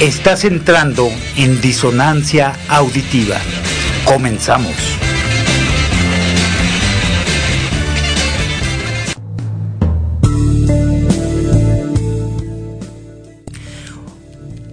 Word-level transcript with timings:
Estás 0.00 0.44
entrando 0.44 1.08
en 1.38 1.58
disonancia 1.62 2.54
auditiva. 2.68 3.38
Comenzamos. 4.04 4.74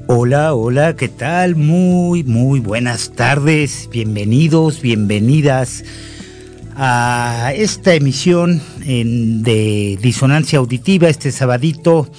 Hola, 0.08 0.54
hola, 0.54 0.98
¿qué 0.98 1.08
tal? 1.08 1.56
Muy, 1.56 2.26
muy 2.26 2.60
buenas 2.60 3.14
tardes. 3.14 3.88
Bienvenidos, 3.90 4.82
bienvenidas 4.82 5.86
a 6.76 7.54
esta 7.56 7.94
emisión 7.94 8.62
de 8.84 9.98
Disonancia 10.02 10.60
Auditiva 10.60 11.08
este 11.08 11.32
sabadito 11.32 12.12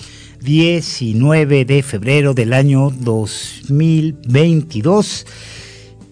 19 0.44 1.64
de 1.64 1.82
febrero 1.82 2.34
del 2.34 2.52
año 2.52 2.90
2022. 2.90 5.26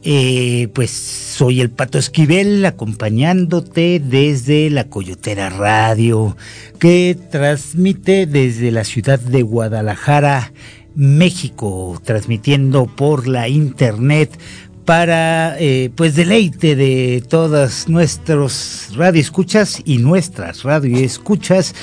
Eh, 0.04 0.66
pues 0.74 0.90
soy 0.90 1.60
el 1.60 1.70
Pato 1.70 1.98
Esquivel 1.98 2.64
acompañándote 2.64 4.00
desde 4.00 4.68
la 4.70 4.88
Coyotera 4.88 5.50
Radio 5.50 6.36
que 6.80 7.16
transmite 7.30 8.26
desde 8.26 8.72
la 8.72 8.82
ciudad 8.84 9.20
de 9.20 9.42
Guadalajara, 9.42 10.52
México, 10.96 12.00
transmitiendo 12.02 12.86
por 12.86 13.28
la 13.28 13.48
internet 13.48 14.36
para 14.84 15.56
eh, 15.60 15.92
pues 15.94 16.16
deleite 16.16 16.74
de 16.74 17.22
todas 17.28 17.88
nuestros 17.88 18.88
radioescuchas 18.96 19.80
y 19.84 19.98
nuestras 19.98 20.64
radioescuchas 20.64 21.76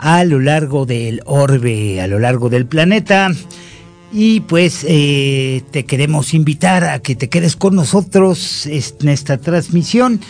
a 0.00 0.24
lo 0.24 0.40
largo 0.40 0.86
del 0.86 1.20
orbe, 1.26 2.00
a 2.00 2.06
lo 2.06 2.18
largo 2.18 2.48
del 2.48 2.66
planeta. 2.66 3.30
Y 4.12 4.40
pues 4.40 4.84
eh, 4.88 5.62
te 5.70 5.84
queremos 5.84 6.34
invitar 6.34 6.84
a 6.84 6.98
que 6.98 7.14
te 7.14 7.28
quedes 7.28 7.54
con 7.54 7.76
nosotros 7.76 8.66
en 8.66 9.08
esta 9.08 9.38
transmisión 9.38 10.20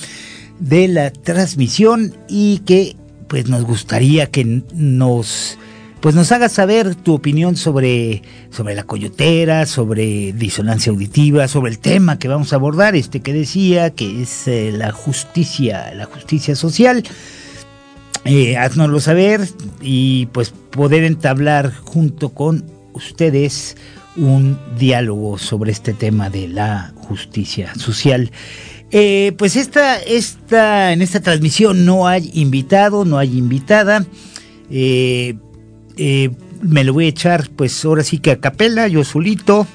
de 0.60 0.88
la 0.88 1.12
transmisión 1.12 2.16
y 2.30 2.60
que 2.60 2.96
pues 3.28 3.50
nos 3.50 3.64
gustaría 3.64 4.28
que 4.28 4.62
nos 4.76 5.58
pues 6.02 6.14
nos 6.14 6.32
hagas 6.32 6.52
saber 6.52 6.94
tu 6.94 7.16
opinión 7.16 7.56
sobre, 7.56 8.22
sobre 8.52 8.76
la 8.76 8.84
coyotera, 8.84 9.66
sobre 9.66 10.34
disonancia 10.34 10.92
auditiva, 10.92 11.48
sobre 11.48 11.72
el 11.72 11.80
tema 11.80 12.20
que 12.20 12.28
vamos 12.28 12.54
a 12.54 12.58
abordar, 12.58 12.96
este 12.96 13.22
que 13.22 13.34
decía, 13.34 13.90
que 13.90 14.22
es 14.22 14.48
eh, 14.48 14.72
la 14.72 14.92
justicia, 14.92 15.94
la 15.96 16.06
justicia 16.06 16.56
social. 16.56 17.04
Eh, 18.26 18.56
haznoslo 18.56 19.00
saber 19.00 19.48
y 19.82 20.28
pues 20.28 20.52
poder 20.52 21.04
entablar 21.06 21.74
junto 21.74 22.30
con 22.30 22.66
ustedes 22.94 23.78
un 24.18 24.58
diálogo 24.78 25.38
sobre 25.38 25.72
este 25.72 25.94
tema 25.94 26.30
de 26.30 26.48
la 26.48 26.94
justicia 26.96 27.74
social. 27.76 28.32
Eh, 28.92 29.34
pues 29.38 29.56
esta, 29.56 30.00
esta, 30.00 30.92
en 30.92 31.02
esta 31.02 31.22
transmisión 31.22 31.86
no 31.86 32.08
hay 32.08 32.30
invitado, 32.34 33.06
no 33.06 33.18
hay 33.18 33.38
invitada. 33.38 34.06
Eh, 34.70 35.36
eh, 35.98 36.30
me 36.62 36.84
lo 36.84 36.94
voy 36.94 37.06
a 37.06 37.10
echar, 37.10 37.50
pues 37.56 37.84
ahora 37.86 38.04
sí 38.04 38.20
que 38.20 38.32
a 38.32 38.40
capela, 38.40 38.88
yo 38.88 39.04
solito, 39.04 39.66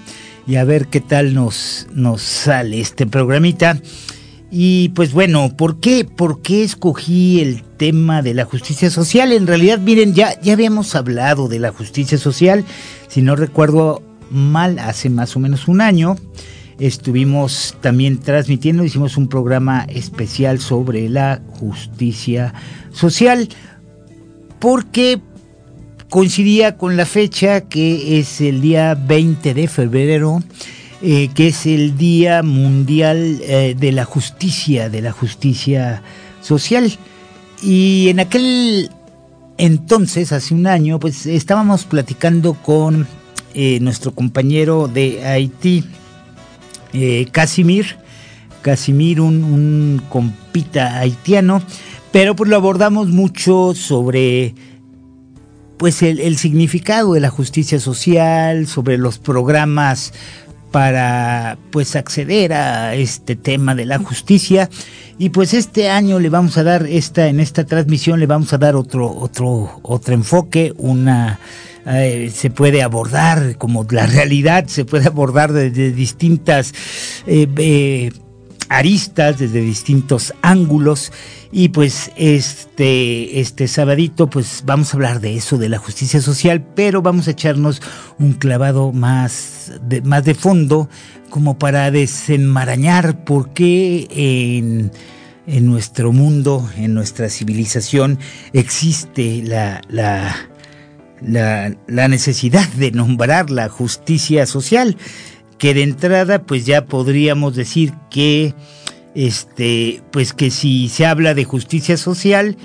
y 0.46 0.56
a 0.56 0.64
ver 0.64 0.88
qué 0.88 1.00
tal 1.00 1.34
nos, 1.34 1.86
nos 1.94 2.22
sale 2.22 2.80
este 2.80 3.06
programita. 3.06 3.80
Y 4.50 4.90
pues 4.90 5.12
bueno, 5.12 5.56
¿por 5.56 5.80
qué? 5.80 6.04
¿Por 6.04 6.40
qué 6.42 6.62
escogí 6.62 7.40
el 7.40 7.62
tema 7.62 8.22
de 8.22 8.34
la 8.34 8.44
justicia 8.44 8.90
social? 8.90 9.32
En 9.32 9.46
realidad, 9.46 9.78
miren, 9.80 10.14
ya, 10.14 10.40
ya 10.40 10.52
habíamos 10.52 10.94
hablado 10.94 11.48
de 11.48 11.58
la 11.58 11.72
justicia 11.72 12.16
social. 12.16 12.64
Si 13.08 13.22
no 13.22 13.34
recuerdo 13.34 14.02
mal 14.30 14.78
hace 14.78 15.10
más 15.10 15.36
o 15.36 15.40
menos 15.40 15.68
un 15.68 15.80
año. 15.80 16.16
Estuvimos 16.78 17.76
también 17.80 18.18
transmitiendo, 18.18 18.84
hicimos 18.84 19.16
un 19.16 19.28
programa 19.28 19.86
especial 19.88 20.60
sobre 20.60 21.08
la 21.08 21.40
justicia 21.58 22.52
social 22.92 23.48
porque 24.58 25.20
coincidía 26.10 26.76
con 26.76 26.96
la 26.96 27.06
fecha 27.06 27.62
que 27.62 28.18
es 28.18 28.40
el 28.40 28.60
día 28.60 28.94
20 28.94 29.54
de 29.54 29.68
febrero, 29.68 30.42
eh, 31.02 31.28
que 31.34 31.48
es 31.48 31.66
el 31.66 31.96
Día 31.96 32.42
Mundial 32.42 33.40
eh, 33.42 33.74
de 33.78 33.92
la 33.92 34.04
Justicia, 34.04 34.88
de 34.88 35.02
la 35.02 35.12
Justicia 35.12 36.02
Social. 36.42 36.92
Y 37.62 38.08
en 38.08 38.20
aquel 38.20 38.90
entonces, 39.58 40.32
hace 40.32 40.54
un 40.54 40.66
año, 40.66 41.00
pues 41.00 41.26
estábamos 41.26 41.84
platicando 41.84 42.54
con 42.54 43.06
eh, 43.58 43.80
nuestro 43.80 44.14
compañero 44.14 44.86
de 44.86 45.24
Haití, 45.24 45.82
eh, 46.92 47.26
Casimir, 47.32 47.96
Casimir, 48.60 49.18
un, 49.22 50.02
compita 50.10 50.98
haitiano, 50.98 51.62
pero 52.12 52.36
pues 52.36 52.50
lo 52.50 52.56
abordamos 52.56 53.08
mucho 53.08 53.72
sobre 53.74 54.54
pues 55.78 56.02
el, 56.02 56.36
significado 56.36 57.14
de 57.14 57.20
la 57.20 57.30
justicia 57.30 57.80
social, 57.80 58.66
sobre 58.66 58.98
los 58.98 59.18
programas 59.18 60.12
para 60.70 61.56
pues 61.70 61.96
acceder 61.96 62.52
a 62.52 62.94
este 62.94 63.36
tema 63.36 63.74
de 63.74 63.86
la 63.86 63.98
justicia. 64.00 64.68
Y 65.16 65.30
pues 65.30 65.54
este 65.54 65.88
año 65.88 66.18
le 66.18 66.28
vamos 66.28 66.58
a 66.58 66.62
dar 66.62 66.86
esta 66.86 67.28
en 67.28 67.40
esta 67.40 67.64
transmisión 67.64 68.20
le 68.20 68.26
vamos 68.26 68.52
a 68.52 68.58
dar 68.58 68.76
otro 68.76 69.10
otro 69.10 69.80
otro 69.82 70.12
enfoque 70.12 70.74
una 70.76 71.38
eh, 71.86 72.30
se 72.34 72.50
puede 72.50 72.82
abordar 72.82 73.56
como 73.58 73.86
la 73.90 74.06
realidad, 74.06 74.66
se 74.66 74.84
puede 74.84 75.06
abordar 75.06 75.52
desde 75.52 75.92
distintas 75.92 76.74
eh, 77.26 78.10
aristas, 78.68 79.38
desde 79.38 79.60
distintos 79.60 80.34
ángulos. 80.42 81.12
Y 81.52 81.68
pues 81.68 82.10
este, 82.16 83.40
este 83.40 83.68
sabadito, 83.68 84.28
pues 84.28 84.62
vamos 84.66 84.92
a 84.92 84.96
hablar 84.96 85.20
de 85.20 85.36
eso, 85.36 85.58
de 85.58 85.68
la 85.68 85.78
justicia 85.78 86.20
social, 86.20 86.66
pero 86.74 87.02
vamos 87.02 87.28
a 87.28 87.30
echarnos 87.30 87.80
un 88.18 88.32
clavado 88.32 88.92
más 88.92 89.72
de, 89.82 90.02
más 90.02 90.24
de 90.24 90.34
fondo, 90.34 90.88
como 91.30 91.58
para 91.58 91.90
desenmarañar 91.90 93.24
por 93.24 93.50
qué 93.50 94.08
en, 94.10 94.90
en 95.46 95.66
nuestro 95.66 96.12
mundo, 96.12 96.68
en 96.76 96.94
nuestra 96.94 97.28
civilización, 97.28 98.18
existe 98.52 99.42
la, 99.44 99.80
la, 101.20 101.74
la 101.86 102.08
necesidad 102.08 102.66
de 102.74 102.90
nombrar 102.90 103.50
la 103.50 103.68
justicia 103.68 104.46
social 104.46 104.96
que 105.58 105.74
de 105.74 105.82
entrada 105.82 106.42
pues 106.42 106.66
ya 106.66 106.86
podríamos 106.86 107.56
decir 107.56 107.92
que 108.10 108.54
este 109.14 110.02
pues 110.10 110.32
que 110.32 110.50
si 110.50 110.88
se 110.88 111.06
habla 111.06 111.34
de 111.34 111.44
justicia 111.44 111.96
social 111.96 112.56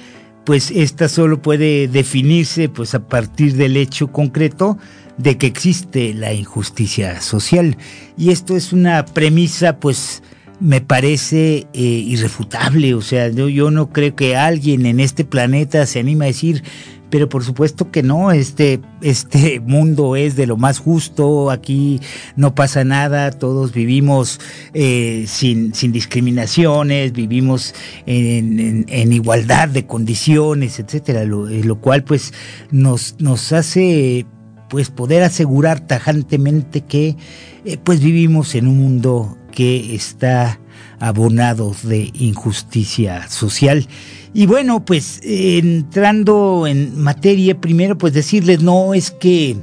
pues 0.43 0.71
esta 0.71 1.07
solo 1.07 1.41
puede 1.41 1.87
definirse 1.87 2.67
pues 2.67 2.95
a 2.95 3.07
partir 3.07 3.55
del 3.55 3.77
hecho 3.77 4.11
concreto 4.11 4.77
de 5.17 5.37
que 5.37 5.47
existe 5.47 6.13
la 6.13 6.33
injusticia 6.33 7.21
social. 7.21 7.77
Y 8.17 8.31
esto 8.31 8.55
es 8.55 8.73
una 8.73 9.05
premisa 9.05 9.77
pues 9.77 10.23
me 10.61 10.79
parece 10.79 11.67
eh, 11.73 11.79
irrefutable. 11.79 12.93
O 12.93 13.01
sea 13.01 13.29
yo, 13.29 13.49
yo 13.49 13.71
no 13.71 13.89
creo 13.91 14.15
que 14.15 14.37
alguien 14.37 14.85
en 14.85 14.99
este 14.99 15.25
planeta 15.25 15.85
se 15.85 15.99
anime 15.99 16.25
a 16.25 16.27
decir 16.27 16.63
pero 17.11 17.27
por 17.29 17.43
supuesto 17.43 17.91
que 17.91 18.01
no, 18.01 18.31
este, 18.31 18.79
este 19.01 19.59
mundo 19.67 20.15
es 20.15 20.35
de 20.35 20.47
lo 20.47 20.57
más 20.57 20.79
justo, 20.79 21.51
aquí 21.51 21.99
no 22.35 22.55
pasa 22.55 22.83
nada, 22.83 23.29
todos 23.31 23.73
vivimos 23.73 24.39
eh, 24.73 25.25
sin, 25.27 25.75
sin, 25.75 25.91
discriminaciones, 25.91 27.11
vivimos 27.11 27.75
en, 28.07 28.85
en, 28.87 29.13
igualdad 29.13 29.67
de 29.67 29.85
condiciones, 29.85 30.79
etcétera, 30.79 31.25
lo, 31.25 31.49
eh, 31.49 31.63
lo, 31.63 31.81
cual 31.81 32.03
pues 32.03 32.33
nos, 32.71 33.15
nos 33.19 33.51
hace 33.51 34.25
pues 34.69 34.89
poder 34.89 35.21
asegurar 35.23 35.85
tajantemente 35.85 36.79
que 36.79 37.17
pues 37.83 37.99
vivimos 37.99 38.55
en 38.55 38.67
un 38.67 38.77
mundo 38.77 39.37
que 39.51 39.95
está 39.95 40.59
abonado 40.99 41.75
de 41.83 42.11
injusticia 42.13 43.27
social. 43.29 43.87
Y 44.33 44.45
bueno, 44.45 44.85
pues 44.85 45.19
entrando 45.23 46.65
en 46.67 46.99
materia, 46.99 47.59
primero 47.59 47.97
pues 47.97 48.13
decirles, 48.13 48.61
no 48.61 48.93
es 48.93 49.11
que 49.11 49.57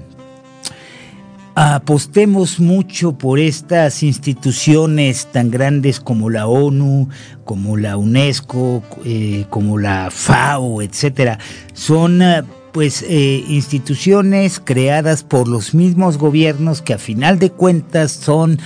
apostemos 1.55 2.61
mucho 2.61 3.19
por 3.19 3.41
estas 3.41 4.05
instituciones 4.05 5.27
tan 5.33 5.51
grandes 5.51 5.99
como 5.99 6.31
la 6.31 6.47
ONU, 6.47 7.09
como 7.45 7.77
la 7.77 7.97
UNESCO, 7.97 8.83
eh, 9.05 9.45
como 9.51 9.79
la 9.79 10.11
FAO, 10.13 10.83
etcétera. 10.83 11.39
Son 11.73 12.23
eh, 12.23 12.45
pues 12.73 13.05
eh, 13.09 13.45
instituciones 13.49 14.61
creadas 14.63 15.25
por 15.25 15.49
los 15.49 15.75
mismos 15.75 16.17
gobiernos 16.17 16.81
que 16.81 16.95
a 16.95 16.99
final 16.99 17.41
de 17.41 17.51
cuentas 17.51 18.13
son 18.13 18.61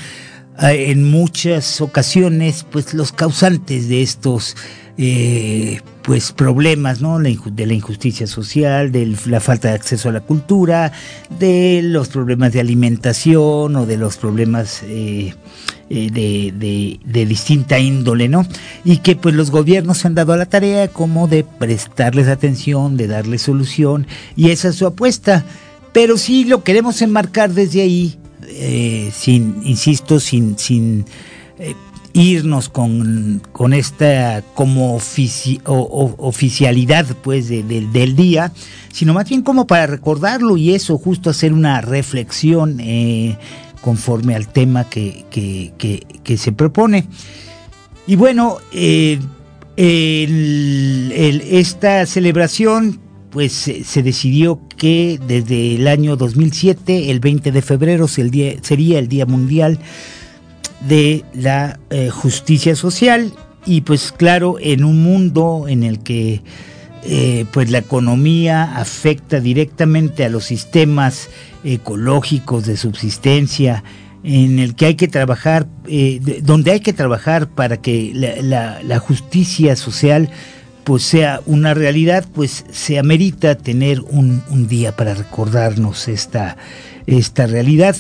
en 0.70 1.10
muchas 1.10 1.80
ocasiones 1.80 2.64
pues 2.70 2.94
los 2.94 3.12
causantes 3.12 3.88
de 3.88 4.02
estos 4.02 4.56
eh, 4.98 5.80
pues 6.02 6.32
problemas 6.32 7.00
¿no? 7.00 7.18
de 7.18 7.66
la 7.66 7.72
injusticia 7.72 8.26
social, 8.26 8.92
de 8.92 9.16
la 9.26 9.40
falta 9.40 9.68
de 9.68 9.74
acceso 9.74 10.08
a 10.08 10.12
la 10.12 10.20
cultura, 10.20 10.92
de 11.38 11.80
los 11.82 12.08
problemas 12.08 12.52
de 12.52 12.60
alimentación 12.60 13.74
o 13.76 13.86
de 13.86 13.96
los 13.96 14.16
problemas 14.16 14.82
eh, 14.84 15.34
eh, 15.88 16.10
de, 16.10 16.98
de, 17.04 17.26
distinta 17.26 17.78
índole, 17.78 18.28
¿no? 18.28 18.46
Y 18.84 18.98
que 18.98 19.14
pues 19.16 19.34
los 19.34 19.50
gobiernos 19.50 19.98
se 19.98 20.08
han 20.08 20.14
dado 20.14 20.32
a 20.32 20.36
la 20.36 20.46
tarea 20.46 20.88
como 20.88 21.28
de 21.28 21.44
prestarles 21.44 22.28
atención, 22.28 22.96
de 22.96 23.06
darles 23.06 23.42
solución, 23.42 24.06
y 24.36 24.50
esa 24.50 24.68
es 24.68 24.76
su 24.76 24.86
apuesta. 24.86 25.44
Pero 25.92 26.16
sí 26.16 26.44
lo 26.44 26.64
queremos 26.64 27.02
enmarcar 27.02 27.52
desde 27.52 27.82
ahí, 27.82 28.18
sin, 29.12 29.62
insisto, 29.64 30.20
sin, 30.20 30.58
sin 30.58 31.06
irnos 32.12 32.68
con, 32.68 33.42
con 33.52 33.72
esta 33.72 34.42
como 34.54 34.96
oficialidad 34.96 37.06
pues 37.22 37.48
del 37.48 38.16
día, 38.16 38.52
sino 38.92 39.14
más 39.14 39.28
bien 39.28 39.42
como 39.42 39.66
para 39.66 39.86
recordarlo 39.86 40.56
y 40.56 40.74
eso, 40.74 40.98
justo 40.98 41.30
hacer 41.30 41.52
una 41.52 41.80
reflexión 41.80 42.78
eh, 42.80 43.36
conforme 43.80 44.34
al 44.34 44.48
tema 44.48 44.88
que, 44.88 45.24
que, 45.30 46.36
se 46.36 46.52
propone. 46.52 47.06
Y 48.06 48.16
bueno, 48.16 48.58
eh, 48.72 49.18
esta 49.76 52.06
celebración 52.06 53.00
pues 53.32 53.52
se, 53.52 54.02
decidió 54.02 54.60
que 54.76 55.18
desde 55.26 55.76
el 55.76 55.88
año 55.88 56.16
2007, 56.16 57.10
el 57.10 57.20
20 57.20 57.50
de 57.50 57.62
febrero, 57.62 58.06
sería 58.06 58.98
el 58.98 59.08
Día 59.08 59.26
Mundial 59.26 59.78
de 60.86 61.24
la 61.34 61.80
eh, 61.90 62.10
justicia 62.10 62.76
social. 62.76 63.32
Y 63.64 63.82
pues 63.82 64.12
claro, 64.12 64.56
en 64.60 64.84
un 64.84 65.02
mundo 65.02 65.66
en 65.68 65.82
el 65.82 66.00
que 66.00 66.42
eh, 67.04 67.46
pues 67.52 67.70
la 67.70 67.78
economía 67.78 68.76
afecta 68.76 69.40
directamente 69.40 70.24
a 70.24 70.28
los 70.28 70.44
sistemas 70.44 71.30
ecológicos 71.64 72.66
de 72.66 72.76
subsistencia, 72.76 73.82
en 74.24 74.60
el 74.60 74.76
que 74.76 74.86
hay 74.86 74.94
que 74.94 75.08
trabajar, 75.08 75.66
eh, 75.88 76.20
donde 76.42 76.70
hay 76.70 76.80
que 76.80 76.92
trabajar 76.92 77.48
para 77.48 77.78
que 77.78 78.12
la, 78.14 78.98
justicia 79.00 79.74
social 79.74 80.30
pues 80.84 81.02
sea 81.02 81.40
una 81.46 81.74
realidad, 81.74 82.24
pues 82.34 82.64
se 82.70 82.98
amerita 82.98 83.56
tener 83.56 84.00
un, 84.00 84.42
día 84.68 84.96
para 84.96 85.14
recordarnos 85.14 86.08
esta, 86.08 86.56
esta 87.06 87.46
realidad. 87.46 87.96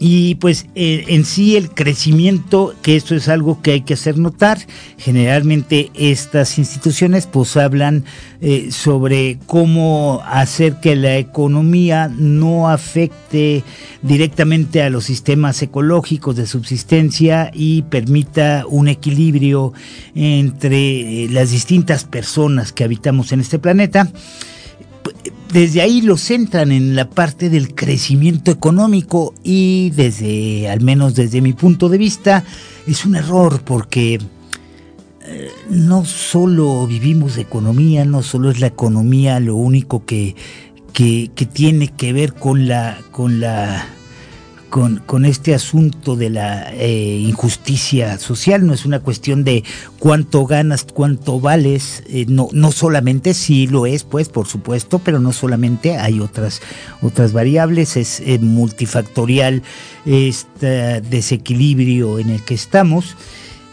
Y 0.00 0.36
pues 0.36 0.66
eh, 0.76 1.06
en 1.08 1.24
sí 1.24 1.56
el 1.56 1.70
crecimiento, 1.70 2.74
que 2.82 2.94
esto 2.94 3.16
es 3.16 3.28
algo 3.28 3.60
que 3.62 3.72
hay 3.72 3.80
que 3.80 3.94
hacer 3.94 4.16
notar, 4.16 4.58
generalmente 4.96 5.90
estas 5.94 6.58
instituciones 6.58 7.26
pues 7.26 7.56
hablan 7.56 8.04
eh, 8.40 8.70
sobre 8.70 9.38
cómo 9.46 10.22
hacer 10.24 10.78
que 10.80 10.94
la 10.94 11.16
economía 11.16 12.08
no 12.16 12.68
afecte 12.68 13.64
directamente 14.02 14.82
a 14.82 14.90
los 14.90 15.04
sistemas 15.04 15.60
ecológicos 15.62 16.36
de 16.36 16.46
subsistencia 16.46 17.50
y 17.52 17.82
permita 17.82 18.64
un 18.68 18.86
equilibrio 18.86 19.72
entre 20.14 21.24
eh, 21.24 21.28
las 21.28 21.50
distintas 21.50 22.04
personas 22.04 22.72
que 22.72 22.84
habitamos 22.84 23.32
en 23.32 23.40
este 23.40 23.58
planeta 23.58 24.12
desde 25.52 25.80
ahí 25.80 26.02
lo 26.02 26.16
centran 26.16 26.72
en 26.72 26.94
la 26.94 27.08
parte 27.08 27.48
del 27.48 27.74
crecimiento 27.74 28.50
económico 28.50 29.34
y 29.42 29.90
desde, 29.90 30.68
al 30.68 30.80
menos 30.80 31.14
desde 31.14 31.40
mi 31.40 31.52
punto 31.52 31.88
de 31.88 31.98
vista, 31.98 32.44
es 32.86 33.04
un 33.04 33.16
error 33.16 33.62
porque 33.64 34.18
eh, 35.22 35.50
no 35.70 36.04
solo 36.04 36.86
vivimos 36.86 37.36
de 37.36 37.42
economía, 37.42 38.04
no 38.04 38.22
solo 38.22 38.50
es 38.50 38.60
la 38.60 38.66
economía 38.66 39.40
lo 39.40 39.56
único 39.56 40.04
que, 40.04 40.36
que, 40.92 41.30
que 41.34 41.46
tiene 41.46 41.88
que 41.88 42.12
ver 42.12 42.34
con 42.34 42.68
la, 42.68 42.98
con 43.10 43.40
la 43.40 43.86
con, 44.68 45.02
con 45.06 45.24
este 45.24 45.54
asunto 45.54 46.16
de 46.16 46.30
la 46.30 46.72
eh, 46.74 47.18
injusticia 47.20 48.18
social, 48.18 48.66
no 48.66 48.74
es 48.74 48.84
una 48.84 49.00
cuestión 49.00 49.44
de 49.44 49.64
cuánto 49.98 50.46
ganas, 50.46 50.84
cuánto 50.84 51.40
vales, 51.40 52.02
eh, 52.08 52.26
no, 52.28 52.48
no 52.52 52.72
solamente 52.72 53.34
sí 53.34 53.66
lo 53.66 53.86
es, 53.86 54.04
pues 54.04 54.28
por 54.28 54.46
supuesto, 54.46 54.98
pero 54.98 55.20
no 55.20 55.32
solamente 55.32 55.96
hay 55.96 56.20
otras, 56.20 56.60
otras 57.02 57.32
variables, 57.32 57.96
es 57.96 58.20
eh, 58.20 58.38
multifactorial 58.38 59.62
este 60.06 61.00
desequilibrio 61.00 62.18
en 62.18 62.30
el 62.30 62.42
que 62.44 62.54
estamos. 62.54 63.16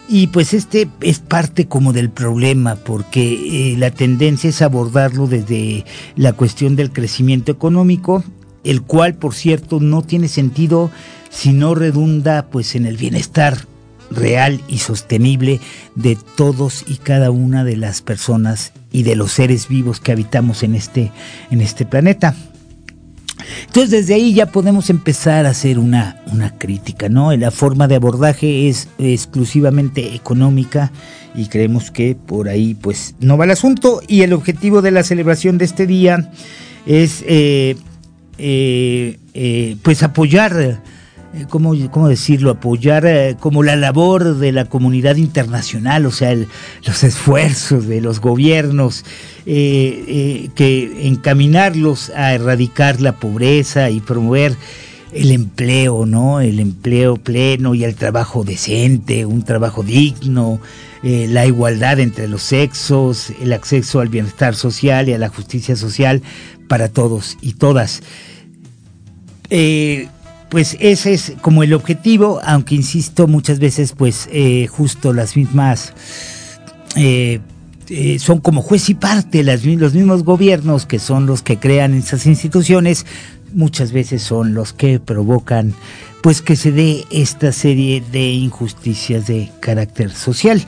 Y 0.08 0.28
pues 0.28 0.54
este 0.54 0.88
es 1.00 1.18
parte 1.18 1.66
como 1.66 1.92
del 1.92 2.10
problema, 2.10 2.76
porque 2.76 3.74
la 3.76 3.90
tendencia 3.90 4.50
es 4.50 4.62
abordarlo 4.62 5.26
desde 5.26 5.84
la 6.14 6.32
cuestión 6.32 6.76
del 6.76 6.92
crecimiento 6.92 7.50
económico 7.50 8.22
el 8.66 8.82
cual, 8.82 9.14
por 9.14 9.34
cierto, 9.34 9.80
no 9.80 10.02
tiene 10.02 10.28
sentido 10.28 10.90
si 11.30 11.52
no 11.52 11.74
redunda 11.74 12.46
pues 12.50 12.74
en 12.74 12.86
el 12.86 12.96
bienestar 12.96 13.58
real 14.10 14.60
y 14.68 14.78
sostenible 14.78 15.60
de 15.94 16.16
todos 16.36 16.84
y 16.86 16.96
cada 16.96 17.30
una 17.30 17.64
de 17.64 17.76
las 17.76 18.02
personas 18.02 18.72
y 18.92 19.02
de 19.02 19.16
los 19.16 19.32
seres 19.32 19.68
vivos 19.68 20.00
que 20.00 20.12
habitamos 20.12 20.62
en 20.62 20.74
este, 20.74 21.12
en 21.50 21.60
este 21.60 21.84
planeta. 21.84 22.34
Entonces 23.66 23.90
desde 23.90 24.14
ahí 24.14 24.32
ya 24.32 24.46
podemos 24.46 24.90
empezar 24.90 25.46
a 25.46 25.50
hacer 25.50 25.78
una, 25.78 26.22
una 26.32 26.56
crítica, 26.56 27.08
¿no? 27.08 27.34
La 27.36 27.50
forma 27.50 27.88
de 27.88 27.96
abordaje 27.96 28.68
es 28.68 28.88
exclusivamente 28.98 30.14
económica 30.14 30.90
y 31.34 31.46
creemos 31.46 31.90
que 31.90 32.14
por 32.14 32.48
ahí 32.48 32.74
pues 32.74 33.14
no 33.20 33.36
va 33.36 33.44
el 33.44 33.50
asunto 33.50 34.00
y 34.08 34.22
el 34.22 34.32
objetivo 34.32 34.80
de 34.80 34.90
la 34.90 35.02
celebración 35.02 35.58
de 35.58 35.66
este 35.66 35.86
día 35.86 36.30
es 36.86 37.22
eh, 37.26 37.76
eh, 38.38 39.18
eh, 39.34 39.76
pues 39.82 40.02
apoyar 40.02 40.80
eh, 41.34 41.46
¿cómo, 41.48 41.74
¿cómo, 41.90 42.08
decirlo? 42.08 42.50
Apoyar 42.50 43.36
como 43.40 43.62
la 43.62 43.76
labor 43.76 44.36
de 44.36 44.52
la 44.52 44.66
comunidad 44.66 45.16
internacional, 45.16 46.06
o 46.06 46.10
sea, 46.10 46.34
los 46.34 47.04
esfuerzos 47.04 47.86
de 47.86 48.00
los 48.00 48.20
gobiernos, 48.20 49.04
que 49.44 50.98
encaminarlos 51.02 52.10
a 52.10 52.34
erradicar 52.34 53.00
la 53.00 53.12
pobreza 53.12 53.90
y 53.90 54.00
promover 54.00 54.56
el 55.12 55.30
empleo, 55.30 56.04
¿no? 56.06 56.40
El 56.40 56.60
empleo 56.60 57.16
pleno 57.16 57.74
y 57.74 57.84
el 57.84 57.94
trabajo 57.94 58.44
decente, 58.44 59.24
un 59.24 59.42
trabajo 59.42 59.82
digno, 59.82 60.60
eh, 61.08 61.28
la 61.28 61.46
igualdad 61.46 62.00
entre 62.00 62.26
los 62.26 62.42
sexos, 62.42 63.32
el 63.40 63.52
acceso 63.52 64.00
al 64.00 64.08
bienestar 64.08 64.56
social 64.56 65.08
y 65.08 65.12
a 65.12 65.18
la 65.18 65.28
justicia 65.28 65.76
social 65.76 66.20
para 66.66 66.88
todos 66.88 67.38
y 67.40 67.52
todas. 67.52 68.02
Eh, 69.48 70.08
pues 70.48 70.76
ese 70.80 71.14
es 71.14 71.34
como 71.42 71.62
el 71.62 71.74
objetivo, 71.74 72.40
aunque 72.42 72.74
insisto 72.74 73.28
muchas 73.28 73.60
veces 73.60 73.92
pues 73.96 74.28
eh, 74.32 74.66
justo 74.66 75.12
las 75.12 75.36
mismas 75.36 75.92
son 78.18 78.40
como 78.40 78.62
juez 78.62 78.88
y 78.88 78.94
parte, 78.94 79.44
los 79.44 79.62
mismos 79.62 80.24
gobiernos 80.24 80.86
que 80.86 80.98
son 80.98 81.26
los 81.26 81.42
que 81.42 81.60
crean 81.60 81.94
esas 81.94 82.26
instituciones, 82.26 83.06
muchas 83.54 83.92
veces 83.92 84.22
son 84.22 84.54
los 84.54 84.72
que 84.72 84.98
provocan 84.98 85.72
pues 86.20 86.42
que 86.42 86.56
se 86.56 86.72
dé 86.72 87.04
esta 87.12 87.52
serie 87.52 88.02
de 88.10 88.32
injusticias 88.32 89.28
de 89.28 89.52
carácter 89.60 90.10
social. 90.10 90.66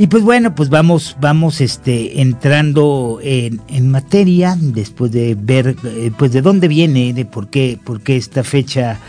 Y 0.00 0.06
pues 0.06 0.22
bueno, 0.22 0.54
pues 0.54 0.68
vamos, 0.68 1.16
vamos 1.20 1.60
este, 1.60 2.20
entrando 2.20 3.18
en, 3.20 3.90
materia, 3.90 4.56
después 4.56 5.10
de 5.10 5.36
ver 5.36 5.74
eh, 5.84 6.12
pues 6.16 6.32
de 6.32 6.40
dónde 6.40 6.68
viene, 6.68 7.12
de 7.12 7.24
por 7.24 7.48
qué, 7.48 7.80
por 7.82 8.00
qué 8.00 8.16
esta 8.16 8.44
fecha 8.44 9.00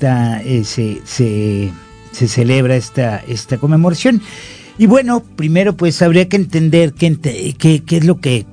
eh, 0.00 0.62
se, 0.64 1.00
se, 1.04 1.70
celebra 2.26 2.74
esta, 2.74 3.18
esta 3.28 3.58
conmemoración. 3.58 4.20
Y 4.78 4.86
bueno, 4.86 5.22
primero 5.22 5.76
pues 5.76 6.02
habría 6.02 6.28
que 6.28 6.36
entender 6.36 6.92
qué, 6.92 7.16
qué, 7.56 7.84
qué 7.84 7.96
es 7.96 8.04
lo 8.04 8.20
que 8.20 8.44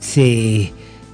se, 0.00 0.70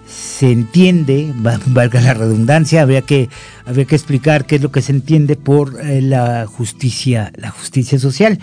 se 0.08 0.50
entiende, 0.50 1.32
valga 1.66 2.00
la 2.00 2.14
redundancia, 2.14 2.82
habría 2.82 3.02
que, 3.02 3.28
habría 3.66 3.84
que 3.84 3.94
explicar 3.94 4.46
qué 4.46 4.56
es 4.56 4.62
lo 4.62 4.72
que 4.72 4.82
se 4.82 4.90
entiende 4.90 5.36
por 5.36 5.78
eh, 5.80 6.02
la 6.02 6.46
justicia, 6.46 7.30
la 7.36 7.50
justicia 7.50 8.00
social. 8.00 8.40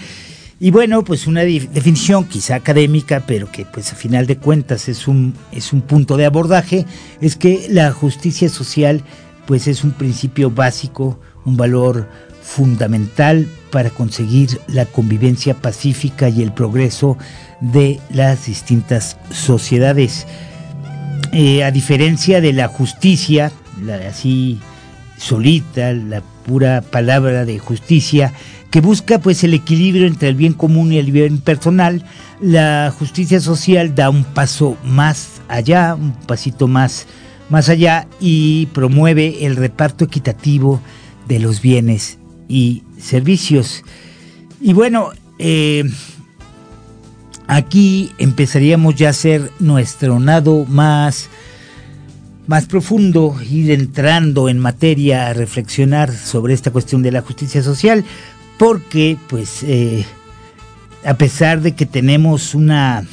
Y 0.60 0.72
bueno, 0.72 1.04
pues 1.04 1.28
una 1.28 1.42
definición 1.42 2.26
quizá 2.26 2.56
académica, 2.56 3.24
pero 3.28 3.52
que 3.52 3.66
pues 3.66 3.92
a 3.92 3.96
final 3.96 4.26
de 4.26 4.38
cuentas 4.38 4.88
es 4.88 5.08
un, 5.08 5.34
es 5.52 5.74
un 5.74 5.82
punto 5.82 6.16
de 6.16 6.26
abordaje, 6.26 6.86
es 7.20 7.36
que 7.36 7.68
la 7.70 7.92
justicia 7.92 8.48
social 8.48 9.04
pues 9.46 9.68
es 9.68 9.84
un 9.84 9.92
principio 9.92 10.50
básico, 10.50 11.20
un 11.44 11.58
valor 11.58 12.10
fundamental 12.42 13.48
para 13.70 13.90
conseguir 13.90 14.62
la 14.68 14.86
convivencia 14.86 15.56
pacífica 15.56 16.30
y 16.30 16.42
el 16.42 16.54
progreso 16.54 17.18
de 17.60 18.00
las 18.10 18.46
distintas 18.46 19.18
sociedades. 19.32 20.26
Eh, 21.34 21.64
a 21.64 21.72
diferencia 21.72 22.40
de 22.40 22.54
la 22.54 22.70
justicia, 22.70 23.52
la 23.84 23.96
así 23.96 24.60
solita, 25.18 25.92
la 25.92 26.22
pura 26.46 26.82
palabra 26.82 27.44
de 27.46 27.60
justicia, 27.60 28.32
que 28.75 28.82
busca 28.82 29.20
pues 29.20 29.41
el 29.46 29.53
equilibrio 29.53 30.05
entre 30.05 30.27
el 30.27 30.36
bien 30.36 30.51
común 30.51 30.91
y 30.91 30.98
el 30.98 31.10
bien 31.10 31.38
personal, 31.38 32.03
la 32.41 32.94
justicia 33.00 33.39
social 33.39 33.96
da 33.96 34.10
un 34.10 34.25
paso 34.25 34.75
más 34.84 35.41
allá, 35.48 35.96
un 35.96 36.12
pasito 36.12 36.67
más, 36.67 37.08
más 37.50 37.70
allá 37.70 38.05
y 38.20 38.65
promueve 38.74 39.46
el 39.46 39.55
reparto 39.55 40.03
equitativo 40.03 40.82
de 41.25 41.39
los 41.39 41.62
bienes 41.62 42.17
y 42.50 42.84
servicios. 43.00 43.86
Y 44.60 44.74
bueno, 44.74 45.12
eh, 45.39 45.86
aquí 47.48 48.12
empezaríamos 48.17 48.96
ya 48.96 49.08
a 49.08 49.12
hacer 49.12 49.51
nuestro 49.60 50.20
nado 50.20 50.65
más, 50.65 51.29
más 52.46 52.65
profundo, 52.65 53.38
ir 53.50 53.72
entrando 53.72 54.50
en 54.50 54.60
materia 54.60 55.27
a 55.27 55.34
reflexionar 55.34 56.13
sobre 56.13 56.53
esta 56.53 56.72
cuestión 56.72 57.01
de 57.03 57.13
la 57.13 57.22
justicia 57.22 57.63
social, 57.63 58.03
porque 58.58 59.18
pues 59.28 59.64
eh, 59.64 60.06
a 61.04 61.16
pesar 61.16 61.62
de 61.62 61.74
que 61.74 61.86
tenemos 61.86 62.56
una 62.56 63.06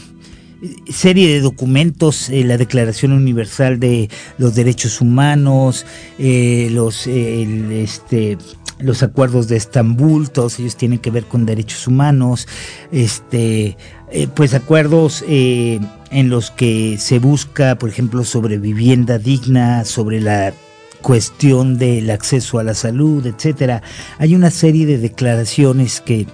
serie 0.89 1.29
de 1.29 1.41
documentos, 1.41 2.31
eh, 2.31 2.45
la 2.45 2.57
Declaración 2.57 3.13
Universal 3.13 3.81
de 3.81 4.09
los 4.39 4.55
Derechos 4.55 5.01
Humanos, 5.01 5.85
eh, 6.19 6.69
los, 6.71 7.09
este, 7.09 8.39
los 8.79 9.03
acuerdos 9.03 9.49
de 9.49 9.57
Estambul, 9.57 10.31
todos 10.31 10.61
ellos 10.61 10.77
tienen 10.77 11.01
que 11.01 11.11
ver 11.11 11.25
con 11.25 11.47
derechos 11.47 11.89
humanos, 11.89 12.47
este, 12.93 13.77
pues 14.35 14.55
acuerdos 14.55 15.25
en 15.27 16.29
los 16.29 16.51
que 16.53 16.97
se 16.99 17.19
busca, 17.19 17.77
por 17.77 17.89
ejemplo, 17.89 18.25
sobre 18.25 18.59
vivienda 18.59 19.19
digna, 19.19 19.85
sobre 19.85 20.21
la 20.21 20.53
cuestión 21.03 21.77
del 21.77 22.11
acceso 22.11 22.59
a 22.59 22.65
la 22.65 22.75
salud, 22.75 23.27
etcétera. 23.27 23.83
Hay 24.19 24.35
una 24.35 24.51
serie 24.51 24.87
de 24.87 24.99
declaraciones 24.99 26.01
que 26.01 26.27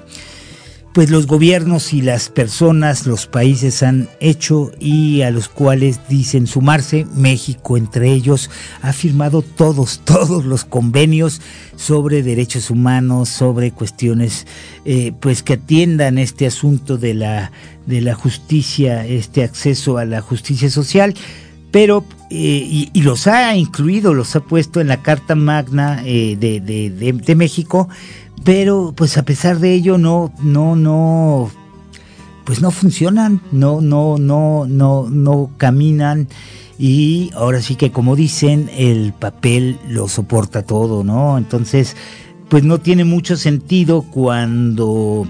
pues 0.98 1.10
los 1.10 1.28
gobiernos 1.28 1.92
y 1.92 2.02
las 2.02 2.28
personas, 2.28 3.06
los 3.06 3.26
países 3.26 3.82
han 3.82 4.08
hecho 4.18 4.72
y 4.80 5.22
a 5.22 5.30
los 5.30 5.48
cuales 5.48 6.00
dicen 6.08 6.48
sumarse, 6.48 7.06
México 7.14 7.76
entre 7.76 8.10
ellos 8.10 8.50
ha 8.82 8.92
firmado 8.92 9.42
todos, 9.42 10.00
todos 10.04 10.44
los 10.44 10.64
convenios 10.64 11.40
sobre 11.76 12.22
derechos 12.22 12.70
humanos, 12.70 13.28
sobre 13.28 13.70
cuestiones 13.70 14.46
eh, 14.84 15.12
pues 15.20 15.42
que 15.42 15.52
atiendan 15.52 16.18
este 16.18 16.46
asunto 16.46 16.98
de 16.98 17.14
la, 17.14 17.52
de 17.86 18.00
la 18.00 18.14
justicia, 18.14 19.06
este 19.06 19.44
acceso 19.44 19.98
a 19.98 20.04
la 20.04 20.20
justicia 20.20 20.68
social 20.68 21.14
pero 21.70 22.04
eh, 22.30 22.90
y, 22.92 23.02
los 23.02 23.26
ha 23.26 23.56
incluido, 23.56 24.14
los 24.14 24.34
ha 24.36 24.40
puesto 24.40 24.80
en 24.80 24.88
la 24.88 25.02
Carta 25.02 25.34
Magna 25.34 26.02
eh, 26.04 26.36
de, 26.38 27.34
México, 27.34 27.88
pero 28.44 28.92
pues 28.96 29.18
a 29.18 29.22
pesar 29.24 29.58
de 29.58 29.74
ello 29.74 29.98
no, 29.98 30.32
no, 30.42 30.76
no, 30.76 31.50
pues 32.44 32.60
no 32.60 32.70
funcionan, 32.70 33.40
no, 33.52 33.80
no, 33.80 34.18
no, 34.18 34.66
no, 34.66 35.08
no 35.10 35.50
caminan 35.56 36.28
y 36.78 37.30
ahora 37.34 37.60
sí 37.60 37.74
que 37.74 37.90
como 37.90 38.14
dicen 38.14 38.70
el 38.76 39.12
papel 39.12 39.78
lo 39.88 40.08
soporta 40.08 40.62
todo, 40.62 41.04
¿no? 41.04 41.36
Entonces 41.36 41.96
pues 42.48 42.64
no 42.64 42.78
tiene 42.78 43.04
mucho 43.04 43.36
sentido 43.36 44.02
cuando 44.02 45.26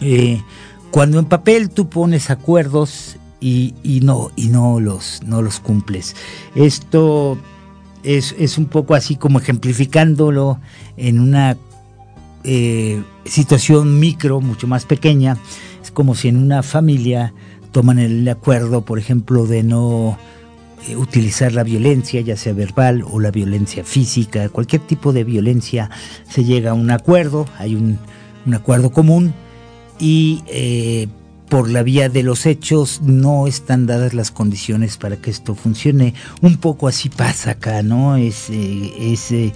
eh, 0.00 0.42
cuando 0.90 1.18
en 1.18 1.24
papel 1.24 1.70
tú 1.70 1.88
pones 1.88 2.30
acuerdos 2.30 3.16
y, 3.44 4.00
no, 4.02 4.30
y 4.36 4.48
no, 4.48 4.80
los, 4.80 5.20
no 5.26 5.42
los 5.42 5.60
cumples. 5.60 6.16
Esto 6.54 7.36
es, 8.02 8.56
un 8.56 8.66
poco 8.66 8.94
así 8.94 9.16
como 9.16 9.38
ejemplificándolo 9.38 10.58
en 10.96 11.20
una 11.20 11.58
eh, 12.42 13.02
situación 13.26 14.00
micro, 14.00 14.40
mucho 14.40 14.66
más 14.66 14.86
pequeña. 14.86 15.36
Es 15.82 15.90
como 15.90 16.14
si 16.14 16.28
en 16.28 16.38
una 16.38 16.62
familia 16.62 17.34
toman 17.70 17.98
el 17.98 18.26
acuerdo, 18.28 18.82
por 18.82 18.98
ejemplo, 18.98 19.46
de 19.46 19.62
no 19.62 20.16
eh, 20.88 20.96
utilizar 20.96 21.52
la 21.52 21.64
violencia, 21.64 22.22
ya 22.22 22.38
sea 22.38 22.54
verbal 22.54 23.04
o 23.06 23.20
la 23.20 23.30
violencia 23.30 23.84
física, 23.84 24.48
cualquier 24.48 24.80
tipo 24.82 25.12
de 25.12 25.24
violencia, 25.24 25.90
se 26.26 26.44
llega 26.44 26.70
a 26.70 26.74
un 26.74 26.90
acuerdo, 26.90 27.46
hay 27.58 27.74
un, 27.74 27.98
acuerdo 28.54 28.90
común 28.90 29.34
y 29.98 30.42
eh, 30.46 31.08
por 31.48 31.70
la 31.70 31.82
vía 31.82 32.08
de 32.08 32.22
los 32.22 32.46
hechos 32.46 33.00
no 33.02 33.46
están 33.46 33.86
dadas 33.86 34.14
las 34.14 34.30
condiciones 34.30 34.96
para 34.96 35.16
que 35.16 35.30
esto 35.30 35.54
funcione. 35.54 36.14
Un 36.40 36.56
poco 36.56 36.88
así 36.88 37.08
pasa 37.08 37.52
acá, 37.52 37.82
¿no? 37.82 38.16
Es, 38.16 38.48
eh, 38.50 39.12
es 39.12 39.30
eh, 39.30 39.52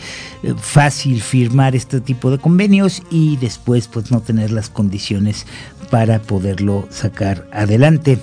fácil 0.59 1.23
firmar 1.23 1.75
este 1.75 2.01
tipo 2.01 2.31
de 2.31 2.39
convenios 2.39 3.03
y 3.11 3.37
después 3.39 3.89
pues 3.89 4.11
no 4.11 4.21
tener 4.21 4.51
las 4.51 4.71
condiciones 4.71 5.47
para 5.91 6.21
poderlo 6.21 6.87
sacar 6.91 7.49
adelante. 7.53 8.19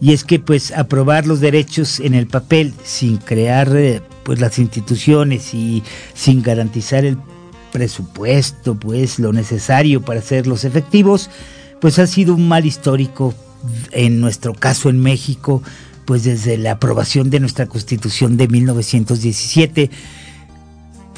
Y 0.00 0.12
es 0.12 0.22
que 0.22 0.38
pues 0.38 0.70
aprobar 0.72 1.26
los 1.26 1.40
derechos 1.40 1.98
en 1.98 2.14
el 2.14 2.28
papel 2.28 2.72
sin 2.84 3.16
crear 3.16 3.76
eh, 3.76 4.00
pues 4.22 4.40
las 4.40 4.58
instituciones 4.58 5.54
y 5.54 5.82
sin 6.14 6.42
garantizar 6.42 7.04
el 7.04 7.18
presupuesto, 7.72 8.74
pues 8.74 9.18
lo 9.18 9.32
necesario 9.32 10.02
para 10.02 10.20
hacerlos 10.20 10.64
efectivos, 10.64 11.30
pues 11.80 11.98
ha 11.98 12.06
sido 12.06 12.34
un 12.34 12.48
mal 12.48 12.66
histórico, 12.66 13.34
en 13.92 14.20
nuestro 14.20 14.54
caso 14.54 14.88
en 14.88 15.00
México, 15.00 15.62
pues 16.04 16.24
desde 16.24 16.56
la 16.56 16.72
aprobación 16.72 17.30
de 17.30 17.40
nuestra 17.40 17.66
constitución 17.66 18.36
de 18.36 18.48
1917, 18.48 19.90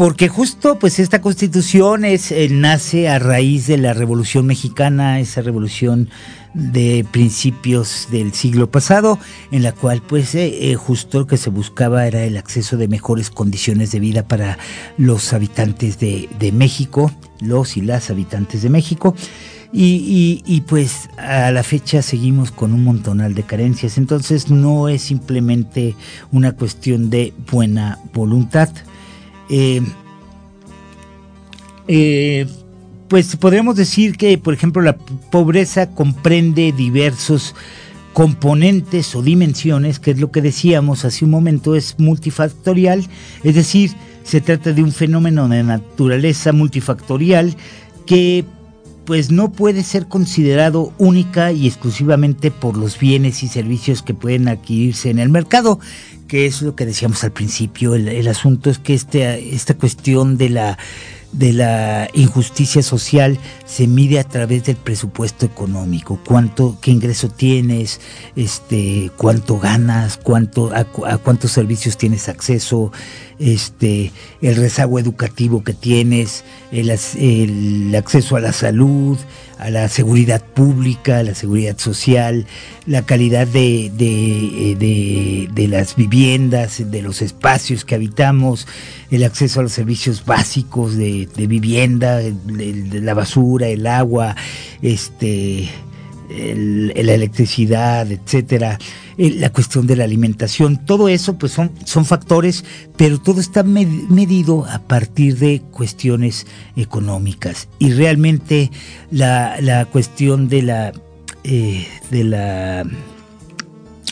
porque 0.01 0.29
justo 0.29 0.79
pues 0.79 0.99
esta 0.99 1.21
constitución 1.21 2.07
es, 2.07 2.33
eh, 2.33 2.49
nace 2.51 3.07
a 3.11 3.19
raíz 3.19 3.67
de 3.67 3.77
la 3.77 3.93
revolución 3.93 4.47
mexicana, 4.47 5.21
esa 5.21 5.43
revolución 5.43 6.09
de 6.55 7.05
principios 7.11 8.09
del 8.11 8.33
siglo 8.33 8.71
pasado, 8.71 9.19
en 9.51 9.63
la 9.63 9.73
cual 9.73 10.01
pues 10.01 10.35
eh, 10.35 10.71
eh, 10.71 10.75
justo 10.75 11.19
lo 11.19 11.27
que 11.27 11.37
se 11.37 11.51
buscaba 11.51 12.07
era 12.07 12.25
el 12.25 12.39
acceso 12.39 12.79
de 12.79 12.89
mejores 12.89 13.29
condiciones 13.29 13.93
de 13.93 14.01
vida 14.01 14.27
para 14.27 14.57
los 14.97 15.35
habitantes 15.35 15.99
de, 15.99 16.51
México, 16.51 17.13
los 17.43 17.77
y 17.77 17.83
las 17.83 18.09
habitantes 18.09 18.63
de 18.63 18.71
México. 18.71 19.15
Y, 19.71 20.43
y, 20.47 20.61
pues 20.63 21.11
a 21.19 21.53
la 21.53 21.63
fecha 21.63 22.01
seguimos 22.01 22.53
con 22.53 22.73
un 22.73 22.85
montonal 22.85 23.35
de 23.35 23.43
carencias, 23.43 23.99
entonces 23.99 24.51
no 24.51 24.89
es 24.89 25.03
simplemente 25.03 25.95
una 26.33 26.53
cuestión 26.53 27.11
de 27.11 27.35
buena 27.51 27.99
voluntad. 28.15 28.71
Eh, 29.51 29.83
eh, 31.89 32.47
pues 33.09 33.35
podríamos 33.37 33.75
decir 33.75 34.17
que, 34.17 34.39
por 34.39 34.55
ejemplo, 34.55 34.81
la 34.81 34.97
pobreza 34.97 35.91
comprende 35.91 36.73
diversos 36.73 37.55
componentes 38.13 39.15
o 39.15 39.23
dimensiones, 39.23 39.99
que 39.99 40.13
es 40.13 40.21
lo 40.21 40.31
que 40.31 40.43
decíamos 40.43 41.05
hace 41.05 41.25
un 41.25 41.33
momento, 41.33 41.75
es 41.75 41.97
multifactorial, 41.99 43.07
es 43.43 43.55
decir, 43.55 43.93
se 44.23 44.41
trata 44.41 44.73
de 44.73 44.83
un 44.83 44.93
fenómeno 44.93 45.49
de 45.49 45.63
naturaleza 45.63 46.53
multifactorial 46.53 47.57
que 48.07 48.45
pues 49.05 49.31
no 49.31 49.53
puede 49.53 49.83
ser 49.83 50.07
considerado 50.07 50.93
única 50.99 51.53
y 51.53 51.67
exclusivamente 51.67 52.51
por 52.51 52.77
los 52.77 52.99
bienes 52.99 53.43
y 53.43 53.49
servicios 53.49 54.03
que 54.03 54.15
pueden 54.15 54.49
adquirirse 54.49 55.11
en 55.11 55.19
el 55.19 55.29
mercado, 55.29 55.81
que 56.29 56.47
es 56.47 56.63
lo 56.63 56.77
que 56.77 56.87
decíamos 56.87 57.25
al 57.25 57.33
principio, 57.33 57.95
el, 57.95 58.29
asunto 58.29 58.71
es 58.71 58.79
que 58.79 58.95
este, 58.95 59.55
esta 59.55 59.75
cuestión 59.75 60.37
de 60.37 60.51
la 60.51 60.79
de 61.33 61.53
la 61.53 62.09
injusticia 62.13 62.83
social 62.83 63.39
se 63.65 63.87
mide 63.87 64.19
a 64.19 64.25
través 64.25 64.65
del 64.65 64.77
presupuesto 64.77 65.47
económico, 65.47 66.21
cuánto, 66.27 66.79
qué 66.81 66.91
ingreso 66.91 67.29
tienes, 67.29 68.01
este, 68.35 69.11
cuánto 69.17 69.59
ganas, 69.59 70.17
cuánto, 70.17 70.73
a, 70.75 70.85
cuántos 71.19 71.53
servicios 71.53 71.97
tienes 71.97 72.29
acceso, 72.29 72.91
este, 73.39 74.13
el 74.43 74.57
rezago 74.57 74.99
educativo 74.99 75.63
que 75.63 75.73
tienes, 75.73 76.45
el, 76.73 77.95
acceso 77.95 78.37
a 78.37 78.41
la 78.41 78.53
salud, 78.53 79.19
a 79.59 79.71
la 79.71 79.89
seguridad 79.89 80.45
pública, 80.45 81.19
a 81.19 81.23
la 81.23 81.35
seguridad 81.35 81.79
social, 81.79 82.47
la 82.87 83.03
calidad 83.03 83.47
de, 83.47 83.91
de, 83.97 85.49
de, 85.53 85.69
las 85.69 85.97
viviendas, 85.97 86.91
de 86.91 87.03
los 87.03 87.23
espacios 87.23 87.85
que 87.85 87.95
habitamos, 87.95 88.67
el 89.11 89.25
acceso 89.25 89.61
a 89.61 89.63
los 89.63 89.73
servicios 89.73 90.25
básicos 90.25 90.97
de, 90.97 91.20
vivienda, 91.37 92.17
de, 92.17 93.01
la 93.01 93.15
basura, 93.15 93.69
el 93.69 93.87
agua, 93.87 94.37
este, 94.83 95.69
la 96.29 97.13
electricidad, 97.13 98.11
etcétera, 98.11 98.79
la 99.17 99.51
cuestión 99.51 99.87
de 99.87 99.97
la 99.97 100.05
alimentación, 100.05 100.85
todo 100.87 101.09
eso 101.09 101.37
pues 101.37 101.53
son, 101.53 101.73
son 101.85 102.05
factores, 102.05 102.65
pero 102.97 103.21
todo 103.21 103.41
está 103.41 103.63
medido 103.63 104.65
a 104.67 104.79
partir 104.79 105.39
de 105.39 105.61
cuestiones 105.71 106.47
económicas. 106.77 107.69
Y 107.79 107.93
realmente 107.93 108.71
la, 109.11 109.87
cuestión 109.93 110.49
de 110.49 110.63
la, 110.63 110.93
eh, 111.45 111.87
de 112.11 112.25
la 112.25 112.85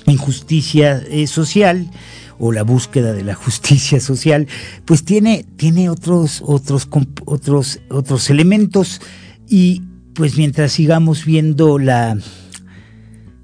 injusticia 0.07 1.03
eh, 1.09 1.27
social, 1.27 1.91
o 2.39 2.53
la 2.53 2.63
búsqueda 2.63 3.13
de 3.13 3.25
la 3.25 3.35
justicia 3.35 4.01
social, 4.01 4.47
pues 4.85 5.05
tiene, 5.05 5.45
tiene 5.57 5.91
otros, 5.91 6.43
otros, 6.45 6.89
otros, 7.25 7.81
otros 7.91 8.31
elementos. 8.31 9.01
Y 9.49 9.83
pues 10.15 10.37
mientras 10.37 10.73
sigamos 10.73 11.25
viendo 11.25 11.79
la, 11.79 12.19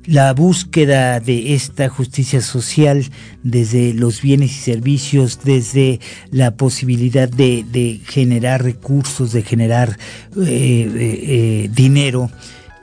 la 0.07 0.35
búsqueda 0.35 1.21
de 1.21 1.55
esta 1.55 1.89
justicia 1.89 2.41
social 2.41 3.05
desde 3.43 3.95
los 3.95 4.21
bienes 4.21 4.51
y 4.53 4.61
servicios, 4.61 5.41
desde 5.45 6.01
la 6.31 6.57
posibilidad 6.57 7.29
de, 7.29 8.01
generar 8.07 8.63
recursos, 8.63 9.33
de 9.33 9.43
generar 9.43 9.99
eh, 10.37 10.43
eh, 10.47 11.21
eh, 11.23 11.71
dinero, 11.75 12.31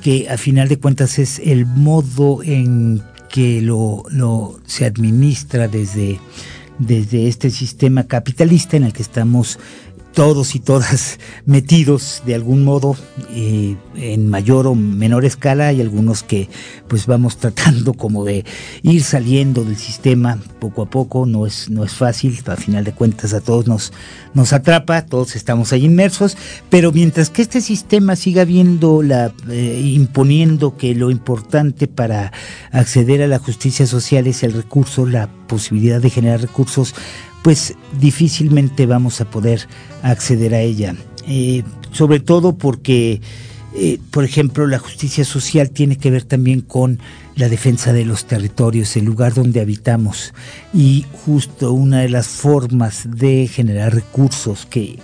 que 0.02 0.30
a 0.30 0.38
final 0.38 0.68
de 0.68 0.80
cuentas 0.80 1.20
es 1.20 1.40
el 1.40 1.66
modo 1.66 2.42
en 2.44 3.04
que 3.32 3.62
lo, 3.62 4.04
lo 4.10 4.60
se 4.66 4.86
administra 4.86 5.68
desde, 5.68 6.20
desde 6.80 7.28
este 7.28 7.50
sistema 7.50 8.04
capitalista 8.06 8.78
en 8.78 8.84
el 8.84 8.94
que 8.94 9.02
estamos 9.02 9.60
todos 10.14 10.56
y 10.56 10.60
todas 10.60 11.20
metidos 11.46 12.22
de 12.26 12.36
algún 12.36 12.64
modo 12.64 12.96
en 13.34 14.30
mayor 14.30 14.68
o 14.68 14.76
menor 14.76 15.26
escala 15.26 15.72
y 15.74 15.82
algunos 15.82 16.24
que 16.24 16.50
pues 16.88 17.06
vamos 17.06 17.38
tratando 17.40 17.94
como 17.94 18.26
de 18.26 18.46
ir 18.84 19.04
saliendo 19.04 19.64
del 19.64 19.78
sistema 19.78 20.38
poco 20.60 20.84
a 20.84 20.90
poco 20.90 21.26
no 21.26 21.46
es 21.46 21.70
no 21.70 21.84
es 21.84 21.94
fácil 21.94 22.38
a 22.48 22.56
final 22.56 22.84
de 22.84 22.94
cuentas 22.94 23.34
a 23.34 23.42
todos 23.42 23.68
nos 23.68 23.94
nos 24.34 24.54
atrapa 24.54 25.06
todos 25.06 25.36
estamos 25.36 25.74
ahí 25.74 25.86
inmersos 25.86 26.38
pero 26.70 26.92
mientras 26.92 27.30
que 27.30 27.42
este 27.42 27.62
sistema 27.62 28.16
siga 28.16 28.46
viendo 28.46 29.02
la 29.02 29.34
eh, 29.50 29.82
imponiendo 29.84 30.78
que 30.78 30.94
lo 30.96 31.12
importante 31.12 31.88
para 31.88 32.32
acceder 32.72 33.22
a 33.22 33.28
la 33.28 33.40
justicia 33.40 33.88
social 33.88 34.28
es 34.28 34.44
el 34.44 34.54
recurso 34.54 35.06
la 35.06 35.30
posibilidad 35.48 36.02
de 36.02 36.10
generar 36.10 36.42
recursos 36.42 36.96
pues 37.44 37.76
difícilmente 38.00 38.86
vamos 38.86 39.22
a 39.22 39.26
poder 39.26 39.68
acceder 40.04 40.54
a 40.54 40.62
ella. 40.62 40.96
Eh, 41.28 41.64
sobre 41.92 42.20
todo 42.20 42.58
porque, 42.58 43.22
eh, 43.76 44.00
por 44.12 44.24
ejemplo, 44.24 44.68
la 44.68 44.80
justicia 44.80 45.26
social 45.26 45.72
tiene 45.72 45.98
que 45.98 46.12
ver 46.12 46.24
también 46.24 46.62
con 46.62 47.00
la 47.36 47.50
defensa 47.50 47.94
de 47.94 48.06
los 48.06 48.26
territorios, 48.26 48.96
el 48.96 49.06
lugar 49.06 49.34
donde 49.34 49.62
habitamos. 49.62 50.34
Y 50.74 51.06
justo 51.26 51.74
una 51.74 52.02
de 52.02 52.10
las 52.10 52.28
formas 52.28 53.08
de 53.10 53.48
generar 53.48 53.94
recursos 53.94 54.66
que 54.66 55.00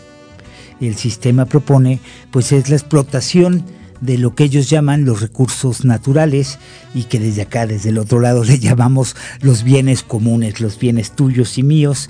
el 0.80 0.96
sistema 0.96 1.46
propone, 1.46 2.00
pues 2.32 2.52
es 2.52 2.70
la 2.70 2.76
explotación 2.76 3.64
de 4.02 4.18
lo 4.18 4.36
que 4.36 4.46
ellos 4.46 4.70
llaman 4.70 5.06
los 5.06 5.22
recursos 5.22 5.86
naturales 5.86 6.60
y 6.94 7.04
que 7.04 7.20
desde 7.20 7.44
acá, 7.44 7.68
desde 7.68 7.90
el 7.90 7.98
otro 7.98 8.20
lado, 8.20 8.44
le 8.46 8.60
llamamos 8.60 9.16
los 9.42 9.64
bienes 9.64 10.04
comunes, 10.04 10.60
los 10.60 10.80
bienes 10.80 11.12
tuyos 11.12 11.58
y 11.58 11.64
míos, 11.64 12.10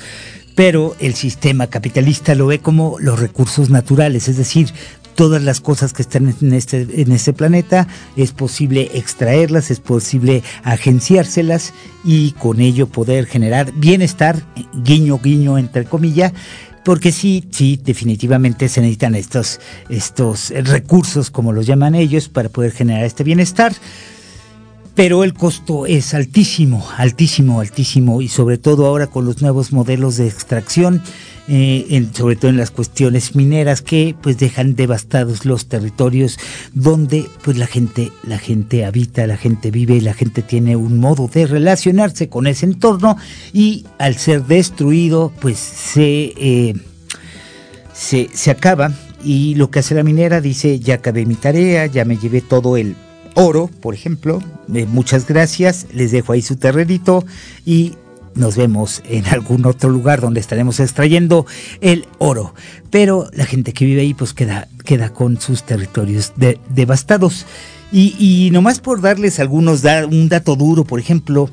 pero 0.55 0.95
el 0.99 1.13
sistema 1.13 1.67
capitalista 1.67 2.33
lo 2.33 2.47
ve 2.47 2.59
como 2.59 2.97
los 2.99 3.19
recursos 3.19 3.69
naturales, 3.69 4.27
es 4.27 4.37
decir, 4.37 4.73
todas 5.17 5.41
las 5.41 5.61
cosas 5.61 5.93
que 5.93 6.03
están 6.03 6.35
en 6.41 6.53
este, 6.53 6.87
en 7.01 7.11
este 7.11 7.33
planeta, 7.33 7.87
es 8.15 8.31
posible 8.33 8.91
extraerlas, 8.93 9.71
es 9.71 9.79
posible 9.79 10.43
agenciárselas 10.63 11.73
y 12.03 12.33
con 12.33 12.61
ello 12.61 12.85
poder 12.87 13.25
generar 13.25 13.71
bienestar, 13.73 14.43
guiño, 14.83 15.19
guiño, 15.19 15.57
entre 15.57 15.85
comillas, 15.85 16.33
porque 16.87 17.11
sí, 17.11 17.43
sí, 17.51 17.77
definitivamente 17.83 18.69
se 18.69 18.79
necesitan 18.79 19.13
estos, 19.15 19.59
estos 19.89 20.51
recursos, 20.51 21.29
como 21.29 21.51
los 21.51 21.65
llaman 21.65 21.95
ellos, 21.95 22.29
para 22.29 22.47
poder 22.47 22.71
generar 22.71 23.03
este 23.03 23.25
bienestar. 23.25 23.73
Pero 24.97 25.23
el 25.23 25.35
costo 25.35 25.85
es 25.85 26.15
altísimo, 26.15 26.83
altísimo, 26.97 27.59
altísimo, 27.59 28.19
y 28.23 28.29
sobre 28.29 28.57
todo 28.57 28.87
ahora 28.87 29.05
con 29.05 29.25
los 29.25 29.43
nuevos 29.43 29.71
modelos 29.71 30.17
de 30.17 30.25
extracción, 30.25 31.03
eh, 31.47 32.07
sobre 32.13 32.35
todo 32.35 32.49
en 32.49 32.57
las 32.57 32.71
cuestiones 32.71 33.35
mineras 33.35 33.83
que 33.83 34.15
pues 34.19 34.39
dejan 34.39 34.73
devastados 34.73 35.45
los 35.45 35.67
territorios 35.67 36.39
donde 36.73 37.29
pues 37.43 37.59
la 37.59 37.67
gente 37.67 38.11
la 38.23 38.39
gente 38.39 38.85
habita 38.85 39.27
la 39.27 39.37
gente 39.37 39.69
vive 39.71 40.01
la 40.01 40.13
gente 40.13 40.41
tiene 40.41 40.75
un 40.75 40.99
modo 40.99 41.29
de 41.31 41.45
relacionarse 41.45 42.27
con 42.27 42.47
ese 42.47 42.65
entorno 42.65 43.17
y 43.53 43.85
al 43.99 44.17
ser 44.17 44.45
destruido 44.45 45.31
pues 45.39 45.59
se 45.59 46.33
eh, 46.37 46.73
se, 47.93 48.29
se 48.33 48.49
acaba. 48.49 48.91
Y 49.23 49.55
lo 49.55 49.69
que 49.69 49.79
hace 49.79 49.93
la 49.93 50.03
minera 50.03 50.41
dice 50.41 50.79
ya 50.79 50.95
acabé 50.95 51.27
mi 51.27 51.35
tarea 51.35 51.85
ya 51.85 52.03
me 52.03 52.17
llevé 52.17 52.41
todo 52.41 52.77
el 52.77 52.95
oro, 53.37 53.69
por 53.81 53.93
ejemplo. 53.93 54.41
Eh, 54.73 54.85
muchas 54.85 55.27
gracias, 55.27 55.85
les 55.93 56.11
dejo 56.11 56.33
ahí 56.33 56.41
su 56.41 56.55
terrenito 56.55 57.23
y 57.65 57.93
nos 58.33 58.57
vemos 58.57 59.03
en 59.05 59.25
algún 59.27 59.65
otro 59.65 59.89
lugar 59.89 60.21
donde 60.21 60.39
estaremos 60.39 60.79
extrayendo 60.79 61.45
el 61.79 62.07
oro. 62.17 62.53
Pero 62.89 63.29
la 63.33 63.45
gente 63.45 63.73
que 63.73 63.85
vive 63.85 64.01
ahí 64.01 64.13
pues 64.13 64.33
queda, 64.33 64.67
queda 64.83 65.13
con 65.13 65.39
sus 65.39 65.63
territorios 65.63 66.33
devastados. 66.69 67.45
Y, 67.89 68.15
y, 68.19 68.51
nomás 68.51 68.79
por 68.81 68.99
darles 68.99 69.39
algunos, 69.39 69.81
un 70.11 70.27
dato 70.27 70.57
duro, 70.57 70.83
por 70.83 70.99
ejemplo, 70.99 71.49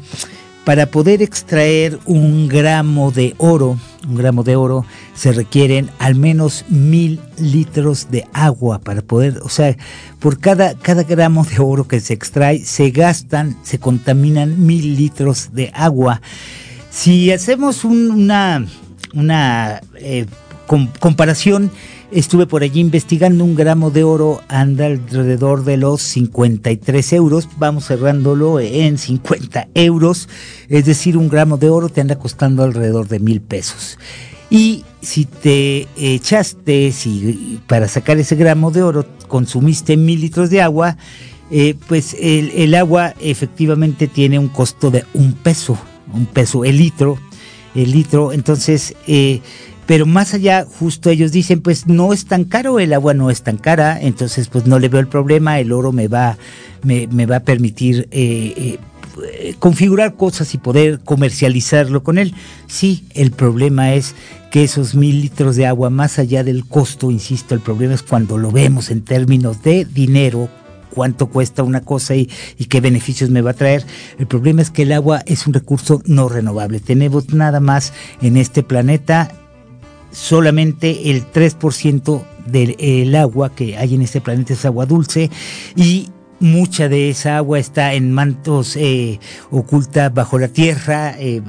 para 0.64 0.86
poder 0.86 1.22
extraer 1.22 1.98
un 2.06 2.48
gramo 2.48 3.10
de 3.10 3.34
oro, 3.38 3.78
un 4.08 4.14
gramo 4.14 4.42
de 4.42 4.56
oro, 4.56 4.86
se 5.14 5.32
requieren 5.32 5.90
al 5.98 6.14
menos 6.14 6.64
mil 6.68 7.20
litros 7.38 8.10
de 8.10 8.26
agua 8.32 8.78
para 8.78 9.02
poder, 9.02 9.38
o 9.42 9.48
sea, 9.48 9.76
por 10.20 10.38
cada, 10.40 10.74
cada 10.74 11.02
gramo 11.02 11.44
de 11.44 11.58
oro 11.58 11.86
que 11.86 12.00
se 12.00 12.14
extrae, 12.14 12.64
se 12.64 12.90
gastan, 12.90 13.58
se 13.62 13.78
contaminan 13.78 14.66
mil 14.66 14.96
litros 14.96 15.50
de 15.52 15.70
agua. 15.74 16.22
Si 16.90 17.30
hacemos 17.30 17.84
una, 17.84 18.66
una 19.12 19.80
eh, 19.96 20.26
comparación, 21.00 21.70
estuve 22.10 22.46
por 22.46 22.62
allí 22.62 22.80
investigando, 22.80 23.44
un 23.44 23.54
gramo 23.54 23.90
de 23.90 24.04
oro 24.04 24.42
anda 24.48 24.86
alrededor 24.86 25.64
de 25.64 25.76
los 25.76 26.02
53 26.02 27.12
euros, 27.14 27.48
vamos 27.58 27.86
cerrándolo 27.86 28.60
en 28.60 28.98
50 28.98 29.68
euros, 29.74 30.28
es 30.68 30.84
decir, 30.84 31.16
un 31.16 31.28
gramo 31.28 31.56
de 31.56 31.70
oro 31.70 31.88
te 31.88 32.00
anda 32.00 32.18
costando 32.18 32.62
alrededor 32.62 33.08
de 33.08 33.18
mil 33.20 33.40
pesos. 33.40 33.98
Y 34.50 34.84
si 35.00 35.24
te 35.24 35.88
echaste, 35.96 36.92
si 36.92 37.60
para 37.66 37.88
sacar 37.88 38.18
ese 38.18 38.36
gramo 38.36 38.70
de 38.70 38.82
oro 38.82 39.06
consumiste 39.26 39.96
mil 39.96 40.20
litros 40.20 40.50
de 40.50 40.62
agua, 40.62 40.96
eh, 41.50 41.74
pues 41.88 42.16
el, 42.20 42.74
agua 42.74 43.14
efectivamente 43.20 44.06
tiene 44.08 44.38
un 44.38 44.48
costo 44.48 44.90
de 44.90 45.04
un 45.12 45.32
peso, 45.32 45.78
un 46.12 46.26
peso 46.26 46.64
el 46.64 46.78
litro, 46.78 47.18
el 47.74 47.90
litro, 47.90 48.32
entonces, 48.32 48.94
eh, 49.06 49.40
pero 49.86 50.06
más 50.06 50.34
allá, 50.34 50.64
justo 50.64 51.10
ellos 51.10 51.32
dicen, 51.32 51.60
pues 51.60 51.86
no 51.86 52.12
es 52.12 52.24
tan 52.26 52.44
caro, 52.44 52.80
el 52.80 52.92
agua 52.92 53.14
no 53.14 53.30
es 53.30 53.42
tan 53.42 53.56
cara, 53.56 54.00
entonces 54.00 54.48
pues 54.48 54.66
no 54.66 54.78
le 54.78 54.88
veo 54.88 55.00
el 55.00 55.08
problema, 55.08 55.60
el 55.60 55.72
oro 55.72 55.92
me 55.92 56.08
va, 56.08 56.38
me, 56.82 57.26
va 57.26 57.36
a 57.36 57.40
permitir 57.40 58.08
eh, 58.10 58.78
configurar 59.58 60.14
cosas 60.14 60.54
y 60.54 60.58
poder 60.58 61.00
comercializarlo 61.00 62.02
con 62.02 62.18
él. 62.18 62.34
Sí, 62.66 63.04
el 63.14 63.30
problema 63.30 63.94
es 63.94 64.14
que 64.50 64.64
esos 64.64 64.94
mil 64.94 65.20
litros 65.20 65.56
de 65.56 65.66
agua, 65.66 65.90
más 65.90 66.18
allá 66.18 66.44
del 66.44 66.66
costo, 66.66 67.10
insisto, 67.10 67.54
el 67.54 67.60
problema 67.60 67.94
es 67.94 68.02
cuando 68.02 68.38
lo 68.38 68.50
vemos 68.50 68.90
en 68.90 69.02
términos 69.02 69.62
de 69.62 69.84
dinero, 69.84 70.48
cuánto 70.90 71.26
cuesta 71.26 71.62
una 71.62 71.80
cosa 71.80 72.14
y, 72.14 72.26
qué 72.68 72.80
beneficios 72.80 73.30
me 73.30 73.42
va 73.42 73.50
a 73.50 73.54
traer. 73.54 73.84
El 74.18 74.26
problema 74.26 74.62
es 74.62 74.70
que 74.70 74.82
el 74.82 74.92
agua 74.92 75.22
es 75.26 75.46
un 75.46 75.54
recurso 75.54 76.00
no 76.06 76.28
renovable. 76.28 76.80
Tenemos 76.80 77.34
nada 77.34 77.60
más 77.60 77.92
en 78.22 78.36
este 78.36 78.62
planeta 78.62 79.30
solamente 80.14 81.10
el 81.10 81.30
3% 81.30 82.24
del 82.46 83.14
agua 83.14 83.54
que 83.54 83.76
hay 83.76 83.94
en 83.94 84.02
este 84.02 84.20
planeta 84.20 84.52
es 84.52 84.64
agua 84.64 84.86
dulce. 84.86 85.30
Y 85.76 86.08
Mucha 86.44 86.90
de 86.90 87.08
esa 87.08 87.38
agua 87.38 87.58
está 87.58 87.94
en 87.94 88.12
mantos 88.12 88.76
eh, 88.76 89.18
oculta 89.50 90.10
bajo 90.10 90.38
la 90.38 90.48
tierra 90.48 91.14
eh, 91.18 91.40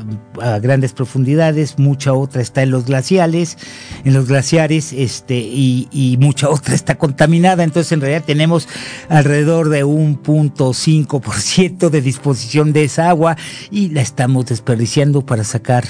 a 0.42 0.60
grandes 0.60 0.94
profundidades, 0.94 1.78
mucha 1.78 2.14
otra 2.14 2.42
está 2.42 2.64
en 2.64 2.72
los 2.72 2.86
glaciales, 2.86 3.58
en 4.06 4.14
los 4.14 4.26
glaciares, 4.26 4.94
este, 4.94 5.36
y, 5.36 6.18
mucha 6.22 6.48
otra 6.50 6.76
está 6.76 6.98
contaminada. 6.98 7.66
Entonces, 7.66 7.92
en 7.92 8.00
realidad 8.00 8.24
tenemos 8.26 8.70
alrededor 9.10 9.68
de 9.68 9.84
un 9.84 10.16
punto 10.16 10.74
cinco 10.74 11.20
por 11.20 11.36
ciento 11.36 11.90
de 11.90 12.00
disposición 12.00 12.72
de 12.72 12.86
esa 12.86 13.10
agua 13.10 13.36
y 13.72 13.90
la 13.90 14.02
estamos 14.02 14.46
desperdiciando 14.46 15.26
para 15.26 15.44
sacar, 15.44 15.86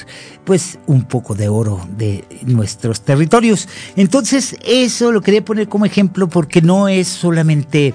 pues, 0.45 0.79
un 0.87 1.03
poco 1.03 1.35
de 1.35 1.47
oro 1.47 1.87
de 1.95 2.23
nuestros 2.41 3.01
territorios. 3.01 3.69
Entonces, 3.97 4.57
eso 4.65 5.11
lo 5.11 5.21
quería 5.21 5.45
poner 5.45 5.69
como 5.69 5.85
ejemplo 5.85 6.27
porque 6.27 6.63
no 6.63 6.87
es 6.87 7.07
solamente 7.07 7.93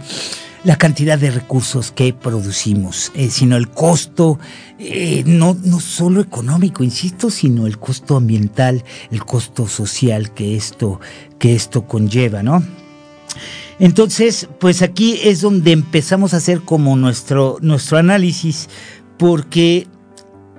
la 0.65 0.77
cantidad 0.77 1.19
de 1.19 1.31
recursos 1.31 1.91
que 1.91 2.13
producimos, 2.13 3.13
eh, 3.15 3.31
sino 3.31 3.57
el 3.57 3.69
costo, 3.69 4.39
eh, 4.79 5.23
no, 5.27 5.57
no 5.63 5.81
solo 5.81 6.21
económico, 6.21 6.85
insisto, 6.85 7.31
sino 7.31 7.67
el 7.67 7.79
costo 7.79 8.17
ambiental, 8.17 8.85
el 9.11 9.25
costo 9.25 9.67
social 9.67 10.33
que 10.35 10.57
esto, 10.57 11.01
que 11.39 11.55
esto 11.55 11.87
conlleva, 11.87 12.43
¿no? 12.43 12.63
Entonces, 13.79 14.49
pues 14.59 14.83
aquí 14.83 15.19
es 15.25 15.41
donde 15.41 15.73
empezamos 15.73 16.35
a 16.35 16.39
hacer 16.39 16.61
como 16.61 16.97
nuestro, 16.97 17.57
nuestro 17.63 17.97
análisis, 17.97 18.69
porque 19.17 19.87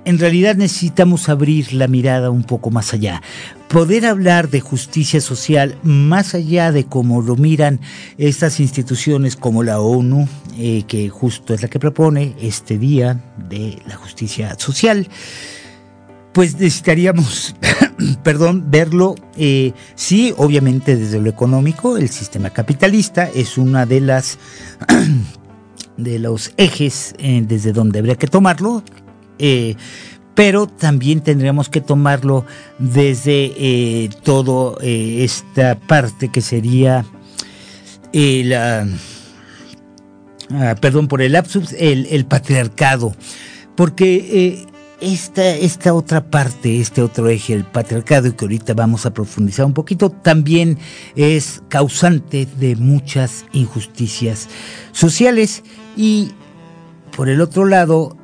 en 0.05 0.19
realidad 0.19 0.55
necesitamos 0.55 1.29
abrir 1.29 1.73
la 1.73 1.87
mirada 1.87 2.29
un 2.31 2.43
poco 2.43 2.71
más 2.71 2.93
allá. 2.93 3.21
Poder 3.67 4.05
hablar 4.05 4.49
de 4.49 4.59
justicia 4.59 5.21
social 5.21 5.77
más 5.83 6.35
allá 6.35 6.71
de 6.71 6.85
cómo 6.85 7.21
lo 7.21 7.35
miran 7.35 7.79
estas 8.17 8.59
instituciones 8.59 9.35
como 9.35 9.63
la 9.63 9.79
ONU, 9.79 10.27
eh, 10.57 10.83
que 10.87 11.09
justo 11.09 11.53
es 11.53 11.61
la 11.61 11.67
que 11.67 11.79
propone 11.79 12.35
este 12.41 12.77
día 12.77 13.21
de 13.49 13.79
la 13.87 13.95
justicia 13.95 14.55
social, 14.57 15.07
pues 16.33 16.55
necesitaríamos, 16.55 17.55
perdón, 18.23 18.65
verlo, 18.69 19.15
eh, 19.37 19.73
sí, 19.95 20.33
obviamente 20.37 20.95
desde 20.95 21.19
lo 21.19 21.29
económico, 21.29 21.97
el 21.97 22.09
sistema 22.09 22.49
capitalista 22.49 23.29
es 23.33 23.57
una 23.57 23.85
de 23.85 24.01
las 24.01 24.37
de 25.97 26.19
los 26.19 26.53
ejes 26.57 27.13
eh, 27.19 27.43
desde 27.45 27.73
donde 27.73 27.99
habría 27.99 28.15
que 28.15 28.27
tomarlo 28.27 28.83
pero 30.33 30.67
también 30.67 31.21
tendríamos 31.21 31.69
que 31.69 31.81
tomarlo 31.81 32.45
desde 32.79 33.53
eh, 33.55 34.09
toda 34.23 34.77
eh, 34.81 35.23
esta 35.23 35.77
parte 35.77 36.29
que 36.29 36.41
sería 36.41 37.05
eh, 38.13 38.43
la, 38.45 38.87
ah, 40.51 40.75
perdón 40.79 41.07
por 41.07 41.21
el 41.21 41.33
lapsus, 41.33 41.73
el, 41.73 42.25
patriarcado, 42.25 43.15
porque 43.75 44.67
esta, 45.01 45.47
esta 45.47 45.93
otra 45.93 46.29
parte, 46.29 46.79
este 46.79 47.01
otro 47.01 47.27
eje, 47.29 47.53
el 47.53 47.63
patriarcado, 47.63 48.35
que 48.35 48.45
ahorita 48.45 48.73
vamos 48.73 49.05
a 49.05 49.13
profundizar 49.13 49.65
un 49.65 49.73
poquito, 49.73 50.09
también 50.09 50.77
es 51.15 51.61
causante 51.67 52.47
de 52.57 52.75
muchas 52.75 53.45
injusticias 53.53 54.47
sociales. 54.91 55.63
Y 55.97 56.31
por 57.15 57.29
el 57.29 57.41
otro 57.41 57.65
lado, 57.65 58.17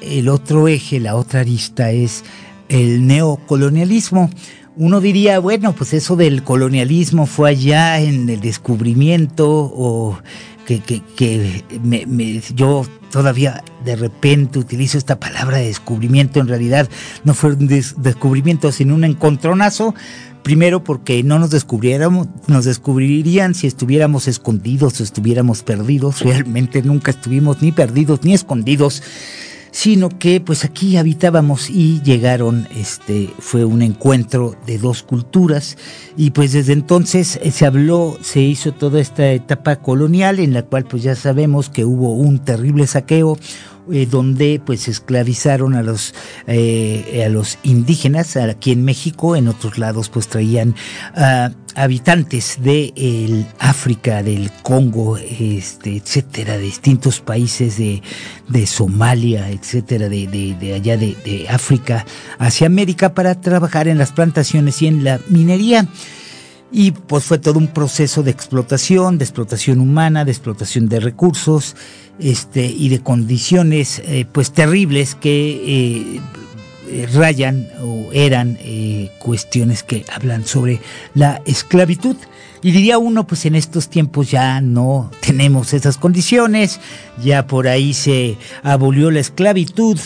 el 0.00 0.28
otro 0.28 0.68
eje, 0.68 1.00
la 1.00 1.16
otra 1.16 1.40
arista 1.40 1.90
es 1.90 2.24
el 2.68 3.06
neocolonialismo. 3.06 4.30
Uno 4.76 5.00
diría, 5.00 5.40
bueno, 5.40 5.74
pues 5.74 5.92
eso 5.92 6.14
del 6.14 6.44
colonialismo 6.44 7.26
fue 7.26 7.50
allá 7.50 8.00
en 8.00 8.28
el 8.28 8.40
descubrimiento 8.40 9.48
o 9.48 10.18
que, 10.64 10.80
que, 10.80 11.64
yo 12.54 12.86
todavía 13.10 13.64
de 13.84 13.96
repente 13.96 14.58
utilizo 14.58 14.98
esta 14.98 15.18
palabra 15.18 15.56
de 15.56 15.66
descubrimiento, 15.66 16.40
en 16.40 16.48
realidad 16.48 16.88
no 17.24 17.32
fue 17.32 17.54
un 17.54 17.66
descubrimiento, 17.66 18.70
sino 18.70 18.94
un 18.94 19.04
encontronazo. 19.04 19.94
Primero 20.42 20.84
porque 20.84 21.22
no 21.24 21.38
nos 21.38 21.50
descubriéramos, 21.50 22.28
nos 22.46 22.64
descubrirían 22.64 23.54
si 23.54 23.66
estuviéramos 23.66 24.28
escondidos 24.28 25.00
o 25.00 25.02
estuviéramos 25.02 25.62
perdidos. 25.62 26.20
Realmente 26.20 26.82
nunca 26.82 27.10
estuvimos 27.10 27.60
ni 27.60 27.72
perdidos 27.72 28.22
ni 28.22 28.34
escondidos 28.34 29.02
sino 29.70 30.08
que 30.08 30.40
pues 30.40 30.64
aquí 30.64 30.96
habitábamos 30.96 31.70
y 31.70 32.00
llegaron, 32.02 32.68
este, 32.76 33.30
fue 33.38 33.64
un 33.64 33.82
encuentro 33.82 34.56
de 34.66 34.78
dos 34.78 35.02
culturas. 35.02 35.76
Y 36.16 36.30
pues 36.30 36.52
desde 36.52 36.72
entonces 36.72 37.38
eh, 37.42 37.50
se 37.50 37.66
habló, 37.66 38.18
se 38.20 38.40
hizo 38.40 38.72
toda 38.72 39.00
esta 39.00 39.30
etapa 39.32 39.76
colonial 39.76 40.38
en 40.38 40.52
la 40.52 40.62
cual 40.62 40.84
pues 40.84 41.02
ya 41.02 41.14
sabemos 41.14 41.70
que 41.70 41.84
hubo 41.84 42.12
un 42.12 42.38
terrible 42.38 42.86
saqueo, 42.86 43.38
eh, 43.92 44.06
donde 44.06 44.60
pues 44.64 44.88
esclavizaron 44.88 45.74
a 45.74 45.82
los 45.82 46.14
eh, 46.46 47.24
a 47.26 47.28
los 47.28 47.58
indígenas 47.62 48.36
aquí 48.36 48.72
en 48.72 48.84
México. 48.84 49.36
En 49.36 49.48
otros 49.48 49.78
lados 49.78 50.08
pues 50.08 50.28
traían 50.28 50.74
uh, 51.16 51.52
habitantes 51.74 52.58
de 52.60 52.92
el 52.96 53.46
África 53.58 54.22
del 54.22 54.50
Congo 54.62 55.16
este 55.16 55.96
etcétera 55.96 56.56
de 56.56 56.64
distintos 56.64 57.20
países 57.20 57.78
de, 57.78 58.02
de 58.48 58.66
Somalia 58.66 59.50
etcétera 59.50 60.08
de, 60.08 60.26
de, 60.26 60.54
de 60.54 60.74
allá 60.74 60.96
de, 60.96 61.16
de 61.24 61.48
África 61.48 62.04
hacia 62.38 62.66
América 62.66 63.14
para 63.14 63.40
trabajar 63.40 63.88
en 63.88 63.98
las 63.98 64.12
plantaciones 64.12 64.82
y 64.82 64.86
en 64.86 65.04
la 65.04 65.20
minería. 65.28 65.86
Y 66.70 66.90
pues 66.90 67.24
fue 67.24 67.38
todo 67.38 67.58
un 67.58 67.68
proceso 67.68 68.22
de 68.22 68.30
explotación, 68.30 69.16
de 69.16 69.24
explotación 69.24 69.80
humana, 69.80 70.26
de 70.26 70.32
explotación 70.32 70.86
de 70.88 71.00
recursos, 71.00 71.74
este, 72.20 72.66
y 72.66 72.88
de 72.88 73.00
condiciones 73.00 74.02
eh, 74.04 74.26
pues 74.30 74.52
terribles 74.52 75.14
que 75.14 76.20
eh, 76.90 77.06
rayan 77.14 77.68
o 77.80 78.10
eran 78.12 78.58
eh, 78.60 79.10
cuestiones 79.18 79.82
que 79.82 80.04
hablan 80.12 80.46
sobre 80.46 80.80
la 81.14 81.40
esclavitud. 81.46 82.16
Y 82.60 82.72
diría 82.72 82.98
uno, 82.98 83.24
pues 83.24 83.46
en 83.46 83.54
estos 83.54 83.88
tiempos 83.88 84.32
ya 84.32 84.60
no 84.60 85.12
tenemos 85.20 85.72
esas 85.74 85.96
condiciones, 85.96 86.80
ya 87.22 87.46
por 87.46 87.68
ahí 87.68 87.94
se 87.94 88.36
abolió 88.64 89.12
la 89.12 89.20
esclavitud 89.20 89.96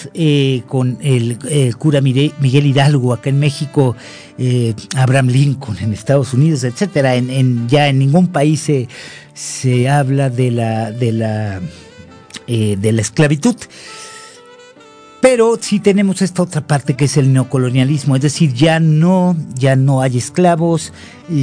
con 0.66 0.98
el, 1.00 1.38
cura 1.78 2.02
Miguel 2.02 2.66
Hidalgo 2.66 3.14
acá 3.14 3.30
en 3.30 3.38
México, 3.38 3.96
Abraham 4.94 5.28
Lincoln 5.28 5.78
en 5.78 5.94
Estados 5.94 6.34
Unidos, 6.34 6.64
etcétera. 6.64 7.14
Ya 7.68 7.88
en 7.88 7.98
ningún 7.98 8.26
país 8.26 8.60
se, 8.60 8.86
se 9.32 9.88
habla 9.88 10.28
de 10.28 10.50
la, 10.50 10.92
de 10.92 11.12
la 11.12 11.62
eh, 12.46 12.76
de 12.78 12.92
la 12.92 13.02
esclavitud. 13.02 13.56
Pero 15.22 15.56
sí 15.60 15.78
tenemos 15.78 16.20
esta 16.20 16.42
otra 16.42 16.66
parte 16.66 16.94
que 16.94 17.04
es 17.04 17.16
el 17.16 17.32
neocolonialismo, 17.32 18.16
es 18.16 18.22
decir, 18.22 18.54
ya 18.54 18.80
no, 18.80 19.36
ya 19.54 19.76
no 19.76 20.02
hay 20.02 20.18
esclavos, 20.18 20.92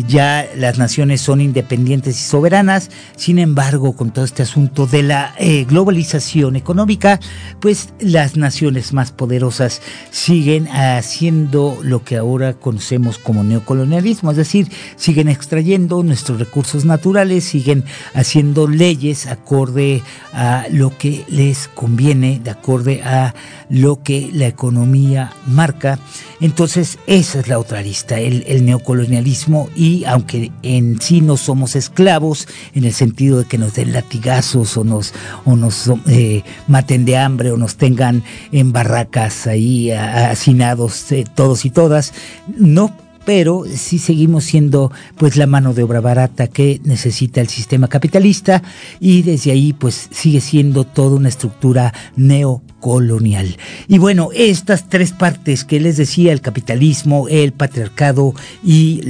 ya 0.06 0.46
las 0.58 0.78
naciones 0.78 1.22
son 1.22 1.40
independientes 1.40 2.20
y 2.20 2.24
soberanas, 2.24 2.92
sin 3.16 3.40
embargo, 3.40 3.96
con 3.96 4.12
todo 4.12 4.26
este 4.26 4.44
asunto 4.44 4.86
de 4.86 5.04
la 5.04 5.34
eh, 5.38 5.64
globalización 5.64 6.58
económica, 6.58 7.22
pues 7.62 7.94
las 8.02 8.36
naciones 8.36 8.92
más 8.92 9.14
poderosas 9.14 9.82
siguen 10.12 10.68
haciendo 10.68 11.80
lo 11.82 12.04
que 12.04 12.18
ahora 12.18 12.56
conocemos 12.56 13.18
como 13.18 13.46
neocolonialismo, 13.46 14.32
es 14.32 14.38
decir, 14.38 14.68
siguen 14.98 15.30
extrayendo 15.30 16.04
nuestros 16.04 16.38
recursos 16.38 16.84
naturales, 16.84 17.46
siguen 17.46 17.86
haciendo 18.14 18.68
leyes 18.68 19.26
acorde 19.26 20.04
a 20.34 20.66
lo 20.70 20.98
que 20.98 21.24
les 21.30 21.70
conviene, 21.70 22.42
de 22.44 22.52
acorde 22.52 23.02
a 23.04 23.34
lo 23.70 24.02
que 24.02 24.30
la 24.34 24.48
economía 24.48 25.34
marca. 25.46 26.00
Entonces, 26.42 26.98
esa 27.08 27.40
es 27.40 27.48
la 27.48 27.60
otra 27.60 27.80
arista, 27.80 28.20
el, 28.20 28.66
neocolonialismo, 28.66 29.70
y 29.76 30.04
aunque 30.06 30.52
en 30.64 31.00
sí 31.00 31.22
no 31.22 31.38
somos 31.38 31.76
esclavos, 31.76 32.48
en 32.74 32.84
el 32.84 32.94
sentido 32.94 33.40
de 33.40 33.46
que 33.46 33.58
nos 33.58 33.76
den 33.76 33.94
latigazos 33.94 34.76
o 34.78 34.84
nos, 34.84 35.14
o 35.46 35.56
nos 35.56 35.92
eh, 36.08 36.44
maten 36.68 37.06
de 37.06 37.18
hambre 37.18 37.52
o 37.52 37.58
nos 37.58 37.76
tengan 37.76 38.24
en 38.52 38.72
barracas 38.74 39.48
ahí 39.48 39.92
hacinados 39.92 41.12
eh, 41.12 41.26
todos 41.36 41.66
y 41.66 41.70
todas, 41.70 42.14
no 42.58 42.94
pero 43.26 43.64
sí 43.72 44.00
seguimos 44.00 44.46
siendo 44.46 44.92
pues 45.16 45.38
la 45.38 45.46
mano 45.46 45.76
de 45.76 45.84
obra 45.84 46.02
barata 46.02 46.48
que 46.48 46.82
necesita 46.84 47.42
el 47.42 47.48
sistema 47.48 47.88
capitalista 47.88 48.64
y 49.00 49.22
desde 49.22 49.52
ahí 49.52 49.72
pues 49.72 50.08
sigue 50.10 50.42
siendo 50.42 50.84
toda 50.84 51.18
una 51.18 51.30
estructura 51.30 51.94
neo 52.16 52.64
colonial. 52.80 53.58
Y 53.88 53.98
bueno, 53.98 54.30
estas 54.34 54.90
tres 54.90 55.12
partes 55.12 55.64
que 55.64 55.80
les 55.80 55.98
decía, 55.98 56.32
el 56.32 56.42
capitalismo, 56.42 57.28
el 57.28 57.52
patriarcado 57.52 58.34
y 58.64 59.02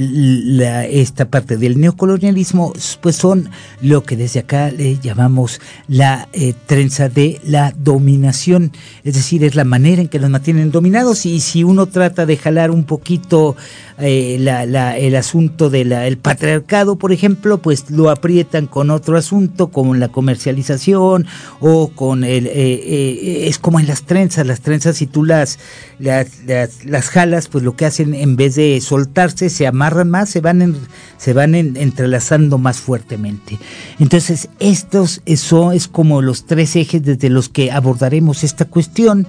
esta 0.90 1.26
parte 1.26 1.56
del 1.56 1.80
neocolonialismo, 1.80 2.72
pues 3.00 3.16
son 3.16 3.48
lo 3.80 4.02
que 4.02 4.16
desde 4.16 4.40
acá 4.40 4.70
le 4.70 4.98
llamamos 4.98 5.60
la 5.88 6.28
eh, 6.32 6.54
trenza 6.66 7.08
de 7.08 7.40
la 7.44 7.72
dominación. 7.76 8.72
Es 9.04 9.14
decir, 9.14 9.44
es 9.44 9.54
la 9.54 9.64
manera 9.64 10.02
en 10.02 10.08
que 10.08 10.18
nos 10.18 10.30
mantienen 10.30 10.70
dominados 10.70 11.26
y 11.26 11.40
si 11.40 11.64
uno 11.64 11.86
trata 11.86 12.26
de 12.26 12.36
jalar 12.36 12.70
un 12.70 12.84
poquito 12.84 13.56
eh, 13.98 14.36
el 14.36 15.16
asunto 15.16 15.70
del 15.70 16.18
patriarcado, 16.18 16.96
por 16.96 17.12
ejemplo, 17.12 17.58
pues 17.58 17.90
lo 17.90 18.10
aprietan 18.10 18.66
con 18.66 18.90
otro 18.90 19.16
asunto, 19.16 19.68
como 19.68 19.94
la 19.94 20.08
comercialización 20.08 21.26
o 21.60 21.88
con 21.88 22.24
el... 22.24 22.46
Eh, 22.46 23.48
como 23.60 23.80
en 23.80 23.86
las 23.86 24.02
trenzas, 24.02 24.46
las 24.46 24.60
trenzas 24.60 24.96
si 24.96 25.06
tú 25.06 25.24
las, 25.24 25.58
las, 25.98 27.08
jalas, 27.08 27.48
pues 27.48 27.64
lo 27.64 27.76
que 27.76 27.86
hacen 27.86 28.14
en 28.14 28.36
vez 28.36 28.56
de 28.56 28.80
soltarse, 28.80 29.50
se 29.50 29.66
amarran 29.66 30.10
más, 30.10 30.30
se 30.30 30.40
van, 30.40 30.76
se 31.18 31.32
van 31.32 31.54
entrelazando 31.54 32.58
más 32.58 32.78
fuertemente. 32.78 33.58
Entonces, 33.98 34.48
estos, 34.58 35.22
eso 35.26 35.72
es 35.72 35.88
como 35.88 36.22
los 36.22 36.46
tres 36.46 36.76
ejes 36.76 37.02
desde 37.02 37.30
los 37.30 37.48
que 37.48 37.70
abordaremos 37.70 38.44
esta 38.44 38.64
cuestión 38.64 39.28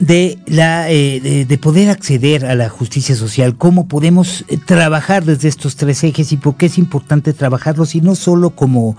de, 0.00 0.38
la, 0.46 0.90
eh, 0.90 1.44
de, 1.46 1.58
poder 1.58 1.90
acceder 1.90 2.46
a 2.46 2.54
la 2.54 2.70
justicia 2.70 3.14
social, 3.14 3.56
cómo 3.56 3.86
podemos 3.86 4.44
eh, 4.48 4.56
trabajar 4.56 5.24
desde 5.24 5.48
estos 5.48 5.76
tres 5.76 6.02
ejes 6.02 6.32
y 6.32 6.38
por 6.38 6.56
qué 6.56 6.66
es 6.66 6.78
importante 6.78 7.34
trabajarlos 7.34 7.94
y 7.94 8.00
no 8.00 8.14
solo 8.14 8.50
como 8.50 8.96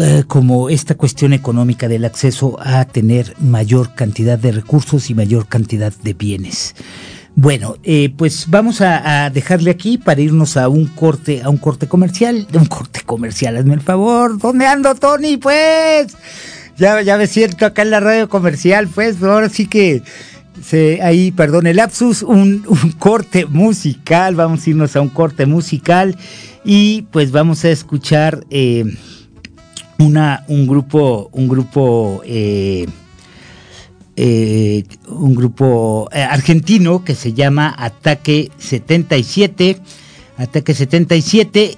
eh, 0.00 0.24
como 0.26 0.70
esta 0.70 0.94
cuestión 0.94 1.32
económica 1.32 1.88
del 1.88 2.04
acceso 2.04 2.56
a 2.60 2.84
tener 2.84 3.34
mayor 3.38 3.94
cantidad 3.94 4.38
de 4.38 4.52
recursos 4.52 5.10
y 5.10 5.14
mayor 5.14 5.46
cantidad 5.48 5.92
de 5.92 6.14
bienes. 6.14 6.74
Bueno, 7.34 7.76
eh, 7.82 8.12
pues 8.16 8.46
vamos 8.48 8.80
a, 8.80 9.30
dejarle 9.30 9.70
aquí 9.70 9.98
para 9.98 10.20
irnos 10.20 10.56
a 10.56 10.68
un 10.68 10.86
corte, 10.86 11.42
a 11.42 11.48
un 11.48 11.56
corte 11.56 11.88
comercial, 11.88 12.46
un 12.54 12.66
corte 12.66 13.02
comercial, 13.04 13.56
hazme 13.56 13.74
el 13.74 13.80
favor. 13.80 14.38
¿Dónde 14.38 14.66
ando, 14.66 14.94
Tony? 14.94 15.36
Pues 15.38 16.16
ya, 16.76 17.00
ya 17.02 17.16
me 17.16 17.26
siento 17.26 17.66
acá 17.66 17.82
en 17.82 17.90
la 17.90 18.00
radio 18.00 18.28
comercial, 18.28 18.88
pues 18.88 19.22
ahora 19.22 19.48
sí 19.48 19.66
que 19.66 20.02
se, 20.62 21.02
ahí, 21.02 21.32
perdón, 21.32 21.66
el 21.66 21.76
lapsus, 21.76 22.22
un, 22.22 22.64
corte 22.98 23.46
musical, 23.46 24.34
vamos 24.34 24.66
a 24.66 24.70
irnos 24.70 24.96
a 24.96 25.00
un 25.00 25.08
corte 25.08 25.46
musical 25.46 26.16
y 26.64 27.02
pues 27.10 27.32
vamos 27.32 27.64
a 27.64 27.70
escuchar 27.70 28.44
eh, 28.50 28.84
una, 29.98 30.44
un 30.48 30.66
grupo, 30.66 31.28
un 31.32 31.48
grupo, 31.48 32.22
eh, 32.24 32.86
eh, 34.16 34.84
un 35.08 35.34
grupo 35.34 36.08
eh, 36.12 36.22
argentino 36.22 37.04
que 37.04 37.14
se 37.14 37.32
llama 37.32 37.74
Ataque 37.76 38.50
77. 38.58 39.78
Ataque 40.38 40.74
77, 40.74 41.76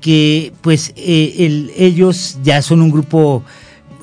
que 0.00 0.52
pues 0.60 0.92
ellos 0.96 2.38
ya 2.42 2.60
son 2.60 2.82
un 2.82 2.90
grupo 2.90 3.42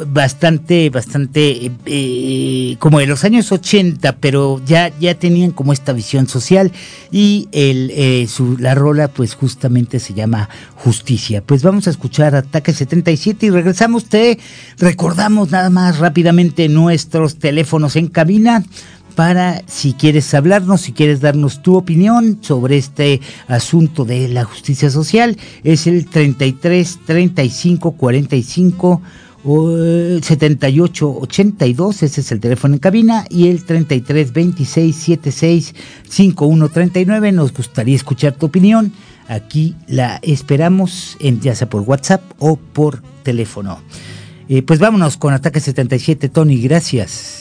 bastante, 0.08 0.90
bastante 0.90 1.72
eh, 1.86 2.76
como 2.80 3.00
de 3.00 3.08
los 3.08 3.24
años 3.24 3.52
80, 3.52 4.18
pero 4.18 4.62
ya, 4.66 4.92
ya 5.00 5.16
tenían 5.16 5.52
como 5.52 5.74
esta 5.74 5.94
visión 5.94 6.28
social 6.28 6.72
y 7.12 7.48
el, 7.52 7.92
eh, 7.94 8.28
su, 8.28 8.58
la 8.58 8.76
rola 8.76 9.10
pues 9.10 9.36
justamente 9.36 10.00
se 10.00 10.14
llama 10.14 10.50
Justicia. 10.76 11.44
Pues 11.46 11.64
vamos 11.64 11.88
a 11.88 11.90
escuchar 11.90 12.36
Ataque 12.36 12.74
77 12.74 13.46
y 13.46 13.50
regresamos, 13.50 14.06
te 14.06 14.40
recordamos 14.78 15.52
nada 15.52 15.70
más 15.70 16.00
rápidamente 16.00 16.70
nuestros 16.70 17.38
teléfonos 17.38 17.96
en 17.96 18.08
cabina 18.08 18.64
para 19.16 19.64
si 19.68 19.94
quieres 19.94 20.34
hablarnos, 20.34 20.80
si 20.82 20.94
quieres 20.94 21.20
darnos 21.20 21.62
tu 21.62 21.76
opinión 21.76 22.40
sobre 22.42 22.78
este 22.78 23.20
asunto 23.48 24.06
de 24.06 24.30
la 24.30 24.46
justicia 24.46 24.90
social, 24.90 25.36
es 25.66 25.88
el 25.88 26.06
33 26.06 27.00
35 27.06 27.92
45 27.92 29.02
7882, 29.43 32.04
ese 32.04 32.21
es 32.21 32.32
el 32.32 32.39
teléfono 32.39 32.75
en 32.75 32.80
cabina, 32.80 33.25
y 33.30 33.47
el 33.47 33.63
33 33.63 34.34
26 34.34 34.95
76 34.95 35.75
51 36.08 36.69
39. 36.69 37.32
Nos 37.32 37.54
gustaría 37.54 37.95
escuchar 37.95 38.34
tu 38.34 38.47
opinión. 38.47 38.91
Aquí 39.28 39.75
la 39.88 40.19
esperamos, 40.23 41.15
en, 41.19 41.39
ya 41.39 41.54
sea 41.56 41.69
por 41.69 41.82
WhatsApp 41.82 42.23
o 42.39 42.58
por 42.58 43.02
teléfono. 43.23 43.80
Eh, 44.49 44.63
pues 44.63 44.80
vámonos 44.80 45.17
con 45.17 45.34
Ataque 45.34 45.60
77, 45.60 46.30
Tony, 46.30 46.60
gracias. 46.60 47.38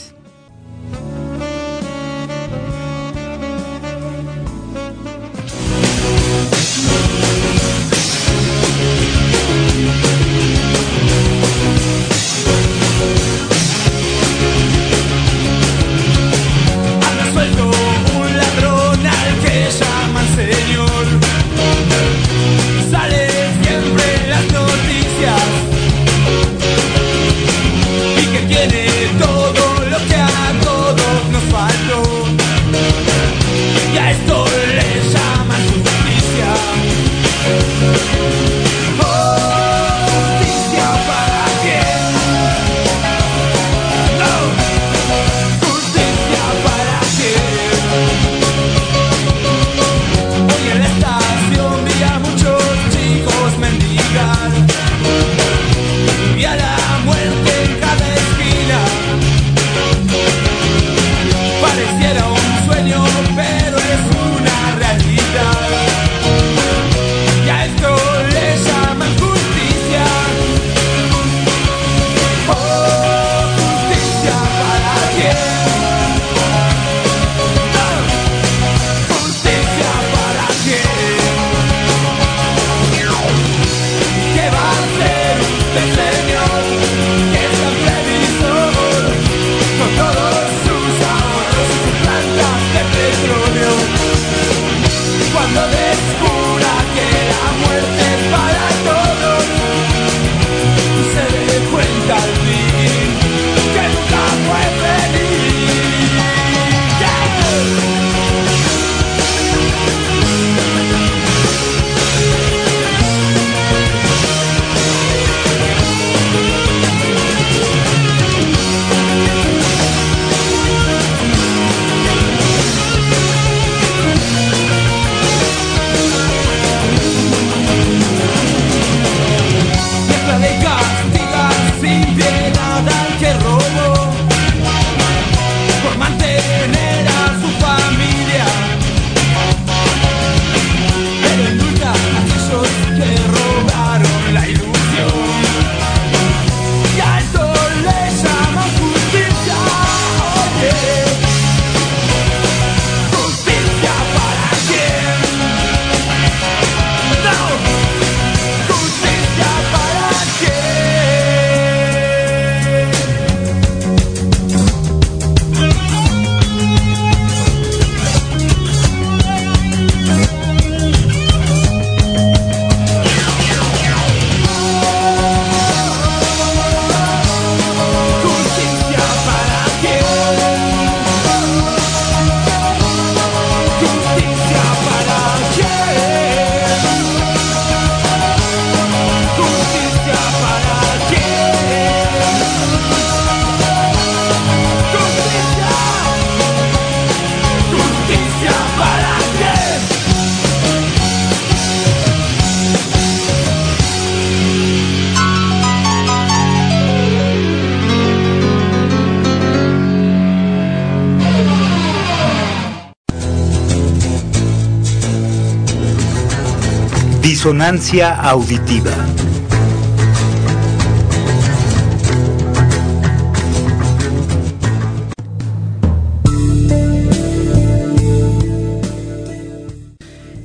Disonancia 217.39 218.17
auditiva. 218.17 218.91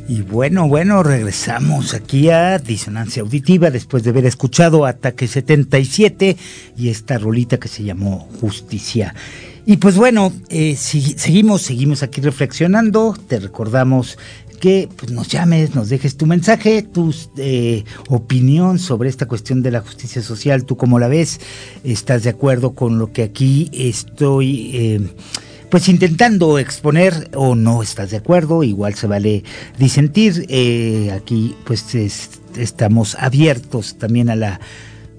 Y 0.08 0.21
bueno, 0.21 0.67
bueno, 0.67 1.01
regresamos 1.01 1.95
aquí 1.95 2.29
a 2.29 2.60
Disonancia 2.60 3.23
Auditiva 3.23 3.71
después 3.71 4.03
de 4.03 4.12
haber 4.12 4.27
escuchado 4.27 4.86
Ataque 4.86 5.27
77 5.27 6.38
y 6.77 6.89
esta 6.89 7.17
rolita 7.17 7.58
que 7.58 7.69
se 7.69 7.84
llamó 7.84 8.29
Justicia. 8.39 9.15
Y 9.65 9.77
pues 9.77 9.95
bueno, 9.95 10.34
eh, 10.49 10.75
seguimos, 10.75 11.62
seguimos 11.62 12.03
aquí 12.03 12.19
reflexionando. 12.19 13.15
Te 13.27 13.39
recordamos 13.39 14.17
que 14.63 14.88
pues, 14.95 15.12
nos 15.12 15.28
llames, 15.28 15.76
nos 15.76 15.89
dejes 15.89 16.15
tu 16.15 16.26
mensaje, 16.26 16.84
tu 16.84 17.13
eh, 17.36 17.84
opinión 18.08 18.80
sobre 18.80 19.10
esta 19.10 19.28
cuestión 19.28 19.62
de 19.62 19.71
la 19.71 19.82
justicia 19.82 20.21
social. 20.21 20.63
¿Tú 20.63 20.78
cómo 20.78 20.99
la 20.99 21.10
ves? 21.10 21.41
¿Estás 21.84 22.23
de 22.23 22.30
acuerdo 22.30 22.73
con 22.73 22.97
lo 22.97 23.12
que 23.12 23.23
aquí 23.23 23.69
estoy... 23.73 24.71
Eh, 24.73 25.02
pues 25.69 25.89
intentando 25.89 26.60
exponer 26.60 27.30
o 27.34 27.56
no 27.56 27.84
estás 27.84 28.12
de 28.12 28.17
acuerdo, 28.17 28.63
igual 28.63 28.93
se 28.93 29.08
vale 29.08 29.43
disentir. 29.78 30.45
Eh, 30.47 31.12
aquí 31.12 31.58
pues 31.65 31.93
estamos 32.56 33.17
abiertos 33.19 33.97
también 33.97 34.30
a 34.30 34.38
la 34.38 34.62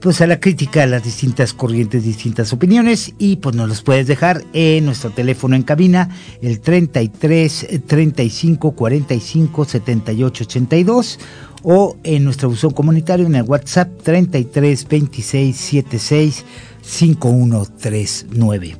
pues 0.04 0.20
a 0.20 0.26
la 0.26 0.38
crítica 0.38 0.82
a 0.82 0.86
las 0.86 1.02
distintas 1.02 1.54
corrientes, 1.54 2.04
distintas 2.04 2.52
opiniones 2.52 3.14
y 3.16 3.36
pues 3.36 3.56
nos 3.56 3.66
los 3.70 3.80
puedes 3.80 4.06
dejar 4.06 4.44
en 4.52 4.84
nuestro 4.84 5.08
teléfono 5.08 5.56
en 5.56 5.62
cabina 5.62 6.10
el 6.42 6.60
33 6.60 7.80
35 7.86 8.72
45 8.72 9.64
78 9.64 10.44
82 10.44 11.18
o 11.62 11.96
en 12.04 12.22
nuestro 12.22 12.50
buzón 12.50 12.72
comunitario 12.72 13.24
en 13.24 13.34
el 13.34 13.44
WhatsApp 13.44 13.88
33 14.02 14.86
26 14.86 15.56
76 15.56 16.44
5139. 16.82 18.76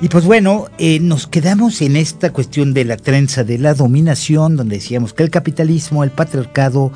Y 0.00 0.08
pues 0.08 0.24
bueno, 0.24 0.66
eh, 0.78 1.00
nos 1.00 1.26
quedamos 1.26 1.82
en 1.82 1.96
esta 1.96 2.32
cuestión 2.32 2.72
de 2.72 2.84
la 2.84 2.96
trenza 2.96 3.42
de 3.42 3.58
la 3.58 3.74
dominación, 3.74 4.56
donde 4.56 4.76
decíamos 4.76 5.12
que 5.12 5.24
el 5.24 5.30
capitalismo, 5.30 6.04
el 6.04 6.12
patriarcado 6.12 6.92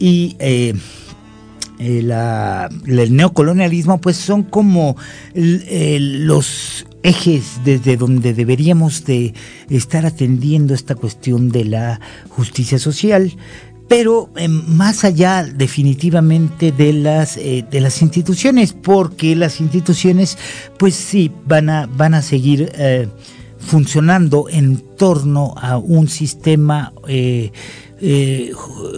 y 0.00 0.34
eh, 0.40 0.74
eh, 1.78 2.68
el 2.86 3.16
neocolonialismo, 3.16 4.00
pues 4.00 4.16
son 4.16 4.42
como 4.42 4.96
los 5.34 6.86
ejes 7.02 7.60
desde 7.64 7.96
donde 7.96 8.34
deberíamos 8.34 9.04
de 9.04 9.34
estar 9.70 10.06
atendiendo 10.06 10.74
esta 10.74 10.94
cuestión 10.94 11.50
de 11.50 11.64
la 11.64 12.00
justicia 12.28 12.78
social. 12.78 13.32
Pero 13.88 14.28
eh, 14.36 14.48
más 14.48 15.04
allá 15.04 15.44
definitivamente 15.44 16.72
de 16.72 16.92
las 16.92 17.38
eh, 17.38 17.64
de 17.70 17.80
las 17.80 18.02
instituciones 18.02 18.74
porque 18.74 19.34
las 19.34 19.60
instituciones 19.60 20.36
pues 20.78 20.94
sí 20.94 21.32
van 21.46 21.70
a 21.70 21.86
van 21.86 22.12
a 22.12 22.20
seguir 22.20 22.70
eh, 22.74 23.08
funcionando 23.58 24.46
en 24.50 24.76
torno 24.96 25.54
a 25.56 25.78
un 25.78 26.08
sistema 26.08 26.92
eh, 27.06 27.50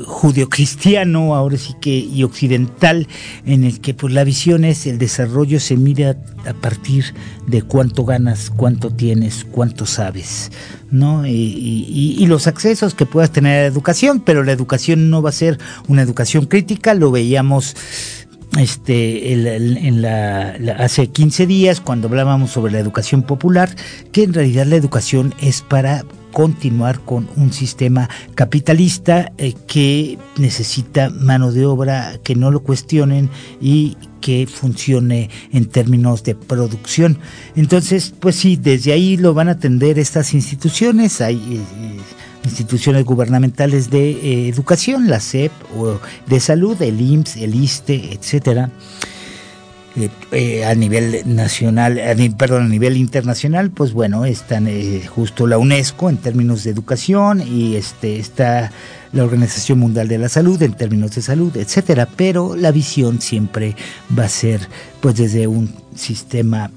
judio-cristiano, 0.06 1.34
ahora 1.34 1.56
sí 1.56 1.74
que, 1.80 1.90
y 1.90 2.22
occidental, 2.22 3.08
en 3.46 3.64
el 3.64 3.80
que 3.80 3.94
pues 3.94 4.12
la 4.12 4.24
visión 4.24 4.64
es 4.64 4.86
el 4.86 4.98
desarrollo 4.98 5.58
se 5.60 5.76
mira 5.76 6.16
a 6.46 6.52
partir 6.54 7.14
de 7.46 7.62
cuánto 7.62 8.04
ganas, 8.04 8.50
cuánto 8.50 8.90
tienes, 8.90 9.46
cuánto 9.50 9.86
sabes, 9.86 10.50
¿no? 10.90 11.26
Y, 11.26 12.26
los 12.30 12.46
accesos 12.46 12.94
que 12.94 13.06
puedas 13.06 13.32
tener 13.32 13.58
a 13.58 13.60
la 13.62 13.66
educación, 13.66 14.20
pero 14.20 14.44
la 14.44 14.52
educación 14.52 15.10
no 15.10 15.20
va 15.20 15.30
a 15.30 15.32
ser 15.32 15.58
una 15.88 16.02
educación 16.02 16.46
crítica, 16.46 16.94
lo 16.94 17.10
veíamos 17.10 17.74
este, 18.56 19.36
la, 19.36 20.54
hace 20.78 21.08
15 21.08 21.46
días 21.46 21.80
cuando 21.80 22.06
hablábamos 22.06 22.52
sobre 22.52 22.72
la 22.72 22.78
educación 22.78 23.22
popular, 23.22 23.74
que 24.12 24.22
en 24.22 24.34
realidad 24.34 24.66
la 24.66 24.76
educación 24.76 25.34
es 25.40 25.62
para 25.62 26.04
continuar 26.32 27.00
con 27.00 27.28
un 27.36 27.52
sistema 27.52 28.08
capitalista 28.34 29.32
eh, 29.38 29.54
que 29.66 30.18
necesita 30.36 31.10
mano 31.10 31.52
de 31.52 31.66
obra, 31.66 32.18
que 32.22 32.34
no 32.34 32.50
lo 32.50 32.60
cuestionen 32.60 33.30
y 33.60 33.96
que 34.20 34.46
funcione 34.46 35.30
en 35.52 35.66
términos 35.66 36.22
de 36.24 36.34
producción. 36.34 37.18
Entonces, 37.56 38.12
pues 38.18 38.36
sí, 38.36 38.56
desde 38.56 38.92
ahí 38.92 39.16
lo 39.16 39.34
van 39.34 39.48
a 39.48 39.52
atender 39.52 39.98
estas 39.98 40.34
instituciones. 40.34 41.20
Hay 41.20 41.36
eh, 41.36 41.96
instituciones 42.44 43.04
gubernamentales 43.04 43.90
de 43.90 44.10
eh, 44.10 44.48
educación, 44.48 45.08
la 45.08 45.20
SEP, 45.20 45.52
o 45.76 45.98
de 46.26 46.40
salud, 46.40 46.80
el 46.82 47.00
IMSS, 47.00 47.36
el 47.36 47.54
ISTE, 47.54 48.12
etcétera 48.12 48.70
eh, 49.96 50.08
eh, 50.30 50.64
a 50.64 50.72
nivel 50.76 51.22
nacional, 51.34 52.00
perdón, 52.38 52.62
a 52.62 52.68
nivel 52.68 52.96
internacional, 52.96 53.72
pues 53.72 53.92
bueno, 53.92 54.24
están 54.24 54.68
eh, 54.68 55.02
justo 55.04 55.48
la 55.48 55.58
UNESCO 55.58 56.08
en 56.08 56.16
términos 56.16 56.62
de 56.62 56.70
educación 56.70 57.42
y 57.44 57.74
este 57.74 58.20
está 58.20 58.70
la 59.12 59.24
Organización 59.24 59.80
Mundial 59.80 60.06
de 60.06 60.18
la 60.18 60.28
Salud 60.28 60.62
en 60.62 60.74
términos 60.74 61.16
de 61.16 61.22
salud, 61.22 61.56
etcétera, 61.56 62.06
pero 62.14 62.54
la 62.54 62.70
visión 62.70 63.20
siempre 63.20 63.74
va 64.16 64.26
a 64.26 64.28
ser 64.28 64.60
pues 65.00 65.16
desde 65.16 65.48
un 65.48 65.74
sistema 65.96 66.70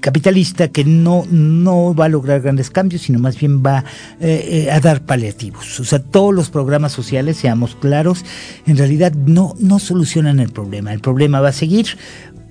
capitalista 0.00 0.68
que 0.68 0.84
no, 0.84 1.26
no 1.30 1.94
va 1.94 2.06
a 2.06 2.08
lograr 2.08 2.40
grandes 2.40 2.70
cambios, 2.70 3.02
sino 3.02 3.18
más 3.18 3.38
bien 3.38 3.62
va 3.62 3.84
a 4.70 4.80
dar 4.80 5.02
paliativos. 5.02 5.80
O 5.80 5.84
sea, 5.84 5.98
todos 5.98 6.32
los 6.32 6.48
programas 6.48 6.92
sociales, 6.92 7.36
seamos 7.36 7.74
claros, 7.74 8.24
en 8.66 8.78
realidad 8.78 9.12
no, 9.12 9.54
no 9.58 9.78
solucionan 9.78 10.40
el 10.40 10.50
problema. 10.50 10.94
El 10.94 11.00
problema 11.00 11.40
va 11.40 11.48
a 11.48 11.52
seguir 11.52 11.98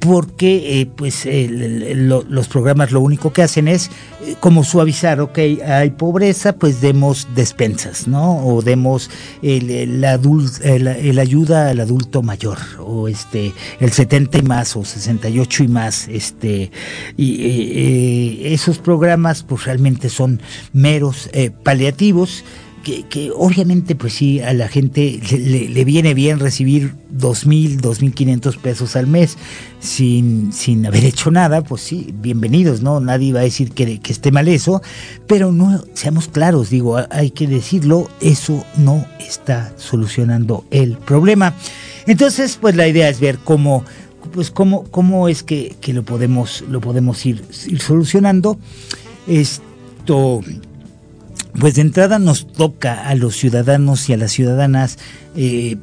porque 0.05 0.81
eh, 0.81 0.85
pues 0.85 1.25
los 1.25 2.47
programas 2.47 2.91
lo 2.91 3.01
único 3.01 3.33
que 3.33 3.41
hacen 3.41 3.67
es 3.67 3.89
eh, 4.23 4.35
como 4.39 4.63
suavizar, 4.63 5.19
ok, 5.19 5.39
hay 5.65 5.89
pobreza, 5.91 6.53
pues 6.53 6.79
demos 6.79 7.27
despensas, 7.35 8.07
¿no? 8.07 8.45
O 8.45 8.61
demos 8.61 9.09
el, 9.41 9.69
el, 9.71 11.19
ayuda 11.19 11.69
al 11.69 11.79
adulto 11.79 12.21
mayor, 12.21 12.59
o 12.79 13.07
este, 13.07 13.53
el 13.79 13.91
70 13.91 14.37
y 14.37 14.41
más, 14.43 14.75
o 14.75 14.85
68 14.85 15.63
y 15.63 15.67
más, 15.67 16.07
este, 16.07 16.71
y 17.17 17.41
eh, 17.41 18.53
esos 18.53 18.77
programas 18.77 19.43
pues 19.43 19.65
realmente 19.65 20.09
son 20.09 20.41
meros 20.71 21.29
paliativos, 21.63 22.43
que, 22.85 23.31
obviamente 23.35 23.95
pues 23.95 24.13
sí 24.13 24.39
a 24.41 24.53
la 24.53 24.67
gente 24.67 25.19
le, 25.31 25.85
viene 25.85 26.13
bien 26.13 26.39
recibir 26.39 26.93
dos 27.09 27.47
mil, 27.47 27.81
dos 27.81 28.01
mil 28.01 28.13
quinientos 28.13 28.57
pesos 28.57 28.95
al 28.95 29.07
mes 29.07 29.37
sin, 29.79 30.53
sin 30.53 30.85
haber 30.85 31.03
hecho 31.03 31.31
nada, 31.31 31.63
pues 31.63 31.81
sí, 31.81 32.13
bienvenidos, 32.21 32.81
¿no? 32.81 32.99
Nadie 32.99 33.33
va 33.33 33.39
a 33.39 33.43
decir 33.43 33.71
que, 33.71 33.99
que 33.99 34.13
esté 34.13 34.31
mal 34.31 34.47
eso, 34.47 34.81
pero 35.25 35.51
no, 35.51 35.83
seamos 35.93 36.27
claros, 36.27 36.69
digo, 36.69 36.97
hay 37.09 37.31
que 37.31 37.47
decirlo, 37.47 38.07
eso 38.21 38.63
no 38.77 39.05
está 39.19 39.73
solucionando 39.77 40.65
el 40.69 40.97
problema. 40.97 41.55
Entonces, 42.05 42.57
pues 42.61 42.75
la 42.75 42.87
idea 42.87 43.09
es 43.09 43.19
ver 43.19 43.39
cómo 43.43 43.83
pues 44.33 44.51
cómo, 44.51 44.83
cómo 44.85 45.29
es 45.29 45.43
que, 45.43 45.75
que 45.81 45.93
lo 45.93 46.03
podemos, 46.03 46.63
lo 46.69 46.81
podemos 46.81 47.25
ir 47.25 47.43
solucionando. 47.79 48.57
Esto 49.27 50.41
pues 51.59 51.75
de 51.75 51.81
entrada 51.81 52.19
nos 52.19 52.51
toca 52.51 53.07
a 53.07 53.15
los 53.15 53.35
ciudadanos 53.35 54.09
y 54.09 54.13
a 54.13 54.17
las 54.17 54.31
ciudadanas 54.31 54.97
eh, 55.35 55.77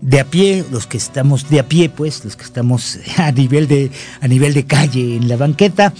de 0.00 0.20
a 0.20 0.24
pie, 0.24 0.64
los 0.70 0.86
que 0.86 0.96
estamos 0.96 1.48
de 1.50 1.60
a 1.60 1.68
pie, 1.68 1.88
pues, 1.88 2.24
los 2.24 2.36
que 2.36 2.44
estamos 2.44 2.98
a 3.16 3.32
nivel 3.32 3.66
de, 3.66 3.90
a 4.20 4.28
nivel 4.28 4.54
de 4.54 4.64
calle 4.64 5.16
en 5.16 5.28
la 5.28 5.36
banqueta, 5.36 5.92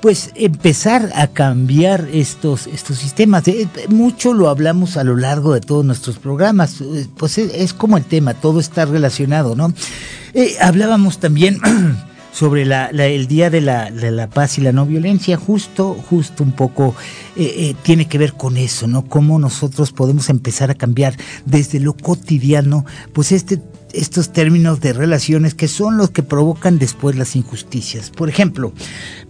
pues 0.00 0.32
empezar 0.34 1.10
a 1.14 1.28
cambiar 1.28 2.08
estos, 2.12 2.66
estos 2.66 2.98
sistemas. 2.98 3.48
Eh, 3.48 3.68
mucho 3.88 4.34
lo 4.34 4.50
hablamos 4.50 4.98
a 4.98 5.04
lo 5.04 5.16
largo 5.16 5.54
de 5.54 5.60
todos 5.60 5.84
nuestros 5.84 6.18
programas, 6.18 6.80
eh, 6.80 7.06
pues 7.16 7.38
es, 7.38 7.72
como 7.72 7.96
el 7.96 8.04
tema, 8.04 8.34
todo 8.34 8.60
está 8.60 8.84
relacionado, 8.84 9.54
¿no? 9.54 9.72
hablábamos 10.60 11.20
también 11.20 11.60
sobre 12.34 12.64
la, 12.64 12.86
el 12.86 13.28
Día 13.28 13.48
de 13.48 13.60
la, 13.60 13.92
de 13.92 14.10
la, 14.10 14.28
Paz 14.28 14.58
y 14.58 14.60
la 14.60 14.72
No 14.72 14.86
Violencia, 14.86 15.36
justo, 15.36 15.94
justo 15.94 16.42
un 16.42 16.50
poco 16.50 16.96
eh, 17.36 17.54
eh, 17.56 17.76
tiene 17.82 18.08
que 18.08 18.18
ver 18.18 18.32
con 18.32 18.56
eso, 18.56 18.88
¿no? 18.88 19.06
Cómo 19.06 19.38
nosotros 19.38 19.92
podemos 19.92 20.28
empezar 20.30 20.68
a 20.68 20.74
cambiar 20.74 21.16
desde 21.46 21.78
lo 21.78 21.94
cotidiano, 21.94 22.84
pues 23.12 23.30
este 23.30 23.62
estos 23.92 24.32
términos 24.32 24.80
de 24.80 24.92
relaciones 24.92 25.54
que 25.54 25.68
son 25.68 25.96
los 25.96 26.10
que 26.10 26.24
provocan 26.24 26.80
después 26.80 27.14
las 27.14 27.36
injusticias. 27.36 28.10
Por 28.10 28.28
ejemplo, 28.28 28.72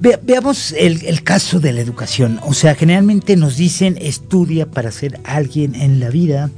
veamos 0.00 0.72
el, 0.72 1.04
el, 1.04 1.22
caso 1.22 1.60
de 1.60 1.74
la 1.74 1.82
educación. 1.82 2.40
O 2.42 2.54
sea, 2.54 2.74
generalmente 2.74 3.36
nos 3.36 3.58
dicen 3.58 3.98
estudia 4.00 4.64
para 4.64 4.90
ser 4.90 5.20
alguien 5.24 5.74
en 5.74 6.00
la 6.00 6.08
vida, 6.08 6.50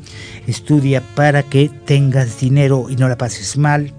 estudia 0.46 1.00
para 1.16 1.42
que 1.42 1.68
tengas 1.84 2.38
dinero 2.38 2.86
y 2.88 2.94
no 2.94 3.08
la 3.08 3.18
pases 3.18 3.56
mal, 3.56 3.92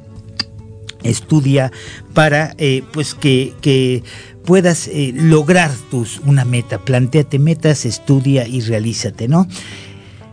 estudia 1.04 1.72
para 2.14 2.54
eh, 2.58 2.84
pues 2.94 3.16
que, 3.16 4.04
puedas 4.46 4.88
eh, 4.88 5.12
lograr 5.14 5.72
tus 5.92 6.22
una 6.26 6.46
meta, 6.46 6.78
planteate 6.80 7.38
metas, 7.38 7.86
estudia 7.86 8.48
y 8.48 8.62
realízate, 8.62 9.28
¿no? 9.28 9.46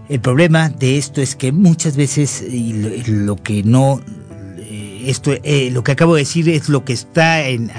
El 0.08 0.20
problema 0.20 0.68
de 0.68 0.98
esto 0.98 1.20
es 1.20 1.34
que 1.34 1.50
muchas 1.50 1.96
veces 1.96 2.44
lo 3.08 3.36
que 3.36 3.64
no 3.64 4.00
esto, 5.06 5.32
eh, 5.42 5.70
lo 5.72 5.84
que 5.84 5.92
acabo 5.92 6.14
de 6.14 6.22
decir 6.22 6.48
es 6.48 6.68
lo 6.68 6.84
que 6.84 6.92
está 6.92 7.46
en, 7.46 7.70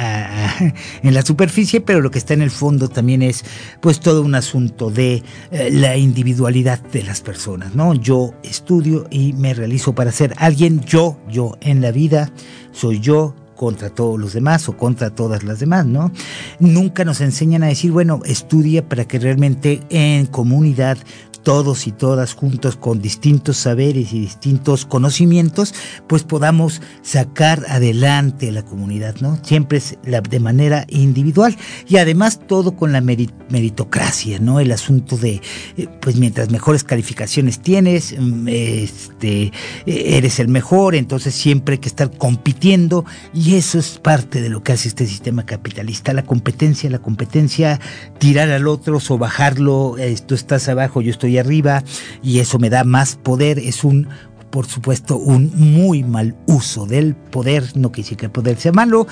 en, 1.04 1.14
la 1.14 1.22
superficie, 1.22 1.82
pero 1.82 2.02
lo 2.02 2.12
que 2.12 2.20
está 2.20 2.34
en 2.34 2.42
el 2.42 2.52
fondo 2.52 2.88
también 2.90 3.22
es 3.22 3.44
pues 3.82 4.00
todo 4.00 4.22
un 4.22 4.36
asunto 4.36 4.90
de 4.90 5.24
eh, 5.52 5.70
la 5.72 5.98
individualidad 5.98 6.80
de 6.80 7.04
las 7.04 7.22
personas, 7.22 7.76
¿no? 7.76 7.94
Yo 7.94 8.34
estudio 8.44 9.08
y 9.10 9.34
me 9.34 9.54
realizo 9.54 9.96
para 9.96 10.12
ser 10.12 10.34
alguien, 10.38 10.82
yo, 10.82 11.18
yo 11.30 11.58
en 11.62 11.82
la 11.82 11.92
vida, 11.92 12.32
soy 12.72 13.00
yo, 13.00 13.36
contra 13.56 13.90
todos 13.90 14.20
los 14.20 14.34
demás 14.34 14.68
o 14.70 14.78
contra 14.78 15.10
todas 15.10 15.44
las 15.44 15.60
demás, 15.60 15.86
¿no? 15.86 16.12
Nunca 16.60 17.06
nos 17.06 17.22
enseñan 17.22 17.64
a 17.64 17.68
decir, 17.68 17.92
bueno, 17.92 18.20
estudia 18.26 18.88
para 18.88 19.06
que 19.06 19.18
realmente 19.18 19.82
en 19.90 20.26
comunidad 20.26 20.98
todos 21.46 21.86
y 21.86 21.92
todas 21.92 22.34
juntos 22.34 22.76
con 22.76 23.02
distintos 23.02 23.58
saberes 23.58 24.12
y 24.12 24.20
distintos 24.20 24.86
conocimientos, 24.86 25.74
pues 26.08 26.24
podamos 26.24 26.82
sacar 27.04 27.64
adelante 27.70 28.52
la 28.52 28.64
comunidad, 28.64 29.16
¿no? 29.22 29.38
Siempre 29.44 29.78
es 29.78 29.98
de 30.04 30.40
manera 30.40 30.86
individual 30.90 31.56
y 31.88 31.98
además 31.98 32.40
todo 32.48 32.76
con 32.76 32.92
la 32.92 33.00
meritocracia, 33.00 34.40
¿no? 34.40 34.60
El 34.60 34.72
asunto 34.72 35.18
de, 35.18 35.40
eh, 35.78 35.88
pues 36.02 36.16
mientras 36.16 36.50
mejores 36.50 36.84
calificaciones 36.84 37.60
tienes, 37.60 38.16
mm, 38.18 38.48
este, 38.50 39.54
eres 39.86 40.40
el 40.40 40.48
mejor, 40.48 40.96
entonces 40.96 41.36
siempre 41.36 41.74
hay 41.74 41.80
que 41.80 41.90
estar 41.90 42.10
compitiendo 42.18 43.06
y 43.36 43.56
eso 43.56 43.78
es 43.78 44.00
parte 44.00 44.42
de 44.42 44.50
lo 44.50 44.64
que 44.64 44.72
hace 44.72 44.88
este 44.88 45.06
sistema 45.06 45.46
capitalista, 45.46 46.12
la 46.12 46.24
competencia, 46.24 46.90
la 46.90 47.00
competencia, 47.00 47.80
tirar 48.18 48.50
al 48.50 48.68
otro 48.68 48.98
o 49.10 49.18
bajarlo, 49.18 49.96
tú 50.26 50.34
estás 50.34 50.68
abajo, 50.70 51.02
yo 51.02 51.12
estoy 51.12 51.35
arriba 51.42 51.84
y 52.24 52.40
eso 52.40 52.60
me 52.60 52.70
da 52.70 52.84
más 52.84 53.16
poder, 53.16 53.60
es 53.60 53.84
un 53.84 54.08
por 54.56 54.68
supuesto, 54.68 55.18
un 55.18 55.52
muy 55.54 56.06
mal 56.06 56.34
uso 56.46 56.86
del 56.86 57.14
poder. 57.14 57.76
No 57.76 57.92
quisiera 57.92 58.22
que 58.22 58.26
el 58.28 58.32
poder 58.32 58.58
sea 58.58 58.72
malo. 58.72 59.06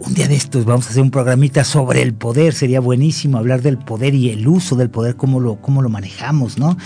Un 0.00 0.14
día 0.14 0.26
de 0.26 0.34
estos 0.34 0.64
vamos 0.64 0.88
a 0.88 0.90
hacer 0.90 1.00
un 1.00 1.12
programita 1.12 1.62
sobre 1.62 2.02
el 2.02 2.12
poder. 2.12 2.54
Sería 2.54 2.80
buenísimo 2.80 3.38
hablar 3.38 3.62
del 3.62 3.78
poder 3.78 4.16
y 4.16 4.30
el 4.30 4.48
uso 4.48 4.74
del 4.74 4.90
poder, 4.90 5.14
cómo 5.14 5.38
lo, 5.38 5.60
cómo 5.60 5.80
lo 5.80 5.90
manejamos, 5.90 6.58
¿no? 6.58 6.76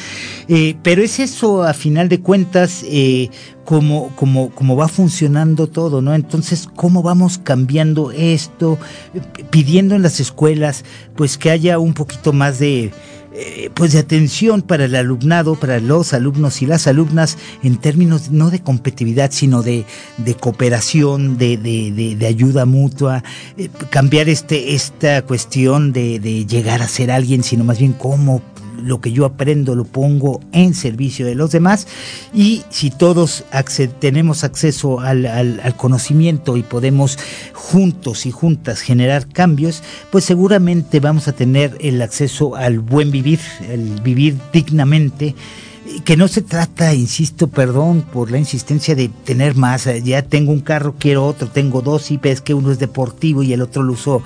Eh, 0.48 0.76
pero 0.82 1.02
es 1.02 1.18
eso, 1.18 1.62
a 1.62 1.72
final 1.72 2.10
de 2.10 2.20
cuentas, 2.20 2.84
eh, 2.86 3.30
cómo, 3.64 4.12
cómo, 4.16 4.76
va 4.76 4.88
funcionando 4.88 5.66
todo, 5.66 6.02
¿no? 6.02 6.14
Entonces, 6.14 6.68
¿cómo 6.76 7.02
vamos 7.02 7.38
cambiando 7.38 8.10
esto? 8.10 8.78
Pidiendo 9.48 9.94
en 9.94 10.02
las 10.02 10.20
escuelas, 10.20 10.84
pues 11.16 11.38
que 11.38 11.50
haya 11.50 11.78
un 11.78 11.94
poquito 11.94 12.34
más 12.34 12.58
de 12.58 12.92
eh, 13.36 13.68
pues 13.74 13.92
de 13.92 13.98
atención 13.98 14.62
para 14.62 14.84
el 14.84 14.94
alumnado, 14.94 15.56
para 15.56 15.80
los 15.80 16.14
alumnos 16.14 16.62
y 16.62 16.66
las 16.66 16.86
alumnas 16.86 17.36
en 17.64 17.78
términos 17.78 18.30
no 18.30 18.48
de 18.50 18.62
competitividad, 18.62 19.32
sino 19.32 19.62
de, 19.62 19.84
cooperación, 20.38 21.36
de, 21.36 22.26
ayuda 22.28 22.64
mutua, 22.64 23.24
eh, 23.58 23.68
cambiar 23.90 24.28
este, 24.28 24.76
esta 24.76 25.22
cuestión 25.22 25.92
de, 25.92 26.20
de 26.20 26.46
llegar 26.46 26.80
a 26.80 26.86
ser 26.86 27.10
alguien, 27.10 27.42
sino 27.42 27.64
más 27.64 27.80
bien 27.80 27.92
cómo 27.92 28.40
lo 28.82 29.00
que 29.00 29.12
yo 29.12 29.24
aprendo 29.24 29.74
lo 29.74 29.84
pongo 29.84 30.40
en 30.52 30.74
servicio 30.74 31.26
de 31.26 31.34
los 31.34 31.50
demás. 31.50 31.86
Y 32.32 32.62
si 32.70 32.90
todos 32.90 33.44
tenemos 34.00 34.44
acceso 34.44 35.00
al, 35.00 35.74
conocimiento 35.76 36.56
y 36.56 36.62
podemos 36.62 37.18
juntos 37.52 38.26
y 38.26 38.30
juntas 38.30 38.80
generar 38.80 39.28
cambios, 39.28 39.82
pues 40.10 40.24
seguramente 40.24 41.00
vamos 41.00 41.28
a 41.28 41.32
tener 41.32 41.76
el 41.80 42.00
acceso 42.02 42.56
al 42.56 42.78
buen 42.78 43.10
vivir, 43.10 43.40
el 43.68 44.00
vivir 44.02 44.36
dignamente 44.52 45.34
que 46.04 46.16
no 46.16 46.28
se 46.28 46.40
trata, 46.40 46.94
insisto, 46.94 47.48
perdón 47.48 48.02
por 48.02 48.30
la 48.30 48.38
insistencia 48.38 48.94
de 48.94 49.08
tener 49.08 49.54
más, 49.54 49.88
ya 50.02 50.22
tengo 50.22 50.52
un 50.52 50.60
carro, 50.60 50.94
quiero 50.98 51.26
otro, 51.26 51.48
tengo 51.48 51.82
dos 51.82 52.10
y 52.10 52.16
ves 52.16 52.40
que 52.40 52.54
uno 52.54 52.72
es 52.72 52.78
deportivo 52.78 53.42
y 53.42 53.52
el 53.52 53.60
otro 53.60 53.82
lo 53.82 53.92
uso 53.92 54.22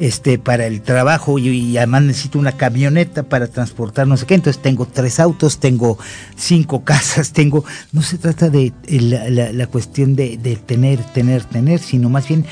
este, 0.00 0.38
para 0.38 0.66
el 0.66 0.80
trabajo 0.80 1.38
y, 1.38 1.76
además 1.76 2.04
necesito 2.04 2.38
una 2.38 2.52
camioneta 2.52 3.22
para 3.22 3.48
transportar 3.48 4.08
no 4.08 4.16
sé 4.16 4.24
qué, 4.26 4.34
entonces 4.34 4.62
tengo 4.62 4.86
tres 4.86 5.20
autos, 5.20 5.58
tengo 5.58 5.98
cinco 6.36 6.84
casas, 6.84 7.32
tengo, 7.34 7.64
no 7.92 8.02
se 8.02 8.16
trata 8.16 8.48
de 8.48 8.72
la, 8.88 9.66
cuestión 9.66 10.16
de, 10.16 10.38
tener, 10.64 11.02
tener, 11.12 11.44
tener, 11.44 11.80
sino 11.80 12.08
más 12.08 12.28
bien 12.28 12.46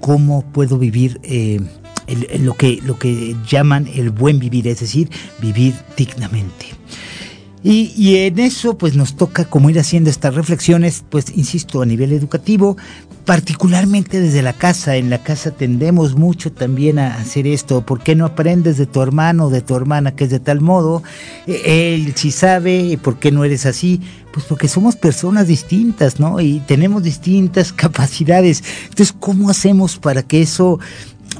cómo 0.00 0.42
puedo 0.42 0.78
vivir. 0.78 1.20
Eh, 1.22 1.60
lo, 2.38 2.54
que, 2.54 2.78
lo 2.84 3.00
que 3.00 3.34
llaman 3.48 3.88
el 3.92 4.10
buen 4.10 4.38
vivir, 4.38 4.68
es 4.68 4.78
decir, 4.78 5.10
vivir 5.40 5.74
dignamente. 5.96 6.75
Y, 7.62 8.16
en 8.18 8.38
eso 8.38 8.78
pues 8.78 8.94
nos 8.94 9.16
toca 9.16 9.44
como 9.44 9.70
ir 9.70 9.78
haciendo 9.80 10.08
estas 10.08 10.34
reflexiones, 10.34 11.04
pues 11.08 11.36
insisto, 11.36 11.82
a 11.82 11.86
nivel 11.86 12.12
educativo, 12.12 12.76
particularmente 13.24 14.20
desde 14.20 14.42
la 14.42 14.52
casa. 14.52 14.96
En 14.96 15.10
la 15.10 15.22
casa 15.22 15.50
tendemos 15.50 16.14
mucho 16.14 16.52
también 16.52 16.98
a 16.98 17.16
hacer 17.16 17.46
esto. 17.46 17.80
¿Por 17.80 18.00
qué 18.00 18.14
no 18.14 18.24
aprendes 18.24 18.78
de 18.78 18.86
tu 18.86 19.02
hermano 19.02 19.46
o 19.46 19.50
de 19.50 19.62
tu 19.62 19.74
hermana 19.74 20.14
que 20.14 20.24
es 20.24 20.30
de 20.30 20.38
tal 20.38 20.60
modo? 20.60 21.02
E, 21.46 21.94
él 21.94 22.12
sí 22.14 22.30
sabe, 22.30 22.98
¿por 23.02 23.18
qué 23.18 23.32
no 23.32 23.44
eres 23.44 23.66
así? 23.66 24.00
Pues 24.32 24.46
porque 24.46 24.68
somos 24.68 24.94
personas 24.94 25.48
distintas, 25.48 26.20
¿no? 26.20 26.40
Y 26.40 26.60
tenemos 26.60 27.02
distintas 27.02 27.72
capacidades. 27.72 28.62
Entonces, 28.84 29.14
¿cómo 29.18 29.50
hacemos 29.50 29.98
para 29.98 30.22
que 30.22 30.42
eso 30.42 30.78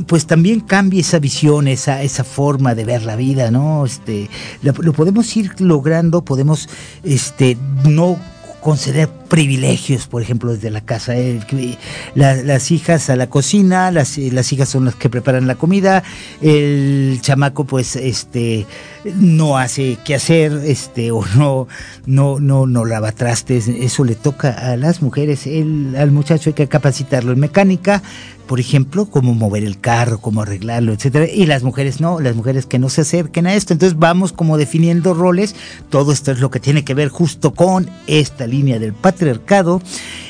pues 0.07 0.26
también 0.26 0.61
cambie 0.61 1.01
esa 1.01 1.18
visión, 1.18 1.68
esa, 1.68 2.03
esa 2.03 2.24
forma 2.24 2.74
de 2.74 2.84
ver 2.84 3.03
la 3.03 3.16
vida, 3.16 3.51
¿no? 3.51 3.84
Este, 3.84 4.28
lo, 4.62 4.72
lo 4.72 4.92
podemos 4.92 5.36
ir 5.36 5.61
logrando, 5.61 6.22
podemos, 6.22 6.68
este, 7.03 7.57
no 7.84 8.18
conceder 8.61 9.09
privilegios, 9.29 10.07
por 10.07 10.22
ejemplo, 10.22 10.53
desde 10.53 10.70
la 10.70 10.81
casa. 10.81 11.16
Eh, 11.16 11.41
las 12.14 12.70
hijas 12.70 13.11
a 13.11 13.16
la 13.16 13.29
cocina, 13.29 13.91
las, 13.91 14.18
las, 14.18 14.53
hijas 14.53 14.68
son 14.68 14.85
las 14.85 14.95
que 14.95 15.09
preparan 15.09 15.47
la 15.47 15.57
comida, 15.57 16.03
el 16.41 17.18
chamaco 17.20 17.64
pues 17.64 17.97
este 17.97 18.66
no 19.14 19.59
hace 19.59 19.99
qué 20.05 20.14
hacer, 20.14 20.53
este, 20.64 21.11
o 21.11 21.24
no, 21.37 21.68
no, 22.07 22.41
no, 22.41 22.66
no 22.66 22.85
lava 22.85 23.12
trastes, 23.12 23.68
eso 23.68 24.05
le 24.05 24.14
toca 24.14 24.51
a 24.51 24.77
las 24.77 25.03
mujeres, 25.03 25.47
el, 25.47 25.95
al 25.97 26.11
muchacho 26.11 26.51
hay 26.51 26.55
que 26.55 26.68
capacitarlo 26.68 27.33
en 27.33 27.41
mecánica, 27.41 28.03
por 28.47 28.61
ejemplo, 28.61 29.07
cómo 29.07 29.35
mover 29.35 29.64
el 29.64 29.81
carro, 29.81 30.18
cómo 30.18 30.43
arreglarlo, 30.43 30.93
etcétera, 30.93 31.27
y 31.29 31.47
las 31.47 31.64
mujeres 31.64 32.01
no, 32.01 32.20
las 32.20 32.37
mujeres 32.37 32.64
que 32.66 32.79
no 32.79 32.89
se 32.89 33.01
acerquen 33.01 33.47
a 33.47 33.55
esto. 33.55 33.72
Entonces 33.72 33.99
vamos 33.99 34.33
como 34.33 34.57
definiendo 34.57 35.14
roles. 35.14 35.57
Todo 35.91 36.12
esto 36.12 36.31
es 36.31 36.39
lo 36.39 36.51
que 36.51 36.61
tiene 36.61 36.85
que 36.85 36.95
ver 36.95 37.09
justo 37.09 37.55
con 37.55 37.91
esta 38.07 38.47
línea 38.47 38.79
del 38.79 38.93
patriarcado, 39.17 39.81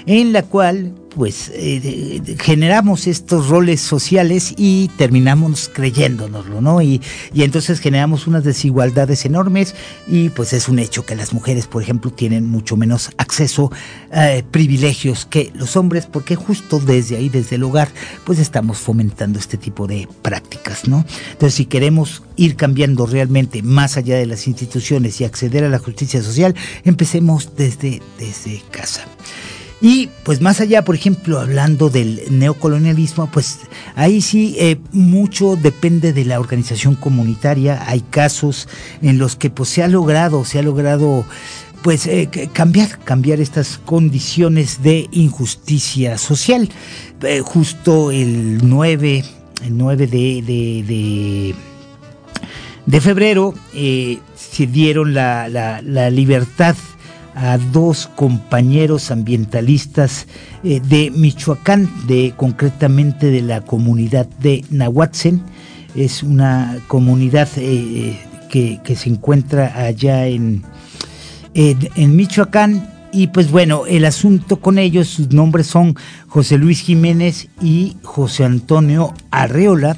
en 0.06 0.32
la 0.32 0.42
cual 0.42 0.92
pues 1.16 1.50
eh, 1.54 2.20
generamos 2.38 3.06
estos 3.06 3.48
roles 3.48 3.80
sociales 3.80 4.52
y 4.58 4.88
terminamos 4.98 5.70
creyéndonoslo, 5.72 6.60
¿no? 6.60 6.82
Y, 6.82 7.00
entonces 7.34 7.80
generamos 7.80 8.26
unas 8.26 8.44
desigualdades 8.44 9.24
enormes 9.24 9.74
y 10.06 10.28
pues 10.28 10.52
es 10.52 10.68
un 10.68 10.78
hecho 10.78 11.06
que 11.06 11.16
las 11.16 11.32
mujeres, 11.32 11.68
por 11.68 11.82
ejemplo, 11.82 12.10
tienen 12.10 12.50
mucho 12.50 12.76
menos 12.76 13.12
acceso 13.16 13.72
a 14.12 14.34
eh, 14.34 14.42
privilegios 14.42 15.24
que 15.24 15.50
los 15.54 15.76
hombres, 15.76 16.04
porque 16.04 16.36
justo 16.36 16.80
desde 16.80 17.16
ahí, 17.16 17.30
desde 17.30 17.56
el 17.56 17.64
hogar, 17.64 17.88
pues 18.24 18.38
estamos 18.38 18.76
fomentando 18.76 19.38
este 19.38 19.56
tipo 19.56 19.86
de 19.86 20.06
prácticas, 20.20 20.86
¿no? 20.86 21.06
Entonces, 21.32 21.54
si 21.54 21.64
queremos 21.64 22.24
ir 22.36 22.56
cambiando 22.56 23.06
realmente 23.06 23.62
más 23.62 23.96
allá 23.96 24.18
de 24.18 24.26
las 24.26 24.46
instituciones 24.46 25.18
y 25.22 25.24
acceder 25.24 25.64
a 25.64 25.70
la 25.70 25.78
justicia 25.78 26.22
social, 26.22 26.54
empecemos 26.84 27.56
desde, 27.56 28.02
desde 28.18 28.62
casa. 28.70 29.06
Y 29.80 30.08
pues 30.24 30.40
más 30.40 30.60
allá, 30.60 30.82
por 30.82 30.94
ejemplo, 30.94 31.38
hablando 31.38 31.90
del 31.90 32.22
neocolonialismo, 32.30 33.30
pues 33.30 33.60
ahí 33.94 34.22
sí 34.22 34.56
eh, 34.58 34.78
mucho 34.92 35.56
depende 35.56 36.12
de 36.14 36.24
la 36.24 36.40
organización 36.40 36.94
comunitaria. 36.94 37.84
Hay 37.86 38.00
casos 38.00 38.68
en 39.02 39.18
los 39.18 39.36
que 39.36 39.50
pues 39.50 39.68
se 39.68 39.82
ha 39.82 39.88
logrado, 39.88 40.44
se 40.44 40.58
ha 40.58 40.62
logrado 40.62 41.26
pues 41.82 42.06
eh, 42.06 42.30
cambiar, 42.54 42.98
cambiar 43.04 43.38
estas 43.38 43.78
condiciones 43.78 44.82
de 44.82 45.08
injusticia 45.12 46.16
social. 46.16 46.70
Eh, 47.22 47.42
justo 47.44 48.10
el 48.10 48.66
9, 48.66 49.24
el 49.62 49.76
9 49.76 50.06
de, 50.06 50.42
de, 50.42 51.54
de, 52.86 53.00
febrero 53.02 53.52
se 53.74 54.66
dieron 54.66 55.12
la, 55.12 55.48
la, 55.48 55.82
la 55.82 56.08
libertad 56.08 56.76
a 57.36 57.58
dos 57.58 58.08
compañeros 58.16 59.10
ambientalistas 59.10 60.26
eh, 60.64 60.80
de 60.80 61.10
Michoacán, 61.10 61.88
de 62.06 62.32
concretamente 62.34 63.30
de 63.30 63.42
la 63.42 63.60
comunidad 63.60 64.26
de 64.40 64.64
Nahuatzen. 64.70 65.42
Es 65.94 66.22
una 66.22 66.78
comunidad 66.88 67.48
eh, 67.56 68.18
que, 68.50 68.96
se 68.96 69.10
encuentra 69.10 69.72
allá 69.76 70.26
en, 70.26 70.64
en, 71.54 72.16
Michoacán. 72.16 72.90
Y 73.12 73.28
pues 73.28 73.50
bueno, 73.50 73.86
el 73.86 74.06
asunto 74.06 74.56
con 74.60 74.78
ellos, 74.78 75.08
sus 75.08 75.30
nombres 75.30 75.66
son 75.66 75.94
José 76.28 76.56
Luis 76.56 76.80
Jiménez 76.80 77.48
y 77.62 77.96
José 78.02 78.44
Antonio 78.44 79.12
Arreola. 79.30 79.96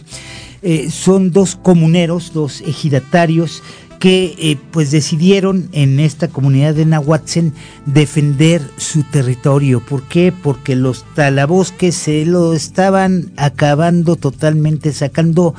Eh, 0.62 0.91
son 0.91 1.30
dos 1.30 1.55
comuneros, 1.55 2.32
dos 2.32 2.62
ejidatarios 2.62 3.62
que 3.99 4.34
eh, 4.38 4.59
pues 4.70 4.90
decidieron 4.90 5.68
en 5.72 5.99
esta 6.01 6.28
comunidad 6.28 6.74
de 6.74 6.86
Nahuatzen 6.86 7.53
defender 7.86 8.62
su 8.76 9.03
territorio. 9.03 9.84
¿Por 9.84 10.03
qué? 10.05 10.32
Porque 10.32 10.76
los 10.76 11.05
talabosques 11.14 11.94
se 11.94 12.24
lo 12.24 12.55
estaban 12.55 13.32
acabando 13.36 14.16
totalmente, 14.16 14.92
sacando 14.92 15.55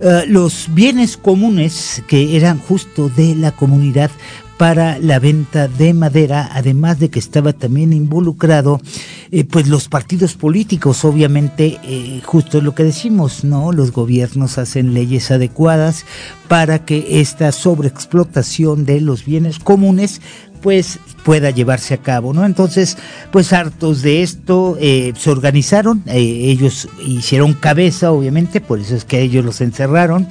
eh, 0.00 0.24
los 0.26 0.68
bienes 0.74 1.16
comunes 1.16 2.02
que 2.08 2.36
eran 2.36 2.58
justo 2.58 3.08
de 3.08 3.34
la 3.34 3.52
comunidad 3.52 4.10
para 4.58 4.98
la 4.98 5.20
venta 5.20 5.68
de 5.68 5.94
madera, 5.94 6.50
además 6.52 6.98
de 6.98 7.08
que 7.08 7.20
estaba 7.20 7.52
también 7.52 7.92
involucrado, 7.92 8.80
eh, 9.30 9.44
pues 9.44 9.68
los 9.68 9.88
partidos 9.88 10.34
políticos, 10.34 11.04
obviamente, 11.04 11.78
eh, 11.84 12.20
justo 12.24 12.60
lo 12.60 12.74
que 12.74 12.82
decimos, 12.82 13.44
¿no? 13.44 13.72
Los 13.72 13.92
gobiernos 13.92 14.58
hacen 14.58 14.94
leyes 14.94 15.30
adecuadas 15.30 16.04
para 16.48 16.84
que 16.84 17.20
esta 17.20 17.52
sobreexplotación 17.52 18.84
de 18.84 19.00
los 19.00 19.24
bienes 19.24 19.60
comunes 19.60 20.20
pues 20.60 20.98
pueda 21.24 21.50
llevarse 21.50 21.94
a 21.94 21.98
cabo, 21.98 22.34
¿no? 22.34 22.44
Entonces, 22.44 22.98
pues 23.30 23.52
hartos 23.52 24.02
de 24.02 24.24
esto, 24.24 24.76
eh, 24.80 25.12
se 25.16 25.30
organizaron, 25.30 26.02
ellos 26.06 26.88
hicieron 27.06 27.52
cabeza, 27.52 28.10
obviamente, 28.10 28.60
por 28.60 28.80
eso 28.80 28.96
es 28.96 29.04
que 29.04 29.20
ellos 29.22 29.44
los 29.44 29.60
encerraron, 29.60 30.26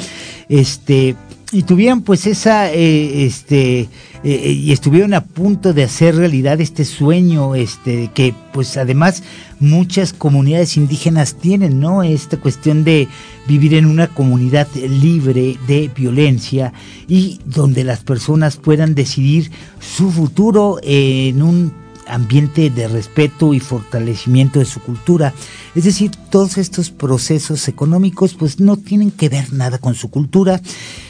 este, 0.50 1.16
y 1.52 1.64
tuvieron 1.64 2.02
pues 2.02 2.28
esa, 2.28 2.72
eh, 2.74 3.26
este, 3.26 3.80
eh, 3.80 3.90
eh, 4.24 4.52
y 4.52 4.74
estuvieron 4.74 5.14
a 5.14 5.24
punto 5.24 5.74
de 5.74 5.84
hacer 5.84 6.16
realidad 6.16 6.60
este 6.60 6.84
sueño, 6.84 7.56
este, 7.56 8.12
que 8.14 8.36
pues 8.52 8.76
además 8.76 9.24
muchas 9.60 10.12
comunidades 10.12 10.76
indígenas 10.76 11.36
tienen, 11.36 11.80
¿no? 11.80 12.04
Esta 12.04 12.38
cuestión 12.38 12.84
de 12.84 13.08
vivir 13.48 13.76
en 13.76 13.86
una 13.86 14.08
comunidad 14.08 14.68
libre 14.76 15.58
de 15.68 15.90
violencia 15.96 16.74
y 17.08 17.40
donde 17.46 17.86
las 17.86 18.02
personas 18.02 18.58
puedan 18.58 18.94
decidir 18.94 19.50
su 19.80 20.12
futuro 20.12 20.80
en 20.84 21.42
un 21.42 21.72
ambiente 22.08 22.70
de 22.70 22.88
respeto 22.88 23.54
y 23.54 23.60
fortalecimiento 23.60 24.60
de 24.60 24.66
su 24.66 24.82
cultura. 24.82 25.34
Es 25.76 25.84
decir, 25.84 26.12
todos 26.30 26.58
estos 26.58 26.90
procesos 26.90 27.68
económicos 27.68 28.34
pues 28.34 28.60
no 28.60 28.78
tienen 28.78 29.12
que 29.12 29.30
ver 29.30 29.54
nada 29.54 29.78
con 29.78 29.96
su 29.96 30.10
cultura. 30.10 30.62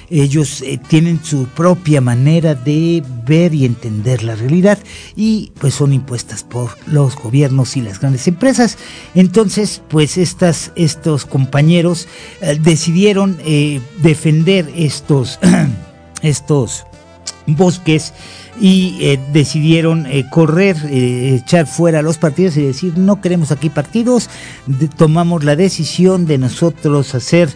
Ellos 0.10 0.62
eh, 0.62 0.80
tienen 0.88 1.24
su 1.24 1.48
propia 1.48 2.00
manera 2.00 2.56
de 2.56 3.04
ver 3.26 3.54
y 3.54 3.66
entender 3.66 4.24
la 4.24 4.36
realidad 4.36 4.80
y 5.16 5.52
pues 5.60 5.74
son 5.74 5.94
impuestas 5.94 6.44
por 6.44 6.72
los 6.88 7.16
gobiernos 7.16 7.76
y 7.76 7.82
las 7.82 8.00
grandes 8.00 8.28
empresas. 8.28 8.78
Entonces, 9.16 9.82
pues 9.90 10.18
estas, 10.18 10.72
estos 10.76 11.26
compañeros 11.26 12.08
eh, 12.42 12.58
decidieron 12.62 13.38
eh, 13.44 13.82
defender 14.02 14.72
estos, 14.76 15.40
estos 16.22 16.86
bosques 17.46 18.14
y 18.60 18.98
eh, 19.02 19.20
decidieron 19.34 20.06
eh, 20.08 20.26
correr, 20.30 20.78
eh, 20.90 21.36
echar 21.36 21.68
fuera 21.68 22.02
los 22.02 22.18
partidos 22.18 22.58
y 22.58 22.64
decir 22.64 22.98
no 22.98 23.22
queremos 23.22 23.52
aquí 23.52 23.70
partidos, 23.70 24.30
tomamos 24.96 25.44
la 25.44 25.56
decisión 25.56 26.26
de 26.26 26.38
nosotros 26.38 27.14
hacer, 27.16 27.50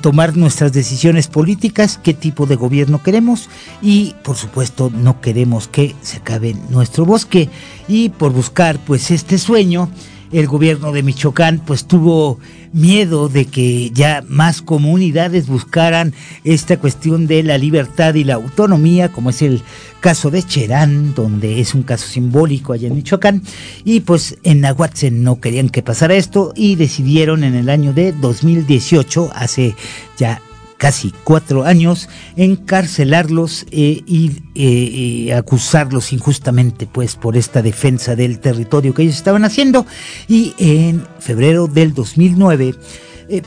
tomar 0.00 0.36
nuestras 0.36 0.72
decisiones 0.72 1.26
políticas, 1.28 1.98
qué 2.02 2.14
tipo 2.14 2.46
de 2.46 2.56
gobierno 2.56 3.02
queremos 3.02 3.48
y 3.82 4.14
por 4.22 4.36
supuesto 4.36 4.90
no 4.94 5.20
queremos 5.20 5.66
que 5.66 5.94
se 6.02 6.18
acabe 6.18 6.54
nuestro 6.68 7.04
bosque 7.04 7.48
y 7.88 8.10
por 8.10 8.32
buscar 8.32 8.78
pues 8.84 9.10
este 9.10 9.38
sueño 9.38 9.88
el 10.34 10.48
gobierno 10.48 10.90
de 10.90 11.04
Michoacán 11.04 11.62
pues 11.64 11.86
tuvo 11.86 12.40
miedo 12.72 13.28
de 13.28 13.44
que 13.44 13.90
ya 13.90 14.24
más 14.28 14.62
comunidades 14.62 15.46
buscaran 15.46 16.12
esta 16.42 16.76
cuestión 16.76 17.28
de 17.28 17.44
la 17.44 17.56
libertad 17.56 18.14
y 18.14 18.24
la 18.24 18.34
autonomía, 18.34 19.12
como 19.12 19.30
es 19.30 19.42
el 19.42 19.62
caso 20.00 20.32
de 20.32 20.42
Cherán, 20.42 21.14
donde 21.14 21.60
es 21.60 21.72
un 21.72 21.84
caso 21.84 22.08
simbólico 22.08 22.72
allá 22.72 22.88
en 22.88 22.96
Michoacán, 22.96 23.42
y 23.84 24.00
pues 24.00 24.36
en 24.42 24.60
Nahuatzen 24.60 25.22
no 25.22 25.40
querían 25.40 25.68
que 25.68 25.82
pasara 25.82 26.14
esto 26.14 26.52
y 26.56 26.74
decidieron 26.74 27.44
en 27.44 27.54
el 27.54 27.70
año 27.70 27.92
de 27.92 28.12
2018, 28.12 29.30
hace 29.34 29.76
ya 30.18 30.42
casi 30.84 31.14
cuatro 31.24 31.64
años, 31.64 32.10
encarcelarlos 32.36 33.64
eh, 33.70 34.02
y 34.06 34.42
eh, 34.54 35.28
eh, 35.28 35.32
acusarlos 35.32 36.12
injustamente 36.12 36.86
pues 36.86 37.16
por 37.16 37.38
esta 37.38 37.62
defensa 37.62 38.14
del 38.16 38.38
territorio 38.38 38.92
que 38.92 39.04
ellos 39.04 39.16
estaban 39.16 39.46
haciendo. 39.46 39.86
Y 40.28 40.52
en 40.58 41.06
febrero 41.20 41.68
del 41.68 41.94
2009 41.94 42.74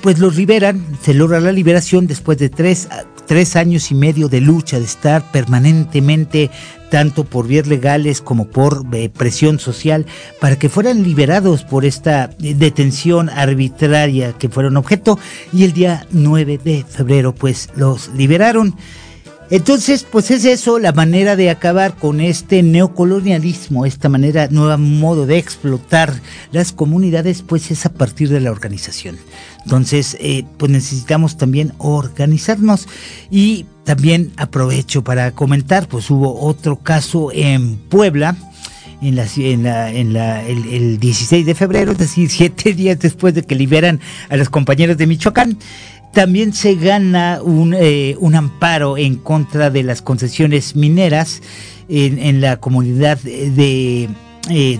pues 0.01 0.17
los 0.17 0.35
liberan, 0.35 0.83
se 1.03 1.13
logra 1.13 1.39
la 1.39 1.51
liberación 1.51 2.07
después 2.07 2.39
de 2.39 2.49
tres, 2.49 2.87
tres 3.27 3.55
años 3.55 3.91
y 3.91 3.95
medio 3.95 4.29
de 4.29 4.41
lucha, 4.41 4.79
de 4.79 4.85
estar 4.85 5.31
permanentemente 5.31 6.49
tanto 6.89 7.25
por 7.25 7.47
vías 7.47 7.67
legales 7.67 8.21
como 8.21 8.47
por 8.47 8.85
eh, 8.93 9.09
presión 9.09 9.59
social, 9.59 10.05
para 10.39 10.57
que 10.57 10.69
fueran 10.69 11.03
liberados 11.03 11.63
por 11.63 11.85
esta 11.85 12.31
eh, 12.41 12.55
detención 12.55 13.29
arbitraria 13.29 14.33
que 14.33 14.49
fueron 14.49 14.77
objeto 14.77 15.19
y 15.53 15.65
el 15.65 15.73
día 15.73 16.07
9 16.11 16.59
de 16.63 16.85
febrero 16.87 17.35
pues 17.35 17.69
los 17.75 18.09
liberaron. 18.15 18.75
Entonces, 19.49 20.05
pues 20.09 20.29
es 20.29 20.43
eso 20.43 20.77
la 20.77 20.91
manera 20.91 21.37
de 21.37 21.49
acabar 21.49 21.95
con 21.95 22.19
este 22.19 22.63
neocolonialismo, 22.63 23.85
esta 23.85 24.09
manera, 24.09 24.49
nuevo 24.51 24.77
modo 24.77 25.25
de 25.25 25.37
explotar 25.37 26.13
las 26.51 26.73
comunidades, 26.73 27.43
pues 27.43 27.71
es 27.71 27.85
a 27.85 27.93
partir 27.93 28.27
de 28.27 28.41
la 28.41 28.51
organización. 28.51 29.17
Entonces, 29.63 30.17
eh, 30.19 30.43
pues 30.57 30.71
necesitamos 30.71 31.37
también 31.37 31.71
organizarnos 31.77 32.87
y 33.31 33.65
también 33.85 34.33
aprovecho 34.35 35.03
para 35.03 35.31
comentar, 35.31 35.87
pues 35.87 36.09
hubo 36.09 36.41
otro 36.41 36.79
caso 36.79 37.31
en 37.31 37.77
Puebla, 37.77 38.35
en 39.01 39.15
la, 39.15 39.27
en 39.37 39.63
la, 39.63 39.91
en 39.91 40.13
la, 40.13 40.45
el, 40.45 40.99
16 40.99 41.45
de 41.45 41.55
febrero, 41.55 41.91
es 41.93 41.97
decir, 41.97 42.29
siete 42.31 42.73
días 42.73 42.99
después 42.99 43.33
de 43.33 43.43
que 43.43 43.55
liberan 43.55 43.99
a 44.29 44.37
los 44.37 44.49
compañeros 44.49 44.97
de 44.97 45.07
Michoacán. 45.07 45.57
También 46.13 46.53
se 46.53 46.75
gana 46.75 47.41
un, 47.43 47.75
eh, 47.77 48.15
un 48.19 48.35
amparo 48.35 48.97
en 48.97 49.15
contra 49.15 49.69
de 49.69 49.83
las 49.83 50.01
concesiones 50.01 50.75
mineras 50.75 51.41
en, 51.89 52.41
la 52.41 52.57
comunidad 52.57 53.17
de 53.19 54.09
eh, 54.49 54.79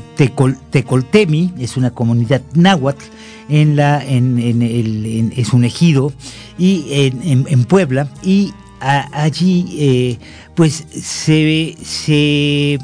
Tecoltemi, 0.71 1.53
es 1.59 1.77
una 1.77 1.91
comunidad 1.91 2.41
náhuatl, 2.53 3.03
en 3.49 3.75
la, 3.75 4.03
en, 4.03 4.39
el, 4.39 5.31
es 5.35 5.53
un 5.53 5.63
ejido, 5.63 6.11
y 6.57 6.85
en, 6.89 7.63
Puebla, 7.65 8.09
y 8.23 8.53
allí 8.79 9.67
eh, 9.79 10.17
pues 10.55 10.85
se, 10.91 12.79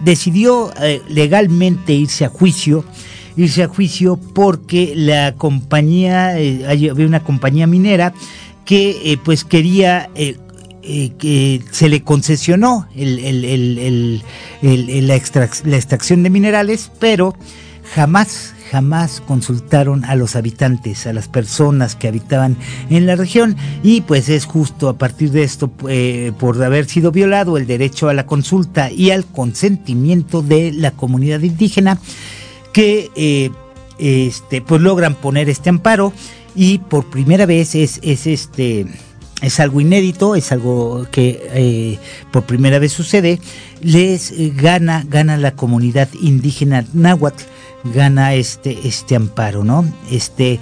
decidió 0.00 0.72
legalmente 1.08 1.92
irse 1.92 2.24
a 2.24 2.28
juicio 2.28 2.84
irse 3.36 3.62
a 3.62 3.68
juicio 3.68 4.16
porque 4.16 4.94
la 4.96 5.34
compañía 5.34 6.38
eh, 6.38 6.66
había 6.66 7.06
una 7.06 7.20
compañía 7.20 7.66
minera 7.66 8.14
que 8.64 9.18
pues 9.24 9.44
quería 9.44 10.08
que 10.14 11.62
se 11.70 11.88
le 11.88 12.02
concesionó 12.02 12.86
la, 12.94 15.14
extracción 15.14 16.22
de 16.22 16.30
minerales 16.30 16.90
pero 16.98 17.36
jamás 17.94 18.54
jamás 18.74 19.22
consultaron 19.24 20.04
a 20.04 20.16
los 20.16 20.34
habitantes, 20.34 21.06
a 21.06 21.12
las 21.12 21.28
personas 21.28 21.94
que 21.94 22.08
habitaban 22.08 22.56
en 22.90 23.06
la 23.06 23.14
región. 23.14 23.54
Y 23.84 24.00
pues 24.00 24.28
es 24.28 24.46
justo 24.46 24.88
a 24.88 24.98
partir 24.98 25.30
de 25.30 25.44
esto, 25.44 25.70
eh, 25.88 26.32
por 26.40 26.60
haber 26.60 26.86
sido 26.86 27.12
violado 27.12 27.56
el 27.56 27.68
derecho 27.68 28.08
a 28.08 28.14
la 28.14 28.26
consulta 28.26 28.90
y 28.90 29.12
al 29.12 29.26
consentimiento 29.26 30.42
de 30.42 30.72
la 30.72 30.90
comunidad 30.90 31.40
indígena, 31.42 32.00
que 32.74 33.10
eh, 33.16 33.50
este, 33.98 34.60
pues 34.60 34.82
logran 34.82 35.14
poner 35.14 35.48
este 35.48 35.70
amparo 35.70 36.12
y 36.54 36.78
por 36.78 37.08
primera 37.08 37.46
vez 37.46 37.74
es, 37.74 38.00
es 38.02 38.26
este 38.26 38.86
es 39.40 39.60
algo 39.60 39.80
inédito, 39.80 40.36
es 40.36 40.52
algo 40.52 41.06
que 41.10 41.40
eh, 41.52 41.98
por 42.30 42.44
primera 42.44 42.78
vez 42.78 42.92
sucede, 42.92 43.40
les 43.80 44.32
gana, 44.56 45.04
gana 45.08 45.36
la 45.36 45.54
comunidad 45.54 46.08
indígena 46.20 46.84
náhuatl 46.92 47.44
gana 47.84 48.34
este, 48.34 48.88
este 48.88 49.16
amparo, 49.16 49.64
¿no? 49.64 49.84
Este 50.10 50.60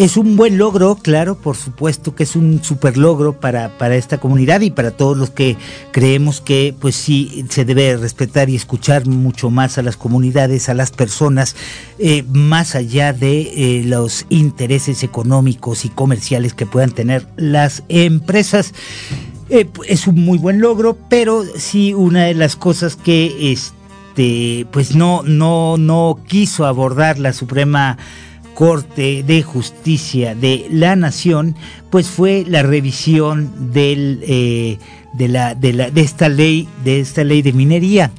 es 0.00 0.16
un 0.16 0.34
buen 0.34 0.56
logro, 0.56 0.94
claro, 0.96 1.36
por 1.36 1.58
supuesto 1.58 2.14
que 2.14 2.22
es 2.22 2.34
un 2.34 2.64
super 2.64 2.96
logro 2.96 3.38
para, 3.38 3.76
para 3.76 3.96
esta 3.96 4.16
comunidad 4.16 4.62
y 4.62 4.70
para 4.70 4.92
todos 4.92 5.14
los 5.14 5.28
que 5.28 5.58
creemos 5.92 6.40
que 6.40 6.74
pues 6.80 6.96
sí 6.96 7.44
se 7.50 7.66
debe 7.66 7.98
respetar 7.98 8.48
y 8.48 8.56
escuchar 8.56 9.06
mucho 9.06 9.50
más 9.50 9.76
a 9.76 9.82
las 9.82 9.98
comunidades, 9.98 10.70
a 10.70 10.74
las 10.74 10.90
personas, 10.90 11.54
eh, 11.98 12.24
más 12.32 12.76
allá 12.76 13.12
de 13.12 13.40
eh, 13.42 13.82
los 13.84 14.24
intereses 14.30 15.02
económicos 15.02 15.84
y 15.84 15.90
comerciales 15.90 16.54
que 16.54 16.64
puedan 16.64 16.92
tener 16.92 17.26
las 17.36 17.82
empresas. 17.90 18.72
Eh, 19.50 19.68
es 19.86 20.06
un 20.06 20.14
muy 20.14 20.38
buen 20.38 20.62
logro, 20.62 20.96
pero 21.10 21.44
sí 21.56 21.92
una 21.92 22.24
de 22.24 22.32
las 22.32 22.56
cosas 22.56 22.96
que 22.96 23.52
este, 23.52 24.66
pues 24.70 24.96
no, 24.96 25.22
no, 25.24 25.76
no 25.76 26.20
quiso 26.26 26.64
abordar 26.64 27.18
la 27.18 27.34
Suprema 27.34 27.98
Corte 28.60 29.22
de 29.22 29.42
Justicia 29.42 30.34
de 30.34 30.66
la 30.70 30.94
Nación, 30.94 31.56
pues 31.88 32.08
fue 32.08 32.44
la 32.46 32.62
revisión 32.62 33.72
del, 33.72 34.20
eh, 34.22 34.76
de, 35.14 35.28
la, 35.28 35.54
de, 35.54 35.72
la, 35.72 35.90
de 35.90 36.02
esta 36.02 36.28
ley, 36.28 36.68
de 36.84 37.00
esta 37.00 37.24
ley 37.24 37.40
de 37.40 37.54
minería. 37.54 38.10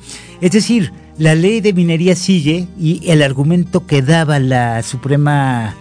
Es 0.42 0.54
decir, 0.54 0.94
la 1.20 1.36
ley 1.36 1.62
de 1.62 1.74
minería 1.74 2.16
sigue 2.16 2.68
y 2.80 3.08
el 3.08 3.22
argumento 3.22 3.86
que 3.86 4.02
daba 4.02 4.40
la 4.40 4.82
Suprema 4.82 5.76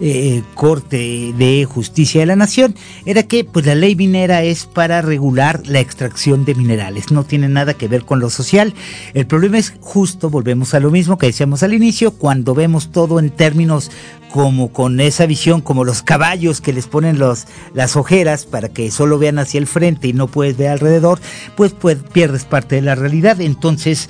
eh, 0.00 0.42
Corte 0.54 1.32
de 1.36 1.64
Justicia 1.64 2.20
de 2.20 2.26
la 2.26 2.36
Nación 2.36 2.74
era 3.04 3.24
que 3.24 3.44
pues 3.44 3.66
la 3.66 3.74
ley 3.74 3.96
minera 3.96 4.42
es 4.42 4.66
para 4.66 5.02
regular 5.02 5.62
la 5.66 5.80
extracción 5.80 6.44
de 6.44 6.54
minerales, 6.54 7.10
no 7.10 7.24
tiene 7.24 7.48
nada 7.48 7.74
que 7.74 7.88
ver 7.88 8.04
con 8.04 8.20
lo 8.20 8.30
social. 8.30 8.74
El 9.14 9.26
problema 9.26 9.58
es 9.58 9.74
justo, 9.80 10.30
volvemos 10.30 10.74
a 10.74 10.80
lo 10.80 10.90
mismo 10.90 11.18
que 11.18 11.26
decíamos 11.26 11.62
al 11.62 11.74
inicio, 11.74 12.12
cuando 12.12 12.54
vemos 12.54 12.90
todo 12.92 13.18
en 13.18 13.30
términos 13.30 13.90
como 14.30 14.72
con 14.72 15.00
esa 15.00 15.26
visión, 15.26 15.60
como 15.60 15.84
los 15.84 16.02
caballos 16.02 16.60
que 16.60 16.72
les 16.72 16.86
ponen 16.86 17.18
los, 17.18 17.46
las 17.74 17.96
ojeras 17.96 18.44
para 18.44 18.68
que 18.68 18.90
solo 18.90 19.18
vean 19.18 19.38
hacia 19.38 19.58
el 19.58 19.66
frente 19.66 20.08
y 20.08 20.12
no 20.12 20.28
puedes 20.28 20.56
ver 20.56 20.68
alrededor, 20.68 21.18
pues, 21.56 21.72
pues 21.72 21.98
pierdes 22.12 22.44
parte 22.44 22.76
de 22.76 22.82
la 22.82 22.94
realidad. 22.94 23.40
Entonces, 23.40 24.08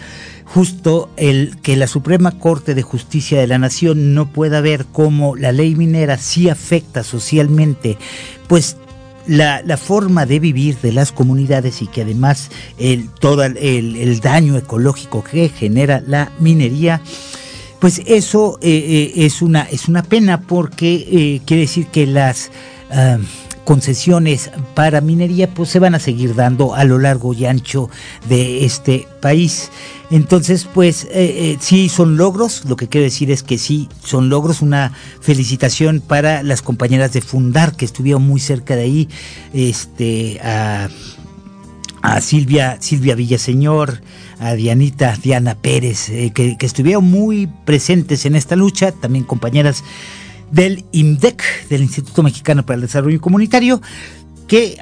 justo 0.48 1.10
el 1.16 1.58
que 1.60 1.76
la 1.76 1.86
Suprema 1.86 2.38
Corte 2.38 2.74
de 2.74 2.82
Justicia 2.82 3.40
de 3.40 3.46
la 3.46 3.58
Nación 3.58 4.14
no 4.14 4.32
pueda 4.32 4.60
ver 4.60 4.86
cómo 4.90 5.36
la 5.36 5.52
ley 5.52 5.74
minera 5.74 6.16
sí 6.16 6.48
afecta 6.48 7.04
socialmente, 7.04 7.98
pues 8.46 8.76
la, 9.26 9.62
forma 9.76 10.24
de 10.24 10.40
vivir 10.40 10.78
de 10.78 10.92
las 10.92 11.12
comunidades 11.12 11.82
y 11.82 11.86
que 11.86 12.02
además 12.02 12.50
el, 12.78 13.10
todo 13.10 13.44
el, 13.44 14.20
daño 14.20 14.56
ecológico 14.56 15.22
que 15.22 15.50
genera 15.50 16.02
la 16.06 16.32
minería, 16.40 17.02
pues 17.78 18.00
eso 18.06 18.58
eh, 18.62 19.12
eh, 19.16 19.26
es, 19.26 19.42
una, 19.42 19.62
es 19.62 19.86
una 19.86 20.02
pena 20.02 20.40
porque 20.40 20.94
eh, 20.94 21.40
quiere 21.44 21.62
decir 21.62 21.86
que 21.88 22.06
las... 22.06 22.50
Ah, 22.90 23.18
concesiones 23.68 24.50
para 24.74 25.02
minería 25.02 25.52
pues 25.52 25.68
se 25.68 25.78
van 25.78 25.94
a 25.94 25.98
seguir 25.98 26.34
dando 26.34 26.74
a 26.74 26.84
lo 26.84 26.98
largo 26.98 27.34
y 27.34 27.44
ancho 27.44 27.90
de 28.26 28.64
este 28.64 29.06
país. 29.20 29.70
Entonces, 30.10 30.66
pues 30.72 31.04
eh, 31.04 31.10
eh, 31.12 31.58
sí 31.60 31.90
son 31.90 32.16
logros, 32.16 32.64
lo 32.64 32.76
que 32.76 32.88
quiero 32.88 33.04
decir 33.04 33.30
es 33.30 33.42
que 33.42 33.58
sí 33.58 33.90
son 34.02 34.30
logros, 34.30 34.62
una 34.62 34.94
felicitación 35.20 36.00
para 36.00 36.42
las 36.42 36.62
compañeras 36.62 37.12
de 37.12 37.20
Fundar 37.20 37.76
que 37.76 37.84
estuvieron 37.84 38.26
muy 38.26 38.40
cerca 38.40 38.74
de 38.74 38.82
ahí, 38.84 39.08
este, 39.52 40.40
a, 40.42 40.88
Silvia, 42.22 42.78
Silvia 42.80 43.14
Villaseñor, 43.16 44.00
a 44.40 44.54
Dianita, 44.54 45.14
Diana 45.22 45.56
Pérez, 45.56 46.08
eh, 46.08 46.32
que, 46.34 46.56
que 46.56 46.64
estuvieron 46.64 47.04
muy 47.04 47.50
presentes 47.66 48.24
en 48.24 48.34
esta 48.34 48.56
lucha, 48.56 48.92
también 48.92 49.24
compañeras 49.24 49.84
del 50.50 50.84
IMDEC, 50.92 51.68
del 51.68 51.82
Instituto 51.82 52.22
Mexicano 52.22 52.64
para 52.64 52.76
el 52.76 52.82
Desarrollo 52.82 53.20
Comunitario, 53.20 53.80
que 54.48 54.78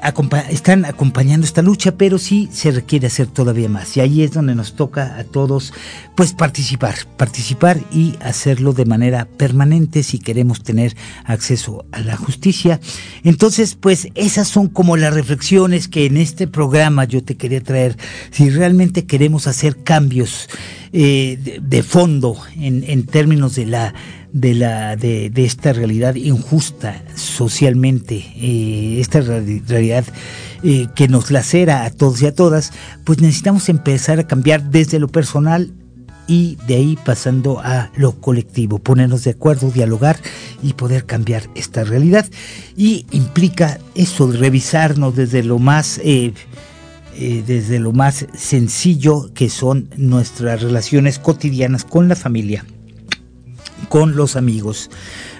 están 0.49 0.85
acompañando 0.85 1.45
esta 1.45 1.61
lucha, 1.61 1.97
pero 1.97 2.17
sí 2.17 2.47
se 2.53 2.71
requiere 2.71 3.07
hacer 3.07 3.27
todavía 3.27 3.67
más. 3.67 3.97
Y 3.97 3.99
ahí 3.99 4.23
es 4.23 4.31
donde 4.31 4.55
nos 4.55 4.77
toca 4.77 5.17
a 5.19 5.25
todos, 5.25 5.73
pues 6.15 6.31
participar, 6.31 6.95
participar 7.17 7.77
y 7.91 8.15
hacerlo 8.21 8.71
de 8.71 8.85
manera 8.85 9.25
permanente 9.25 10.03
si 10.03 10.19
queremos 10.19 10.63
tener 10.63 10.95
acceso 11.25 11.85
a 11.91 11.99
la 11.99 12.15
justicia. 12.15 12.79
Entonces, 13.25 13.75
pues 13.75 14.07
esas 14.15 14.47
son 14.47 14.69
como 14.69 14.95
las 14.95 15.13
reflexiones 15.13 15.89
que 15.89 16.05
en 16.05 16.15
este 16.15 16.47
programa 16.47 17.03
yo 17.03 17.21
te 17.21 17.35
quería 17.35 17.61
traer. 17.61 17.97
Si 18.31 18.49
realmente 18.49 19.05
queremos 19.05 19.47
hacer 19.47 19.83
cambios 19.83 20.47
eh, 20.93 21.59
de, 21.61 21.83
fondo 21.83 22.37
en, 22.55 22.85
en 22.87 23.05
términos 23.05 23.55
de 23.55 23.65
la 23.65 23.93
de, 24.31 24.53
la, 24.53 24.95
de, 24.95 25.31
esta 25.35 25.73
realidad 25.73 26.15
injusta 26.15 27.03
socialmente, 27.15 28.25
eh, 28.35 28.97
esta 28.99 29.21
realidad 29.21 30.05
eh, 30.63 30.87
que 30.95 31.07
nos 31.07 31.31
lacera 31.31 31.85
a 31.85 31.89
todos 31.89 32.21
y 32.21 32.27
a 32.27 32.35
todas, 32.35 32.71
pues 33.03 33.21
necesitamos 33.21 33.69
empezar 33.69 34.19
a 34.19 34.27
cambiar 34.27 34.69
desde 34.69 34.99
lo 34.99 35.07
personal 35.07 35.73
y 36.27 36.57
de 36.67 36.75
ahí 36.75 36.97
pasando 37.03 37.59
a 37.59 37.89
lo 37.95 38.19
colectivo, 38.19 38.79
ponernos 38.79 39.23
de 39.23 39.31
acuerdo, 39.31 39.71
dialogar 39.71 40.17
y 40.61 40.73
poder 40.73 41.05
cambiar 41.05 41.43
esta 41.55 41.85
realidad. 41.85 42.25
Y 42.75 43.05
implica 43.11 43.79
eso, 43.95 44.27
de 44.27 44.37
revisarnos 44.37 45.15
desde 45.15 45.43
lo 45.43 45.59
más... 45.59 45.99
Eh, 46.03 46.33
desde 47.47 47.79
lo 47.79 47.93
más 47.93 48.27
sencillo 48.35 49.33
que 49.33 49.49
son 49.49 49.89
nuestras 49.97 50.61
relaciones 50.61 51.17
cotidianas 51.17 51.83
con 51.83 52.07
la 52.07 52.15
familia, 52.15 52.63
con 53.89 54.15
los 54.15 54.35
amigos, 54.35 54.89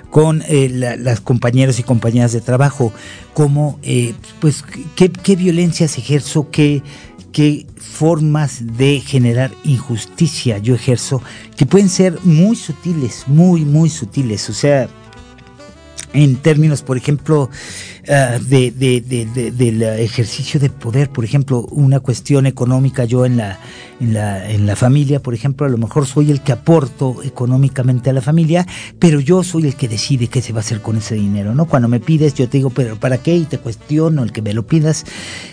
con 0.10 0.44
eh, 0.48 0.70
las 0.70 1.20
compañeros 1.22 1.80
y 1.80 1.84
compañeras 1.84 2.32
de 2.32 2.42
trabajo, 2.42 2.94
como, 3.34 3.80
eh, 3.84 4.14
pues, 4.40 4.64
qué, 4.96 5.12
qué 5.12 5.36
violencias 5.36 5.98
ejerzo, 5.98 6.50
qué, 6.52 6.82
qué 7.32 7.68
formas 7.78 8.78
de 8.78 9.00
generar 9.00 9.52
injusticia 9.64 10.58
yo 10.58 10.76
ejerzo, 10.76 11.22
que 11.56 11.66
pueden 11.66 11.90
ser 11.90 12.20
muy 12.24 12.56
sutiles, 12.56 13.26
muy, 13.28 13.66
muy 13.66 13.90
sutiles. 13.90 14.50
O 14.50 14.54
sea, 14.54 14.88
en 16.14 16.38
términos, 16.38 16.82
por 16.82 16.98
ejemplo, 16.98 17.50
Ah, 18.10 18.40
de, 18.40 18.72
del 18.72 19.84
ejercicio 19.84 20.62
de 20.62 20.70
poder, 20.70 21.10
por 21.10 21.26
ejemplo, 21.26 21.68
una 21.72 22.00
cuestión 22.00 22.46
económica, 22.46 23.04
yo 23.04 23.26
en 23.26 23.36
la, 23.36 23.60
en, 24.00 24.14
la, 24.14 24.50
en 24.50 24.66
la 24.66 24.78
familia, 24.78 25.22
por 25.22 25.34
ejemplo, 25.34 25.66
a 25.66 25.70
lo 25.70 25.78
mejor 25.78 26.06
soy 26.06 26.32
el 26.32 26.42
que 26.42 26.54
aporto 26.54 27.22
económicamente 27.24 28.10
a 28.10 28.14
la 28.14 28.22
familia, 28.22 28.66
pero 28.98 29.20
yo 29.20 29.44
soy 29.44 29.66
el 29.66 29.76
que 29.76 29.90
decide 29.90 30.28
qué 30.28 30.42
se 30.42 30.54
va 30.54 30.60
a 30.60 30.62
hacer 30.62 30.82
con 30.82 30.96
ese 30.96 31.16
dinero, 31.16 31.54
¿no? 31.54 31.66
Cuando 31.66 31.90
me 31.90 32.00
pides, 32.00 32.34
yo 32.34 32.48
te 32.48 32.60
digo, 32.60 32.70
pero 32.70 32.98
¿para 32.98 33.18
qué? 33.18 33.36
Y 33.36 33.44
te 33.44 33.58
cuestiono 33.58 34.24
el 34.24 34.32
que 34.32 34.42
me 34.42 34.54
lo 34.54 34.66
pidas, 34.66 35.04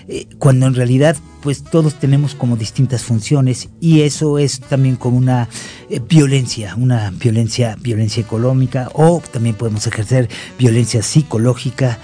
eh, 0.07 0.27
cuando 0.39 0.69
en 0.69 0.75
realidad, 0.75 1.17
pues 1.43 1.65
todos 1.65 1.95
tenemos 1.99 2.37
como 2.37 2.57
distintas 2.57 3.03
funciones 3.03 3.69
y 3.81 4.03
eso 4.03 4.39
es 4.39 4.61
también 4.61 4.95
como 4.95 5.19
una 5.19 5.49
eh, 5.91 6.01
violencia, 6.09 6.77
una 6.77 7.11
violencia, 7.11 7.77
violencia 7.81 8.21
económica 8.21 8.91
o 8.95 9.21
también 9.33 9.57
podemos 9.57 9.87
ejercer 9.89 10.29
violencia 10.57 11.03
psicológica. 11.03 11.99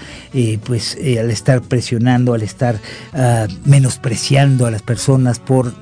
Pues 0.63 0.97
eh, 0.99 1.19
al 1.19 1.31
estar 1.31 1.61
presionando, 1.61 2.33
al 2.33 2.41
estar 2.41 2.79
ah, 3.13 3.47
menospreciando 3.65 4.65
a 4.65 4.71
las 4.71 4.81
personas 4.81 5.39
por 5.39 5.73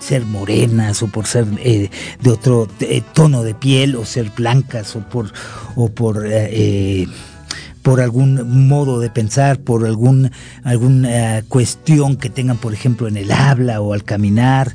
ser 0.00 0.24
morenas 0.24 1.02
o 1.02 1.08
por 1.08 1.26
ser 1.26 1.46
eh, 1.58 1.90
de 2.20 2.30
otro 2.30 2.68
tono 3.14 3.42
de 3.42 3.54
piel 3.54 3.96
o 3.96 4.04
ser 4.04 4.30
blancas 4.36 4.94
o 4.94 5.00
por 5.00 5.32
o 5.74 5.88
por 5.88 6.24
por 7.82 8.02
algún 8.02 8.68
modo 8.68 9.00
de 9.00 9.08
pensar, 9.08 9.60
por 9.60 9.86
algún, 9.86 10.30
alguna 10.62 11.42
cuestión 11.48 12.16
que 12.16 12.28
tengan, 12.28 12.58
por 12.58 12.74
ejemplo, 12.74 13.08
en 13.08 13.16
el 13.16 13.32
habla 13.32 13.80
o 13.80 13.94
al 13.94 14.04
caminar 14.04 14.74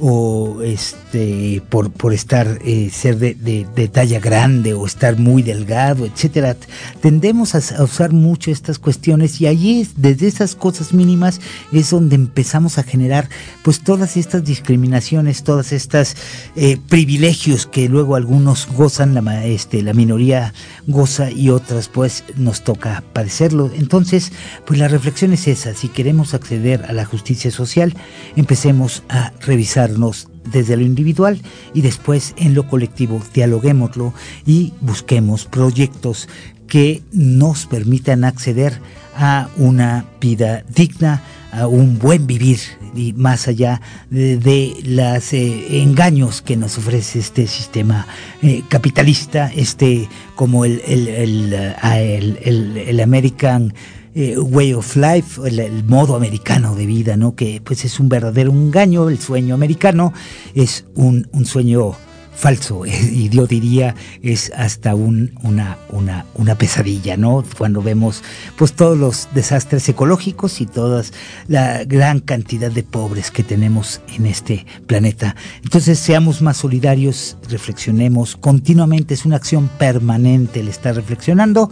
o 0.00 0.60
este 0.62 1.62
por, 1.68 1.90
por 1.90 2.12
estar 2.12 2.58
eh, 2.64 2.90
ser 2.92 3.18
de, 3.18 3.34
de, 3.34 3.88
talla 3.88 4.18
grande 4.18 4.74
o 4.74 4.86
estar 4.86 5.18
muy 5.18 5.42
delgado, 5.42 6.04
etcétera. 6.04 6.56
Tendemos 7.00 7.54
a, 7.54 7.82
usar 7.82 8.12
mucho 8.12 8.50
estas 8.50 8.78
cuestiones 8.78 9.40
y 9.40 9.46
allí 9.46 9.82
es, 9.82 9.92
desde 9.96 10.26
esas 10.26 10.56
cosas 10.56 10.92
mínimas 10.92 11.40
es 11.72 11.90
donde 11.90 12.16
empezamos 12.16 12.78
a 12.78 12.82
generar 12.82 13.28
pues 13.62 13.80
todas 13.80 14.16
estas 14.16 14.44
discriminaciones, 14.44 15.44
todas 15.44 15.72
estas 15.72 16.16
eh, 16.56 16.78
privilegios 16.88 17.66
que 17.66 17.88
luego 17.88 18.16
algunos 18.16 18.66
gozan, 18.66 19.14
la, 19.14 19.46
este, 19.46 19.82
la 19.82 19.92
minoría 19.92 20.52
goza 20.86 21.30
y 21.30 21.50
otras 21.50 21.88
pues 21.88 22.24
nos 22.36 22.64
toca 22.64 23.04
padecerlo. 23.12 23.70
Entonces, 23.74 24.32
pues 24.66 24.80
la 24.80 24.88
reflexión 24.88 25.32
es 25.32 25.46
esa, 25.46 25.74
si 25.74 25.88
queremos 25.88 26.34
acceder 26.34 26.84
a 26.86 26.92
la 26.92 27.04
justicia 27.04 27.50
social, 27.50 27.94
empecemos 28.36 29.04
a 29.08 29.32
revisar 29.40 29.83
desde 29.88 30.76
lo 30.76 30.82
individual 30.82 31.40
y 31.72 31.80
después 31.82 32.34
en 32.36 32.54
lo 32.54 32.68
colectivo, 32.68 33.20
dialoguémoslo 33.32 34.12
y 34.46 34.72
busquemos 34.80 35.46
proyectos 35.46 36.28
que 36.66 37.02
nos 37.12 37.66
permitan 37.66 38.24
acceder 38.24 38.80
a 39.16 39.48
una 39.56 40.06
vida 40.20 40.64
digna, 40.74 41.22
a 41.52 41.66
un 41.66 41.98
buen 41.98 42.26
vivir 42.26 42.58
y 42.96 43.12
más 43.12 43.48
allá 43.48 43.80
de, 44.10 44.76
los 44.84 45.32
eh, 45.32 45.82
engaños 45.82 46.42
que 46.42 46.56
nos 46.56 46.78
ofrece 46.78 47.18
este 47.18 47.46
sistema 47.46 48.06
eh, 48.42 48.62
capitalista, 48.68 49.52
este 49.54 50.08
como 50.34 50.64
el, 50.64 50.80
el, 50.86 51.52
el, 51.52 52.76
el 52.76 53.00
American 53.00 53.74
eh, 54.14 54.38
way 54.38 54.72
of 54.72 54.94
life, 54.94 55.40
el, 55.44 55.82
modo 55.84 56.14
americano 56.14 56.76
de 56.76 56.86
vida, 56.86 57.16
¿no? 57.16 57.34
Que 57.34 57.60
pues 57.64 57.84
es 57.84 57.98
un 57.98 58.08
verdadero 58.08 58.52
engaño, 58.52 59.08
el 59.08 59.18
sueño 59.18 59.56
americano 59.56 60.12
es 60.54 60.84
un, 60.94 61.28
sueño 61.44 61.96
falso 62.32 62.86
y 62.86 63.28
yo 63.28 63.46
diría 63.48 63.94
es 64.22 64.52
hasta 64.56 64.94
un, 64.94 65.32
una, 65.42 65.78
una, 65.88 66.26
una 66.34 66.54
pesadilla, 66.54 67.16
¿no? 67.16 67.44
Cuando 67.58 67.82
vemos 67.82 68.22
pues 68.56 68.74
todos 68.74 68.96
los 68.96 69.28
desastres 69.34 69.88
ecológicos 69.88 70.60
y 70.60 70.66
toda 70.66 71.02
la 71.48 71.82
gran 71.82 72.20
cantidad 72.20 72.70
de 72.70 72.84
pobres 72.84 73.32
que 73.32 73.42
tenemos 73.42 74.00
en 74.16 74.26
este 74.26 74.64
planeta. 74.86 75.34
Entonces 75.64 75.98
seamos 75.98 76.40
más 76.40 76.58
solidarios, 76.58 77.36
reflexionemos 77.50 78.36
continuamente, 78.36 79.14
es 79.14 79.24
una 79.24 79.36
acción 79.36 79.68
permanente 79.76 80.60
el 80.60 80.68
estar 80.68 80.94
reflexionando 80.94 81.68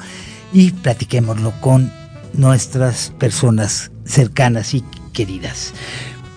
y 0.53 0.73
platiquémoslo 0.73 1.53
con 1.61 2.02
nuestras 2.35 3.13
personas 3.19 3.91
cercanas 4.05 4.75
y 4.75 4.85
queridas. 5.13 5.73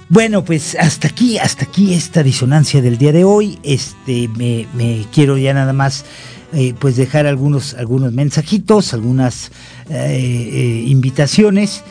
Bueno, 0.08 0.46
pues 0.46 0.78
hasta 0.80 1.08
aquí, 1.08 1.40
hasta 1.40 1.66
aquí 1.66 1.94
esta 1.94 2.22
disonancia 2.22 2.82
del 2.82 2.98
día 2.98 3.12
de 3.12 3.24
hoy. 3.24 3.58
Este, 3.64 4.28
me, 4.28 5.06
quiero 5.12 5.38
ya 5.38 5.54
nada 5.54 5.74
más 5.74 6.06
eh, 6.54 6.76
pues 6.80 6.96
dejar 6.96 7.26
algunos, 7.26 7.74
algunos 7.74 8.14
mensajitos, 8.14 8.94
algunas 8.94 9.52
eh, 9.90 10.50
eh, 10.54 10.84
invitaciones. 10.88 11.84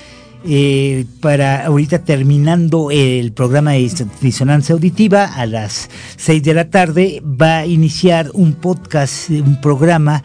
para 1.21 1.67
ahorita 1.67 2.05
terminando 2.05 2.91
el 2.91 3.33
programa 3.33 3.73
de 3.73 3.91
disonancia 4.21 4.75
auditiva 4.75 5.25
a 5.25 5.47
las 5.47 5.89
6 6.19 6.43
de 6.43 6.55
la 6.55 6.69
tarde 6.71 7.23
va 7.25 7.61
a 7.61 7.67
iniciar 7.67 8.31
un 8.35 8.53
podcast, 8.53 9.31
un 9.31 9.61
programa 9.61 10.23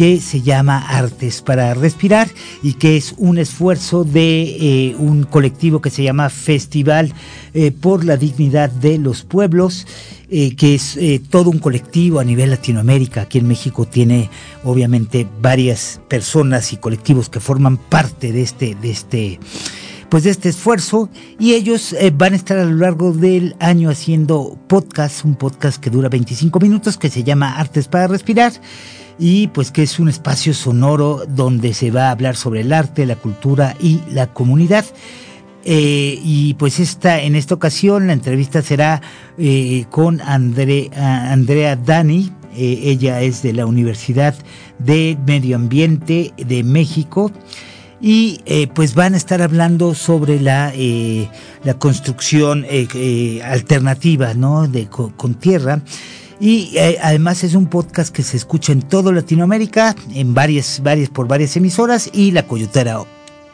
que 0.00 0.18
se 0.18 0.40
llama 0.40 0.78
Artes 0.78 1.42
para 1.42 1.74
Respirar 1.74 2.26
y 2.62 2.72
que 2.72 2.96
es 2.96 3.14
un 3.18 3.36
esfuerzo 3.36 4.02
de 4.02 4.44
eh, 4.88 4.96
un 4.96 5.24
colectivo 5.24 5.82
que 5.82 5.90
se 5.90 6.02
llama 6.02 6.30
Festival 6.30 7.12
eh, 7.52 7.70
por 7.70 8.06
la 8.06 8.16
Dignidad 8.16 8.70
de 8.70 8.96
los 8.96 9.24
Pueblos. 9.24 9.86
Eh, 10.30 10.54
que 10.54 10.76
es 10.76 10.96
todo 11.28 11.50
un 11.50 11.58
colectivo 11.58 12.20
a 12.20 12.24
nivel 12.24 12.50
Latinoamérica. 12.50 13.22
Aquí 13.22 13.38
en 13.38 13.48
México 13.48 13.84
tiene 13.84 14.30
obviamente 14.62 15.26
varias 15.42 16.00
personas 16.08 16.72
y 16.72 16.76
colectivos 16.76 17.28
que 17.28 17.40
forman 17.40 17.76
parte 17.76 18.30
de 18.30 18.42
este, 18.42 18.76
de 18.76 18.90
este, 18.92 19.40
pues 20.08 20.22
de 20.22 20.30
este 20.30 20.48
esfuerzo 20.48 21.10
y 21.36 21.54
ellos 21.54 21.96
van 22.14 22.34
a 22.34 22.36
estar 22.36 22.58
a 22.58 22.64
lo 22.64 22.76
largo 22.76 23.12
del 23.12 23.56
año 23.58 23.90
haciendo 23.90 24.56
podcast, 24.68 25.24
un 25.24 25.34
podcast 25.34 25.82
que 25.82 25.90
dura 25.90 26.08
25 26.08 26.60
minutos 26.60 26.96
que 26.96 27.10
se 27.10 27.24
llama 27.24 27.56
Artes 27.56 27.88
para 27.88 28.06
Respirar 28.06 28.52
y 29.20 29.48
pues 29.48 29.70
que 29.70 29.82
es 29.82 30.00
un 30.00 30.08
espacio 30.08 30.54
sonoro 30.54 31.22
donde 31.28 31.74
se 31.74 31.90
va 31.90 32.08
a 32.08 32.10
hablar 32.12 32.36
sobre 32.36 32.62
el 32.62 32.72
arte, 32.72 33.04
la 33.04 33.16
cultura 33.16 33.76
y 33.78 34.00
la 34.10 34.32
comunidad. 34.32 34.86
Eh, 35.62 36.18
y 36.24 36.54
pues 36.54 36.80
esta, 36.80 37.20
en 37.20 37.36
esta 37.36 37.54
ocasión 37.54 38.06
la 38.06 38.14
entrevista 38.14 38.62
será 38.62 39.02
eh, 39.36 39.84
con 39.90 40.22
Andrea 40.22 41.76
Dani, 41.76 42.32
eh, 42.56 42.80
ella 42.84 43.20
es 43.20 43.42
de 43.42 43.52
la 43.52 43.66
Universidad 43.66 44.34
de 44.78 45.18
Medio 45.26 45.56
Ambiente 45.56 46.32
de 46.38 46.64
México 46.64 47.30
y 48.00 48.40
pues 48.74 48.94
van 48.94 49.12
a 49.12 49.18
estar 49.18 49.42
hablando 49.42 49.94
sobre 49.94 50.40
la, 50.40 50.72
la 51.64 51.74
construcción 51.74 52.64
alternativa 53.44 54.32
¿no? 54.32 54.66
de, 54.66 54.86
con 54.88 55.34
tierra 55.34 55.82
y 56.40 56.72
eh, 56.76 56.96
además 57.02 57.44
es 57.44 57.54
un 57.54 57.66
podcast 57.66 58.12
que 58.14 58.22
se 58.22 58.38
escucha 58.38 58.72
en 58.72 58.82
toda 58.82 59.12
Latinoamérica, 59.12 59.94
en 60.14 60.32
varias, 60.32 60.80
varias, 60.82 61.10
por 61.10 61.28
varias 61.28 61.54
emisoras, 61.56 62.08
y 62.12 62.30
la 62.30 62.46
Coyotera 62.46 63.04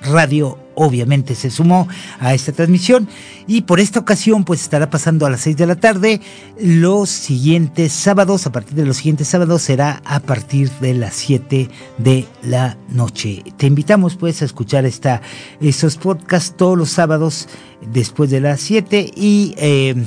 Radio 0.03 0.59
obviamente 0.77 1.35
se 1.35 1.51
sumó 1.51 1.89
a 2.21 2.35
esta 2.35 2.53
transmisión 2.53 3.09
y 3.47 3.63
por 3.63 3.81
esta 3.81 3.99
ocasión 3.99 4.45
pues 4.45 4.61
estará 4.61 4.91
pasando 4.91 5.27
a 5.27 5.31
las 5.31 5.41
6 5.41 5.57
de 5.57 5.67
la 5.67 5.77
tarde. 5.77 6.21
Los 6.61 7.11
siguientes 7.11 7.93
sábados, 7.93 8.47
a 8.47 8.53
partir 8.53 8.75
de 8.75 8.87
los 8.87 8.99
siguientes 8.99 9.29
sábados 9.29 9.63
será 9.63 10.03
a 10.05 10.21
partir 10.21 10.71
de 10.81 10.95
las 10.95 11.15
7 11.15 11.71
de 11.99 12.27
la 12.43 12.77
noche. 12.91 13.43
Te 13.57 13.67
invitamos 13.67 14.17
pues 14.17 14.43
a 14.43 14.45
escuchar 14.45 14.85
esta, 14.85 15.23
estos 15.61 15.97
podcasts 15.97 16.55
todos 16.57 16.77
los 16.77 16.91
sábados 16.91 17.49
después 17.91 18.31
de 18.31 18.41
las 18.41 18.61
7 18.61 19.11
y... 19.17 19.55
Eh, 19.57 20.05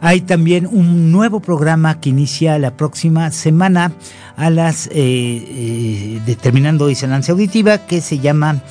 hay 0.00 0.22
también 0.22 0.66
un 0.66 1.12
nuevo 1.12 1.40
programa 1.40 2.00
que 2.00 2.10
inicia 2.10 2.58
la 2.58 2.76
próxima 2.76 3.30
semana 3.30 3.92
a 4.36 4.50
las 4.50 4.86
eh, 4.86 4.92
eh, 4.94 6.20
determinando 6.24 6.86
disonancia 6.86 7.32
auditiva 7.32 7.78
que 7.86 8.00
se 8.00 8.18
llama 8.18 8.62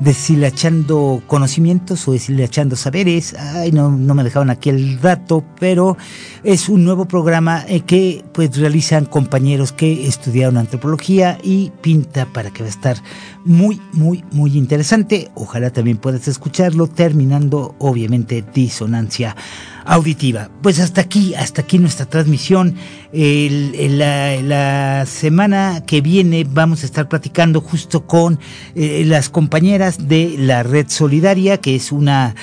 deshilachando 0.00 1.22
conocimientos 1.26 2.06
o 2.08 2.12
deshilachando 2.12 2.76
saberes. 2.76 3.34
Ay, 3.34 3.72
no, 3.72 3.90
no 3.90 4.14
me 4.14 4.24
dejaron 4.24 4.50
aquí 4.50 4.70
el 4.70 5.00
dato, 5.00 5.44
pero 5.58 5.96
es 6.42 6.68
un 6.68 6.84
nuevo 6.84 7.06
programa 7.06 7.64
eh, 7.68 7.80
que 7.80 8.24
pues 8.32 8.56
realizan 8.56 9.06
compañeros 9.06 9.72
que 9.72 10.06
estudiaron 10.06 10.58
antropología 10.58 11.38
y 11.42 11.70
pinta 11.80 12.26
para 12.26 12.50
que 12.50 12.62
va 12.62 12.66
a 12.66 12.70
estar 12.70 12.96
muy, 13.44 13.80
muy, 13.92 14.24
muy 14.32 14.56
interesante. 14.58 15.30
Ojalá 15.34 15.70
también 15.70 15.96
puedas 15.96 16.28
escucharlo, 16.28 16.86
terminando 16.86 17.74
obviamente 17.78 18.44
disonancia 18.52 19.36
auditiva. 19.84 20.50
Pues 20.62 20.80
hasta 20.80 21.00
aquí, 21.00 21.34
hasta 21.34 21.62
aquí 21.62 21.78
nuestra 21.78 22.06
transmisión. 22.06 22.74
la, 23.12 25.04
semana 25.06 25.82
que 25.86 26.00
viene 26.00 26.44
vamos 26.48 26.82
a 26.82 26.86
estar 26.86 27.08
platicando 27.08 27.60
justo 27.60 28.06
con 28.06 28.38
eh, 28.74 29.04
las 29.06 29.28
compañeras 29.28 30.08
de 30.08 30.34
la 30.38 30.62
Red 30.62 30.86
Solidaria, 30.88 31.58
que 31.58 31.74
es 31.76 31.92
una 31.92 32.34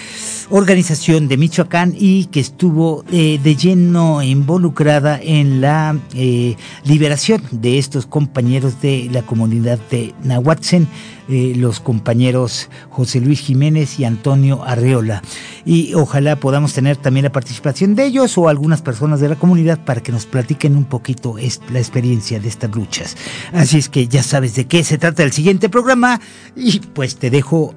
organización 0.50 1.28
de 1.28 1.38
Michoacán 1.38 1.96
y 1.98 2.26
que 2.26 2.40
estuvo 2.40 3.04
eh, 3.12 3.40
de 3.42 3.56
lleno 3.56 4.22
involucrada 4.22 5.20
en 5.22 5.62
la 5.62 5.98
eh, 6.14 6.56
liberación 6.84 7.42
de 7.52 7.78
estos 7.78 8.06
compañeros 8.06 8.82
de 8.82 9.10
la 9.12 9.22
comunidad 9.24 9.80
de 9.90 10.14
Nahuatzen 10.24 10.88
eh, 11.30 11.54
los 11.56 11.80
compañeros 11.80 12.70
José 12.90 13.22
Luis 13.22 13.40
Jiménez 13.40 14.00
y 14.00 14.06
Antonio 14.06 14.64
Arreola. 14.64 15.22
Y 15.66 15.94
ojalá 15.94 16.36
podamos 16.36 16.74
tener 16.74 16.98
también 16.98 17.24
la 17.26 17.32
participación 17.32 17.96
de 17.96 18.06
ellos 18.06 18.38
o 18.38 18.50
algunas 18.50 18.82
personas 18.82 19.20
de 19.20 19.30
la 19.30 19.36
comunidad 19.36 19.84
para 19.84 20.02
que 20.02 20.12
nos 20.12 20.26
platiquen 20.26 20.76
un 20.76 20.86
poquito 20.86 21.36
la 21.72 21.80
experiencia 21.80 22.40
de 22.40 22.48
estas 22.48 22.74
luchas. 22.76 23.16
Así 23.54 23.78
es 23.78 23.90
que 23.90 24.08
ya 24.08 24.24
sabes 24.24 24.56
de 24.56 24.66
qué 24.66 24.84
se 24.84 24.98
trata 24.98 25.24
el 25.24 25.32
siguiente 25.32 25.70
programa 25.70 26.20
y 26.56 26.80
pues 26.80 27.16
te 27.18 27.30
dejo 27.30 27.76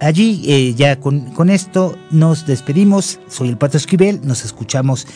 allí. 0.00 0.42
Eh, 0.46 0.74
ya 0.74 1.00
con, 1.00 1.32
con, 1.32 1.50
esto 1.50 1.96
nos 2.10 2.46
despedimos. 2.46 3.20
Soy 3.28 3.48
el 3.48 3.58
Pato 3.58 3.76
Esquivel. 3.76 4.20
Nos 4.22 4.44
escuchamos 4.44 5.06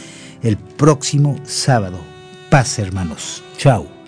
el 0.43 0.57
próximo 0.57 1.37
sábado. 1.45 1.99
Paz, 2.51 2.79
hermanos. 2.79 3.43
Chao. 3.57 4.00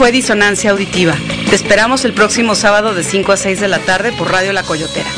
Fue 0.00 0.12
Disonancia 0.12 0.70
Auditiva. 0.70 1.14
Te 1.50 1.54
esperamos 1.54 2.06
el 2.06 2.14
próximo 2.14 2.54
sábado 2.54 2.94
de 2.94 3.04
5 3.04 3.32
a 3.32 3.36
6 3.36 3.60
de 3.60 3.68
la 3.68 3.80
tarde 3.80 4.12
por 4.12 4.32
Radio 4.32 4.54
La 4.54 4.62
Coyotera. 4.62 5.10